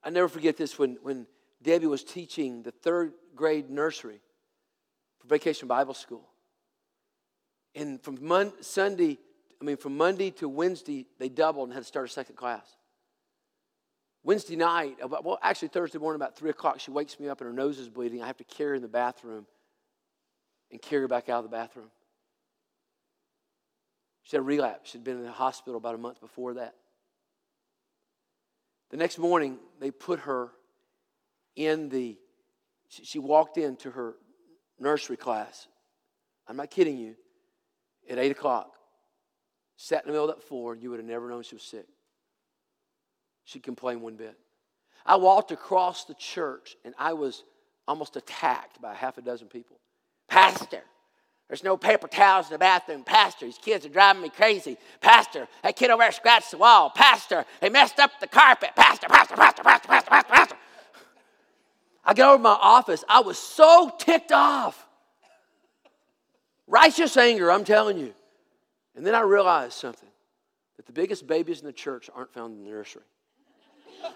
I 0.03 0.11
never 0.11 0.29
forget 0.29 0.57
this, 0.57 0.79
when, 0.79 0.99
when 1.03 1.27
Debbie 1.63 1.87
was 1.87 2.05
teaching 2.05 2.63
the 2.63 2.71
third 2.71 3.13
grade 3.35 3.69
nursery 3.69 4.21
for 5.19 5.29
Vacation 5.29 5.69
Bible 5.69 5.95
School. 5.95 6.29
And 7.75 8.03
from 8.03 8.19
Mon- 8.21 8.53
Sunday, 8.63 9.19
I 9.61 9.65
mean, 9.65 9.77
from 9.77 9.97
Monday 9.97 10.31
to 10.33 10.49
Wednesday, 10.49 11.07
they 11.19 11.29
doubled 11.29 11.69
and 11.69 11.75
had 11.75 11.83
to 11.83 11.89
start 11.89 12.09
a 12.09 12.13
second 12.13 12.37
class. 12.37 12.67
Wednesday 14.23 14.57
night, 14.57 14.99
about, 15.01 15.25
well, 15.25 15.39
actually 15.43 15.69
Thursday 15.69 15.99
morning 15.99 16.21
about 16.21 16.37
3 16.37 16.51
o'clock, 16.51 16.79
she 16.79 16.91
wakes 16.91 17.19
me 17.19 17.29
up 17.29 17.41
and 17.41 17.49
her 17.49 17.55
nose 17.55 17.79
is 17.79 17.89
bleeding. 17.89 18.23
I 18.23 18.27
have 18.27 18.37
to 18.37 18.45
carry 18.45 18.71
her 18.71 18.75
in 18.75 18.83
the 18.83 18.89
bathroom 18.89 19.47
and 20.71 20.81
carry 20.81 21.03
her 21.03 21.09
back 21.09 21.29
out 21.29 21.39
of 21.39 21.51
the 21.51 21.57
bathroom. 21.57 21.91
She 24.23 24.37
had 24.37 24.41
a 24.41 24.45
relapse. 24.45 24.91
She'd 24.91 25.05
been 25.05 25.17
in 25.17 25.25
the 25.25 25.33
hospital 25.33 25.79
about 25.79 25.95
a 25.95 25.99
month 25.99 26.21
before 26.21 26.55
that. 26.55 26.75
The 28.91 28.97
next 28.97 29.19
morning, 29.19 29.59
they 29.81 29.91
put 29.91 30.21
her 30.21 30.51
in 31.57 31.89
the, 31.89 32.19
she 32.89 33.19
walked 33.19 33.57
into 33.57 33.91
her 33.91 34.17
nursery 34.79 35.17
class. 35.17 35.67
I'm 36.47 36.57
not 36.57 36.71
kidding 36.71 36.99
you. 36.99 37.15
At 38.09 38.19
8 38.19 38.33
o'clock, 38.33 38.73
sat 39.77 40.03
in 40.05 40.09
the 40.09 40.13
middle 40.13 40.29
of 40.29 40.37
that 40.37 40.43
floor, 40.43 40.73
and 40.73 40.83
you 40.83 40.91
would 40.91 40.99
have 40.99 41.07
never 41.07 41.29
known 41.29 41.43
she 41.43 41.55
was 41.55 41.63
sick. 41.63 41.87
She 43.51 43.59
complained 43.59 44.01
one 44.01 44.15
bit. 44.15 44.39
I 45.05 45.17
walked 45.17 45.51
across 45.51 46.05
the 46.05 46.15
church, 46.15 46.77
and 46.85 46.95
I 46.97 47.15
was 47.15 47.43
almost 47.89 48.15
attacked 48.15 48.81
by 48.81 48.95
half 48.95 49.19
a 49.19 49.23
dozen 49.23 49.49
people. 49.49 49.77
Pastor, 50.29 50.83
there's 51.49 51.65
no 51.65 51.77
paper 51.77 52.07
towels 52.07 52.47
in 52.47 52.53
the 52.53 52.59
bathroom. 52.59 53.03
Pastor, 53.03 53.47
these 53.47 53.59
kids 53.59 53.85
are 53.85 53.89
driving 53.89 54.23
me 54.23 54.29
crazy. 54.29 54.77
Pastor, 55.01 55.49
that 55.65 55.75
kid 55.75 55.91
over 55.91 56.01
there 56.01 56.13
scratched 56.13 56.53
the 56.53 56.59
wall. 56.59 56.91
Pastor, 56.91 57.45
they 57.61 57.71
messed 57.71 57.99
up 57.99 58.13
the 58.21 58.29
carpet. 58.29 58.71
Pastor, 58.77 59.09
pastor, 59.09 59.35
pastor, 59.35 59.65
pastor, 59.65 59.89
pastor, 59.89 60.11
pastor, 60.11 60.33
pastor. 60.33 60.57
I 62.05 62.15
get 62.15 62.29
over 62.29 62.37
to 62.37 62.43
my 62.43 62.51
office. 62.51 63.03
I 63.09 63.19
was 63.19 63.37
so 63.37 63.93
ticked 63.99 64.31
off. 64.31 64.87
Righteous 66.69 67.17
anger, 67.17 67.51
I'm 67.51 67.65
telling 67.65 67.99
you. 67.99 68.15
And 68.95 69.05
then 69.05 69.17
I 69.17 69.23
realized 69.23 69.73
something 69.73 70.09
that 70.77 70.87
the 70.87 70.93
biggest 70.93 71.27
babies 71.27 71.59
in 71.59 71.67
the 71.67 71.73
church 71.73 72.09
aren't 72.15 72.33
found 72.33 72.57
in 72.57 72.65
the 72.65 72.71
nursery. 72.71 73.03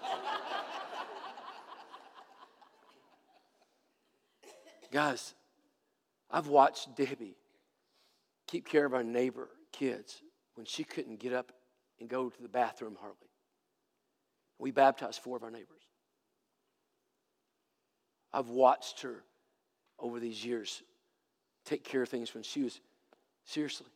Guys, 4.92 5.34
I've 6.30 6.48
watched 6.48 6.96
Debbie 6.96 7.36
keep 8.46 8.68
care 8.68 8.84
of 8.84 8.94
our 8.94 9.02
neighbor 9.02 9.48
kids 9.72 10.22
when 10.54 10.66
she 10.66 10.84
couldn't 10.84 11.18
get 11.18 11.32
up 11.32 11.52
and 12.00 12.08
go 12.08 12.28
to 12.28 12.42
the 12.42 12.48
bathroom 12.48 12.96
hardly. 13.00 13.28
We 14.58 14.70
baptized 14.70 15.20
four 15.20 15.36
of 15.36 15.42
our 15.42 15.50
neighbors. 15.50 15.82
I've 18.32 18.48
watched 18.48 19.02
her 19.02 19.24
over 19.98 20.18
these 20.20 20.44
years 20.44 20.82
take 21.64 21.84
care 21.84 22.02
of 22.02 22.08
things 22.08 22.34
when 22.34 22.42
she 22.42 22.62
was 22.62 22.80
seriously. 23.44 23.86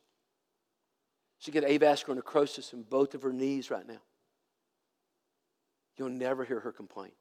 She 1.39 1.53
got 1.53 1.63
avascular 1.65 2.17
necrosis 2.17 2.73
in 2.73 2.83
both 2.83 3.15
of 3.15 3.23
her 3.23 3.33
knees 3.33 3.71
right 3.71 3.87
now. 3.87 4.01
You'll 5.99 6.09
never 6.11 6.45
hear 6.45 6.61
her 6.61 6.73
complain. 6.73 7.13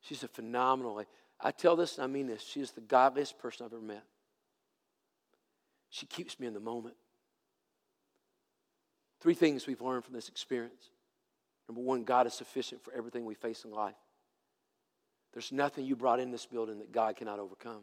She's 0.00 0.22
a 0.22 0.28
phenomenal 0.28 1.02
I 1.40 1.50
tell 1.50 1.76
this 1.76 1.96
and 1.96 2.04
I 2.04 2.06
mean 2.06 2.26
this. 2.26 2.42
She 2.42 2.60
is 2.60 2.70
the 2.70 2.80
godliest 2.80 3.38
person 3.38 3.66
I've 3.66 3.72
ever 3.72 3.82
met. 3.82 4.04
She 5.90 6.06
keeps 6.06 6.40
me 6.40 6.46
in 6.46 6.54
the 6.54 6.60
moment. 6.60 6.96
Three 9.20 9.34
things 9.34 9.66
we've 9.66 9.80
learned 9.80 10.04
from 10.04 10.14
this 10.14 10.28
experience. 10.28 10.90
Number 11.68 11.80
one, 11.80 12.04
God 12.04 12.26
is 12.26 12.34
sufficient 12.34 12.82
for 12.82 12.92
everything 12.92 13.24
we 13.24 13.34
face 13.34 13.64
in 13.64 13.70
life. 13.70 13.94
There's 15.32 15.52
nothing 15.52 15.84
you 15.84 15.96
brought 15.96 16.20
in 16.20 16.30
this 16.30 16.46
building 16.46 16.78
that 16.78 16.92
God 16.92 17.16
cannot 17.16 17.38
overcome. 17.38 17.82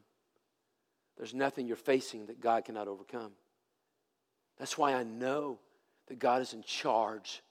There's 1.18 1.34
nothing 1.34 1.68
you're 1.68 1.76
facing 1.76 2.28
that 2.28 2.40
God 2.40 2.66
cannot 2.66 2.88
overcome. 2.88 3.32
That's 4.58 4.78
why 4.78 4.94
I 4.94 5.04
know 5.04 5.60
that 6.08 6.20
God 6.20 6.42
is 6.42 6.54
in 6.54 6.64
charge, 6.64 7.42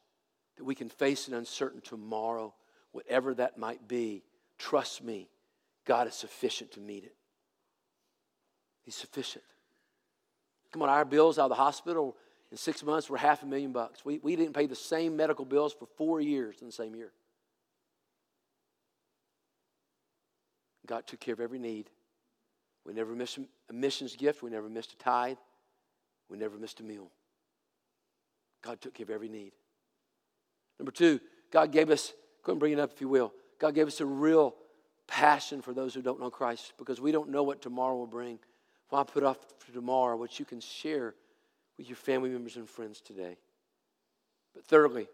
that 0.57 0.65
we 0.65 0.75
can 0.75 0.89
face 0.89 1.29
an 1.29 1.35
uncertain 1.35 1.81
tomorrow, 1.81 2.53
whatever 2.93 3.35
that 3.35 3.59
might 3.59 3.89
be. 3.89 4.23
Trust 4.59 5.03
me, 5.03 5.29
God 5.85 6.07
is 6.07 6.15
sufficient 6.15 6.73
to 6.73 6.81
meet 6.81 7.05
it. 7.05 7.15
He's 8.83 8.95
sufficient. 8.95 9.45
Come 10.73 10.83
on, 10.83 10.89
our 10.89 11.05
bills 11.05 11.39
out 11.39 11.45
of 11.45 11.49
the 11.51 11.55
hospital 11.57 12.17
in 12.51 12.57
six 12.57 12.83
months 12.83 13.09
were 13.09 13.17
half 13.17 13.43
a 13.43 13.47
million 13.47 13.73
bucks. 13.73 14.05
We, 14.05 14.19
we 14.19 14.37
didn't 14.37 14.55
pay 14.55 14.67
the 14.67 14.77
same 14.77 15.17
medical 15.17 15.45
bills 15.45 15.73
for 15.73 15.87
four 15.97 16.21
years 16.21 16.57
in 16.61 16.67
the 16.67 16.73
same 16.73 16.95
year. 16.95 17.13
God 20.87 21.07
took 21.07 21.21
care 21.21 21.35
of 21.35 21.41
every 21.41 21.59
need. 21.59 21.89
We 22.85 22.93
never 22.93 23.15
missed 23.15 23.39
a 23.69 23.73
missions 23.73 24.17
gift. 24.17 24.43
We 24.43 24.51
never 24.51 24.69
missed 24.69 24.93
a 24.93 24.97
tithe. 24.97 25.37
We 26.29 26.39
never 26.39 26.57
missed 26.57 26.81
a 26.81 26.83
meal. 26.83 27.11
God 28.63 28.81
took 28.81 28.95
care 28.95 29.05
of 29.05 29.11
every 29.11 29.29
need. 29.29 29.53
Number 30.81 30.93
two, 30.93 31.21
God 31.53 31.73
gave 31.73 31.91
us, 31.91 32.15
go 32.43 32.53
and 32.53 32.59
bring 32.59 32.73
it 32.73 32.79
up 32.81 32.91
if 32.95 33.03
you 33.03 33.09
will. 33.09 33.35
God 33.59 33.75
gave 33.75 33.87
us 33.87 34.01
a 34.01 34.07
real 34.07 34.55
passion 35.07 35.61
for 35.61 35.75
those 35.75 35.93
who 35.93 36.01
don't 36.01 36.19
know 36.19 36.31
Christ 36.31 36.73
because 36.79 36.99
we 37.03 37.13
don't 37.13 37.29
know 37.29 37.43
what 37.43 37.61
tomorrow 37.61 37.95
will 37.95 38.07
bring. 38.07 38.39
Why 38.89 39.05
put 39.05 39.23
off 39.23 39.37
for 39.59 39.73
tomorrow 39.73 40.17
what 40.17 40.39
you 40.39 40.47
can 40.47 40.59
share 40.59 41.15
with 41.77 41.87
your 41.87 41.97
family 41.97 42.31
members 42.31 42.57
and 42.57 42.67
friends 42.67 43.03
today? 43.03 43.37
But 44.55 44.65
thirdly, 44.65 45.07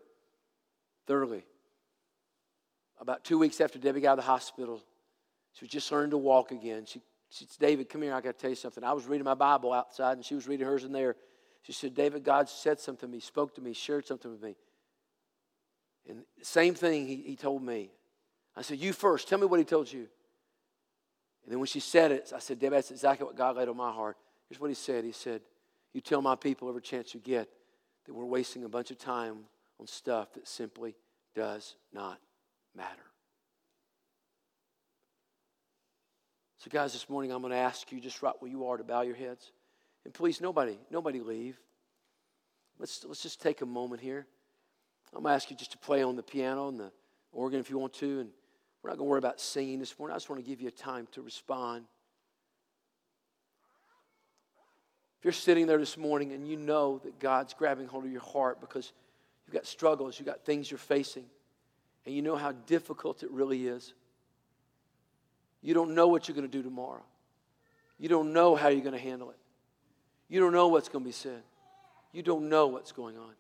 thirdly, 1.09 1.45
about 3.01 3.25
two 3.25 3.37
weeks 3.37 3.61
after 3.61 3.81
Debbie 3.81 4.01
got 4.01 4.13
out 4.13 4.19
of 4.21 4.25
the 4.25 4.31
hospital, 4.31 4.81
she 5.53 5.65
was 5.65 5.73
just 5.73 5.91
learning 5.91 6.11
to 6.11 6.19
walk 6.19 6.53
again. 6.53 6.85
She, 6.87 7.03
she 7.31 7.45
said, 7.45 7.59
David, 7.59 7.89
come 7.89 8.03
here, 8.03 8.15
I 8.15 8.21
got 8.21 8.35
to 8.35 8.41
tell 8.41 8.51
you 8.51 8.57
something. 8.57 8.85
I 8.85 8.93
was 8.93 9.07
reading 9.07 9.25
my 9.25 9.35
Bible 9.35 9.73
outside, 9.73 10.13
and 10.13 10.25
she 10.25 10.37
was 10.37 10.47
reading 10.47 10.65
hers 10.65 10.85
in 10.85 10.93
there. 10.93 11.17
She 11.63 11.73
said, 11.73 11.93
David, 11.93 12.23
God 12.23 12.49
said 12.49 12.79
something 12.79 13.09
to 13.09 13.13
me, 13.13 13.19
spoke 13.19 13.57
to 13.57 13.61
me, 13.61 13.73
shared 13.73 14.07
something 14.07 14.31
with 14.31 14.41
me. 14.41 14.55
And 16.09 16.23
same 16.43 16.75
thing 16.75 17.07
he, 17.07 17.17
he 17.17 17.37
told 17.37 17.63
me. 17.63 17.91
I 18.57 18.63
said, 18.63 18.79
You 18.79 18.93
first, 18.93 19.29
tell 19.29 19.39
me 19.39 19.47
what 19.47 19.59
he 19.59 19.65
told 19.65 19.93
you. 19.93 20.07
And 21.45 21.53
then 21.53 21.59
when 21.59 21.67
she 21.67 21.81
said 21.81 22.11
it, 22.11 22.33
I 22.35 22.39
said, 22.39 22.59
Debbie, 22.59 22.77
that's 22.77 22.91
exactly 22.91 23.27
what 23.27 23.37
God 23.37 23.57
laid 23.57 23.69
on 23.69 23.77
my 23.77 23.93
heart. 23.93 24.17
Here's 24.49 24.61
what 24.61 24.71
he 24.71 24.75
said 24.75 25.05
He 25.05 25.13
said, 25.13 25.43
You 25.93 26.01
tell 26.01 26.23
my 26.23 26.37
people 26.37 26.69
every 26.69 26.83
chance 26.83 27.15
you 27.15 27.21
get 27.21 27.49
that 28.07 28.15
we're 28.15 28.25
wasting 28.25 28.65
a 28.65 28.69
bunch 28.69 28.91
of 28.91 28.99
time 28.99 29.39
on 29.81 29.87
stuff 29.87 30.33
that 30.35 30.47
simply 30.47 30.95
does 31.35 31.75
not 31.93 32.19
matter. 32.75 33.03
So, 36.59 36.71
guys, 36.71 36.93
this 36.93 37.09
morning 37.09 37.31
I'm 37.31 37.43
going 37.43 37.53
to 37.53 37.59
ask 37.59 37.93
you 37.93 38.01
just 38.01 38.23
right 38.23 38.35
where 38.41 38.51
you 38.51 38.67
are 38.67 38.77
to 38.77 38.85
bow 38.85 39.03
your 39.03 39.15
heads. 39.15 39.53
And 40.05 40.15
please, 40.15 40.41
nobody, 40.41 40.79
nobody 40.91 41.21
leave. 41.21 41.59
Let's, 42.79 43.05
let's 43.05 43.23
just 43.23 43.41
take 43.41 43.61
a 43.61 43.67
moment 43.67 44.01
here. 44.01 44.27
I'm 45.15 45.23
going 45.23 45.33
to 45.33 45.37
ask 45.37 45.51
you 45.51 45.57
just 45.57 45.73
to 45.73 45.79
play 45.79 46.03
on 46.03 46.17
the 46.17 46.23
piano 46.23 46.69
and 46.69 46.79
the 46.79 46.93
organ 47.33 47.61
if 47.61 47.71
you 47.71 47.79
want 47.79 47.95
to. 47.95 48.21
And 48.21 48.31
we're 48.83 48.91
not 48.91 48.99
going 48.99 49.07
to 49.07 49.11
worry 49.11 49.19
about 49.19 49.41
singing 49.41 49.79
this 49.79 49.99
morning. 49.99 50.15
I 50.15 50.17
just 50.17 50.29
want 50.29 50.45
to 50.45 50.49
give 50.49 50.61
you 50.61 50.69
a 50.69 50.73
time 50.73 51.09
to 51.13 51.23
respond. 51.23 51.85
If 55.19 55.25
you're 55.25 55.33
sitting 55.33 55.67
there 55.67 55.79
this 55.79 55.97
morning 55.97 56.33
and 56.33 56.47
you 56.47 56.57
know 56.57 56.99
that 57.05 57.19
God's 57.19 57.55
grabbing 57.55 57.87
hold 57.87 58.05
of 58.05 58.13
your 58.13 58.21
heart 58.21 58.61
because 58.61 58.93
you've 59.47 59.55
got 59.55 59.67
struggles, 59.67 60.19
you've 60.19 60.27
got 60.27 60.45
things 60.45 60.71
you're 60.71 60.79
facing, 60.79 61.25
and 62.05 62.15
you 62.15 62.23
know 62.23 62.37
how 62.37 62.53
difficult 62.53 63.23
it 63.23 63.31
really 63.31 63.67
is. 63.67 63.95
You 65.63 65.75
don't 65.75 65.95
know 65.95 66.09
what 66.09 66.29
you're 66.29 66.37
going 66.37 66.49
to 66.49 66.53
do 66.53 66.63
tomorrow. 66.63 67.03
You 67.99 68.09
don't 68.09 68.33
know 68.33 68.55
how 68.55 68.69
you're 68.69 68.83
going 68.83 68.93
to 68.93 69.01
handle 69.01 69.31
it. 69.31 69.39
You 70.29 70.39
don't 70.39 70.53
know 70.53 70.69
what's 70.69 70.89
going 70.89 71.03
to 71.03 71.09
be 71.09 71.13
said. 71.13 71.43
You 72.13 72.23
don't 72.23 72.49
know 72.49 72.67
what's 72.67 72.93
going 72.93 73.17
on. 73.17 73.33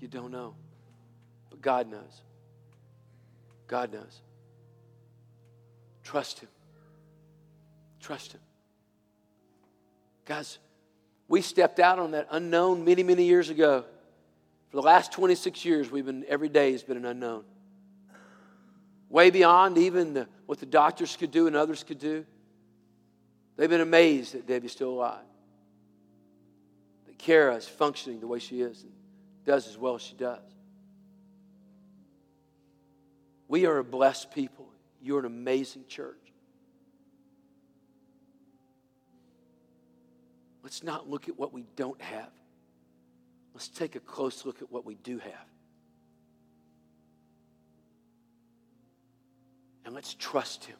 You 0.00 0.08
don't 0.08 0.30
know. 0.30 0.54
But 1.50 1.60
God 1.60 1.90
knows. 1.90 2.22
God 3.66 3.92
knows. 3.92 4.20
Trust 6.02 6.40
Him. 6.40 6.48
Trust 8.00 8.32
Him. 8.32 8.40
Guys, 10.24 10.58
we 11.26 11.42
stepped 11.42 11.80
out 11.80 11.98
on 11.98 12.12
that 12.12 12.28
unknown 12.30 12.84
many, 12.84 13.02
many 13.02 13.24
years 13.24 13.50
ago. 13.50 13.84
For 14.70 14.76
the 14.76 14.82
last 14.82 15.12
26 15.12 15.64
years, 15.64 15.90
we've 15.90 16.06
been, 16.06 16.24
every 16.28 16.48
day 16.48 16.72
has 16.72 16.82
been 16.82 16.96
an 16.96 17.04
unknown. 17.04 17.44
Way 19.08 19.30
beyond 19.30 19.78
even 19.78 20.14
the, 20.14 20.28
what 20.46 20.60
the 20.60 20.66
doctors 20.66 21.16
could 21.16 21.30
do 21.30 21.46
and 21.46 21.56
others 21.56 21.82
could 21.82 21.98
do. 21.98 22.26
They've 23.56 23.70
been 23.70 23.80
amazed 23.80 24.34
that 24.34 24.46
Debbie's 24.46 24.72
still 24.72 24.90
alive. 24.90 25.24
That 27.06 27.18
Kara 27.18 27.56
is 27.56 27.66
functioning 27.66 28.20
the 28.20 28.26
way 28.26 28.38
she 28.38 28.60
is 28.60 28.82
and 28.82 28.92
does 29.48 29.66
as 29.66 29.78
well 29.78 29.94
as 29.94 30.02
she 30.02 30.14
does. 30.14 30.42
We 33.48 33.64
are 33.64 33.78
a 33.78 33.84
blessed 33.84 34.30
people. 34.30 34.68
You're 35.00 35.20
an 35.20 35.24
amazing 35.24 35.86
church. 35.88 36.20
Let's 40.62 40.82
not 40.82 41.08
look 41.08 41.30
at 41.30 41.38
what 41.38 41.54
we 41.54 41.64
don't 41.76 41.98
have. 42.02 42.28
Let's 43.54 43.68
take 43.68 43.96
a 43.96 44.00
close 44.00 44.44
look 44.44 44.60
at 44.60 44.70
what 44.70 44.84
we 44.84 44.96
do 44.96 45.16
have. 45.16 45.46
And 49.86 49.94
let's 49.94 50.12
trust 50.12 50.66
Him. 50.66 50.76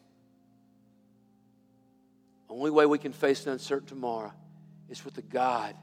The 2.49 2.55
only 2.55 2.71
way 2.71 2.85
we 2.85 2.99
can 2.99 3.15
face 3.15 3.47
an 3.47 3.53
uncertain 3.53 3.89
tomorrow 3.89 4.35
is 4.91 5.07
with 5.07 5.15
the 5.15 5.23
God 5.23 5.75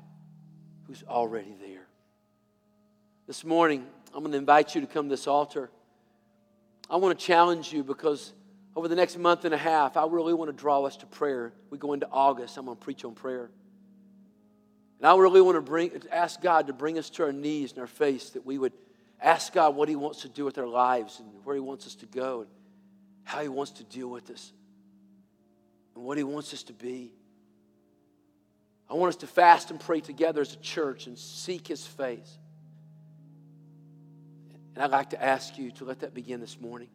who's 0.86 1.04
already 1.10 1.56
there. 1.60 1.85
This 3.28 3.44
morning, 3.44 3.88
I'm 4.14 4.20
going 4.20 4.34
to 4.34 4.38
invite 4.38 4.76
you 4.76 4.82
to 4.82 4.88
come 4.88 5.06
to 5.06 5.10
this 5.10 5.26
altar. 5.26 5.72
I 6.88 6.98
want 6.98 7.18
to 7.18 7.26
challenge 7.26 7.74
you 7.74 7.84
because 7.84 8.34
over 8.76 8.88
the 8.88 8.96
next 8.96 9.18
month 9.18 9.46
and 9.46 9.54
a 9.54 9.58
half, 9.58 9.98
I 9.98 10.06
really 10.06 10.36
want 10.36 10.50
to 10.52 10.56
draw 10.56 10.84
us 10.84 10.98
to 10.98 11.08
prayer. 11.08 11.52
We 11.72 11.80
go 11.80 11.94
into 11.94 12.08
August, 12.12 12.56
I'm 12.56 12.66
going 12.66 12.78
to 12.78 12.84
preach 12.84 13.04
on 13.04 13.16
prayer. 13.16 13.50
And 15.00 15.08
I 15.08 15.18
really 15.18 15.42
want 15.42 15.56
to 15.56 15.62
bring, 15.62 15.92
ask 16.12 16.40
God 16.40 16.68
to 16.68 16.74
bring 16.74 17.00
us 17.00 17.10
to 17.12 17.24
our 17.24 17.34
knees 17.34 17.72
and 17.72 17.80
our 17.80 17.88
face, 17.88 18.30
that 18.32 18.46
we 18.46 18.60
would 18.60 18.74
ask 19.20 19.52
God 19.52 19.76
what 19.76 19.90
He 19.90 19.96
wants 19.96 20.22
to 20.22 20.30
do 20.30 20.46
with 20.46 20.60
our 20.60 20.68
lives 20.68 21.20
and 21.20 21.28
where 21.44 21.56
He 21.56 21.62
wants 21.62 21.88
us 21.88 21.96
to 21.96 22.06
go 22.06 22.42
and 22.42 22.50
how 23.24 23.42
He 23.42 23.48
wants 23.48 23.72
to 23.72 23.84
deal 23.86 24.08
with 24.08 24.30
us 24.30 24.54
and 25.96 26.04
what 26.04 26.18
He 26.18 26.24
wants 26.24 26.54
us 26.54 26.62
to 26.64 26.74
be. 26.74 27.12
I 28.88 28.94
want 28.94 29.10
us 29.10 29.16
to 29.22 29.28
fast 29.28 29.72
and 29.72 29.80
pray 29.80 30.00
together 30.00 30.42
as 30.42 30.54
a 30.54 30.58
church 30.58 31.08
and 31.08 31.18
seek 31.18 31.68
His 31.68 31.88
face. 31.88 32.38
And 34.76 34.84
I'd 34.84 34.92
like 34.92 35.12
to 35.12 35.24
ask 35.24 35.58
you 35.58 35.72
to 35.72 35.86
let 35.86 36.02
that 36.02 36.14
begin 36.14 36.42
this 36.42 36.60
morning. 36.60 36.90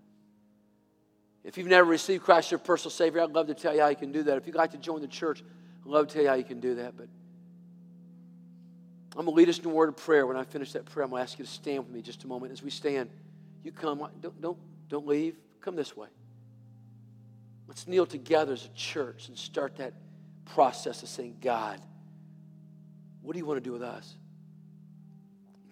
If 1.42 1.56
you've 1.56 1.66
never 1.66 1.88
received 1.88 2.24
Christ 2.24 2.48
as 2.48 2.50
your 2.52 2.58
personal 2.58 2.90
Savior, 2.90 3.22
I'd 3.22 3.30
love 3.30 3.46
to 3.46 3.54
tell 3.54 3.74
you 3.74 3.80
how 3.80 3.88
you 3.88 3.96
can 3.96 4.12
do 4.12 4.22
that. 4.24 4.36
If 4.36 4.46
you'd 4.46 4.56
like 4.56 4.72
to 4.72 4.78
join 4.78 5.00
the 5.00 5.08
church, 5.08 5.42
I'd 5.84 5.90
love 5.90 6.08
to 6.08 6.14
tell 6.14 6.22
you 6.22 6.28
how 6.28 6.34
you 6.34 6.44
can 6.44 6.60
do 6.60 6.74
that. 6.76 6.96
But 6.96 7.08
I'm 9.16 9.24
going 9.24 9.34
to 9.34 9.38
lead 9.38 9.48
us 9.48 9.58
in 9.58 9.64
a 9.64 9.68
word 9.70 9.88
of 9.88 9.96
prayer. 9.96 10.26
When 10.26 10.36
I 10.36 10.44
finish 10.44 10.72
that 10.72 10.84
prayer, 10.84 11.04
I'm 11.04 11.10
going 11.10 11.20
to 11.20 11.22
ask 11.22 11.38
you 11.38 11.44
to 11.46 11.50
stand 11.50 11.84
with 11.84 11.94
me 11.94 12.02
just 12.02 12.24
a 12.24 12.26
moment. 12.26 12.52
As 12.52 12.62
we 12.62 12.70
stand, 12.70 13.08
you 13.64 13.72
come. 13.72 14.06
Don't, 14.20 14.40
don't, 14.40 14.58
don't 14.88 15.06
leave. 15.06 15.36
Come 15.62 15.74
this 15.74 15.96
way. 15.96 16.08
Let's 17.66 17.88
kneel 17.88 18.04
together 18.04 18.52
as 18.52 18.66
a 18.66 18.76
church 18.76 19.28
and 19.28 19.38
start 19.38 19.76
that 19.76 19.94
process 20.44 21.02
of 21.02 21.08
saying, 21.08 21.38
God, 21.40 21.80
what 23.22 23.32
do 23.32 23.38
you 23.38 23.46
want 23.46 23.56
to 23.56 23.64
do 23.64 23.72
with 23.72 23.82
us? 23.82 24.14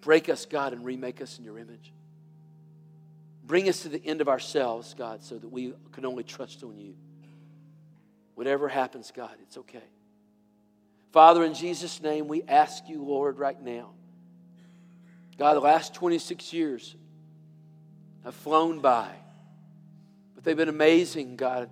Break 0.01 0.29
us, 0.29 0.45
God, 0.45 0.73
and 0.73 0.83
remake 0.83 1.21
us 1.21 1.37
in 1.37 1.43
your 1.43 1.59
image. 1.59 1.91
Bring 3.49 3.67
us 3.67 3.81
to 3.81 3.89
the 3.89 4.05
end 4.05 4.21
of 4.21 4.29
ourselves, 4.29 4.93
God, 4.93 5.23
so 5.23 5.35
that 5.35 5.47
we 5.47 5.73
can 5.91 6.05
only 6.05 6.23
trust 6.23 6.63
on 6.63 6.77
you. 6.77 6.93
Whatever 8.35 8.67
happens, 8.67 9.11
God, 9.11 9.31
it's 9.41 9.57
okay. 9.57 9.81
Father, 11.11 11.43
in 11.43 11.55
Jesus' 11.55 11.99
name, 11.99 12.27
we 12.27 12.43
ask 12.47 12.87
you, 12.87 13.03
Lord, 13.03 13.39
right 13.39 13.59
now. 13.59 13.89
God, 15.39 15.55
the 15.55 15.61
last 15.61 15.95
26 15.95 16.53
years 16.53 16.95
have 18.23 18.35
flown 18.35 18.81
by, 18.81 19.09
but 20.35 20.43
they've 20.43 20.55
been 20.55 20.69
amazing, 20.69 21.35
God, 21.35 21.71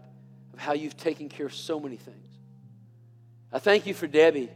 of 0.54 0.60
how 0.60 0.74
you've 0.74 0.98
taken 0.98 1.30
care 1.30 1.46
of 1.46 1.54
so 1.54 1.80
many 1.80 1.98
things. 1.98 2.40
I 3.54 3.60
thank 3.60 3.86
you 3.86 3.94
for 3.94 4.08
Debbie. 4.08 4.50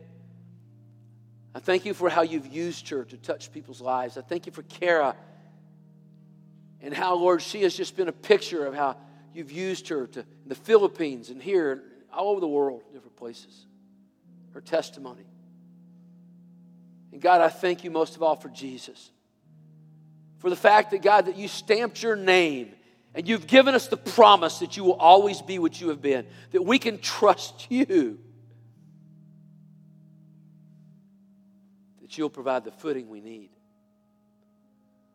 I 1.53 1.59
thank 1.59 1.86
you 1.86 1.93
for 1.93 2.09
how 2.09 2.24
you've 2.24 2.47
used 2.47 2.89
her 2.89 3.03
to 3.03 3.17
touch 3.17 3.51
people's 3.51 3.80
lives. 3.80 4.17
I 4.17 4.22
thank 4.22 4.47
you 4.47 4.51
for 4.51 4.63
Kara 4.63 5.15
and 6.82 6.93
how, 6.93 7.15
Lord, 7.15 7.41
she 7.41 7.61
has 7.63 7.75
just 7.75 7.95
been 7.95 8.07
a 8.07 8.13
picture 8.13 8.65
of 8.65 8.73
how 8.73 8.97
you've 9.34 9.51
used 9.51 9.88
her 9.89 10.07
to, 10.07 10.19
in 10.19 10.47
the 10.47 10.55
Philippines 10.55 11.29
and 11.29 11.41
here, 11.41 11.84
all 12.11 12.29
over 12.29 12.39
the 12.39 12.47
world, 12.47 12.84
different 12.91 13.15
places. 13.15 13.65
Her 14.53 14.61
testimony. 14.61 15.23
And 17.11 17.21
God, 17.21 17.41
I 17.41 17.49
thank 17.49 17.84
you 17.84 17.91
most 17.91 18.15
of 18.15 18.23
all 18.23 18.36
for 18.36 18.49
Jesus. 18.49 19.11
For 20.39 20.49
the 20.49 20.55
fact 20.55 20.91
that, 20.91 21.01
God, 21.01 21.27
that 21.27 21.38
you 21.38 21.47
stamped 21.47 22.01
your 22.01 22.15
name 22.15 22.71
and 23.13 23.27
you've 23.27 23.47
given 23.47 23.75
us 23.75 23.88
the 23.88 23.97
promise 23.97 24.59
that 24.59 24.75
you 24.75 24.84
will 24.84 24.93
always 24.93 25.41
be 25.41 25.59
what 25.59 25.79
you 25.79 25.89
have 25.89 26.01
been, 26.01 26.25
that 26.51 26.63
we 26.63 26.79
can 26.79 26.97
trust 26.99 27.67
you, 27.69 28.19
that 32.01 32.17
you'll 32.17 32.29
provide 32.29 32.63
the 32.63 32.71
footing 32.71 33.09
we 33.09 33.21
need. 33.21 33.51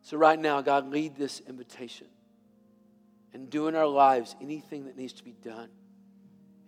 So, 0.07 0.15
right 0.15 0.39
now, 0.39 0.61
God, 0.61 0.89
lead 0.89 1.17
this 1.17 1.41
invitation 1.49 2.07
and 3.33 3.49
do 3.49 3.67
in 3.67 3.75
our 3.75 3.85
lives 3.85 4.37
anything 4.39 4.85
that 4.85 4.95
needs 4.95 5.11
to 5.11 5.23
be 5.25 5.33
done 5.43 5.67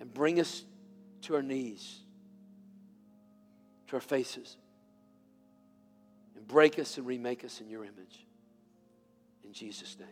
and 0.02 0.14
bring 0.14 0.42
us 0.42 0.66
to 1.22 1.36
our 1.36 1.42
knees, 1.42 2.00
to 3.88 3.96
our 3.96 4.02
faces, 4.02 4.58
and 6.36 6.46
break 6.50 6.80
us 6.80 6.98
and 6.98 7.08
remake 7.08 7.46
us 7.46 7.62
in 7.62 7.70
your 7.70 7.86
image. 7.86 8.26
In 9.46 9.54
Jesus' 9.54 9.96
name. 9.98 10.10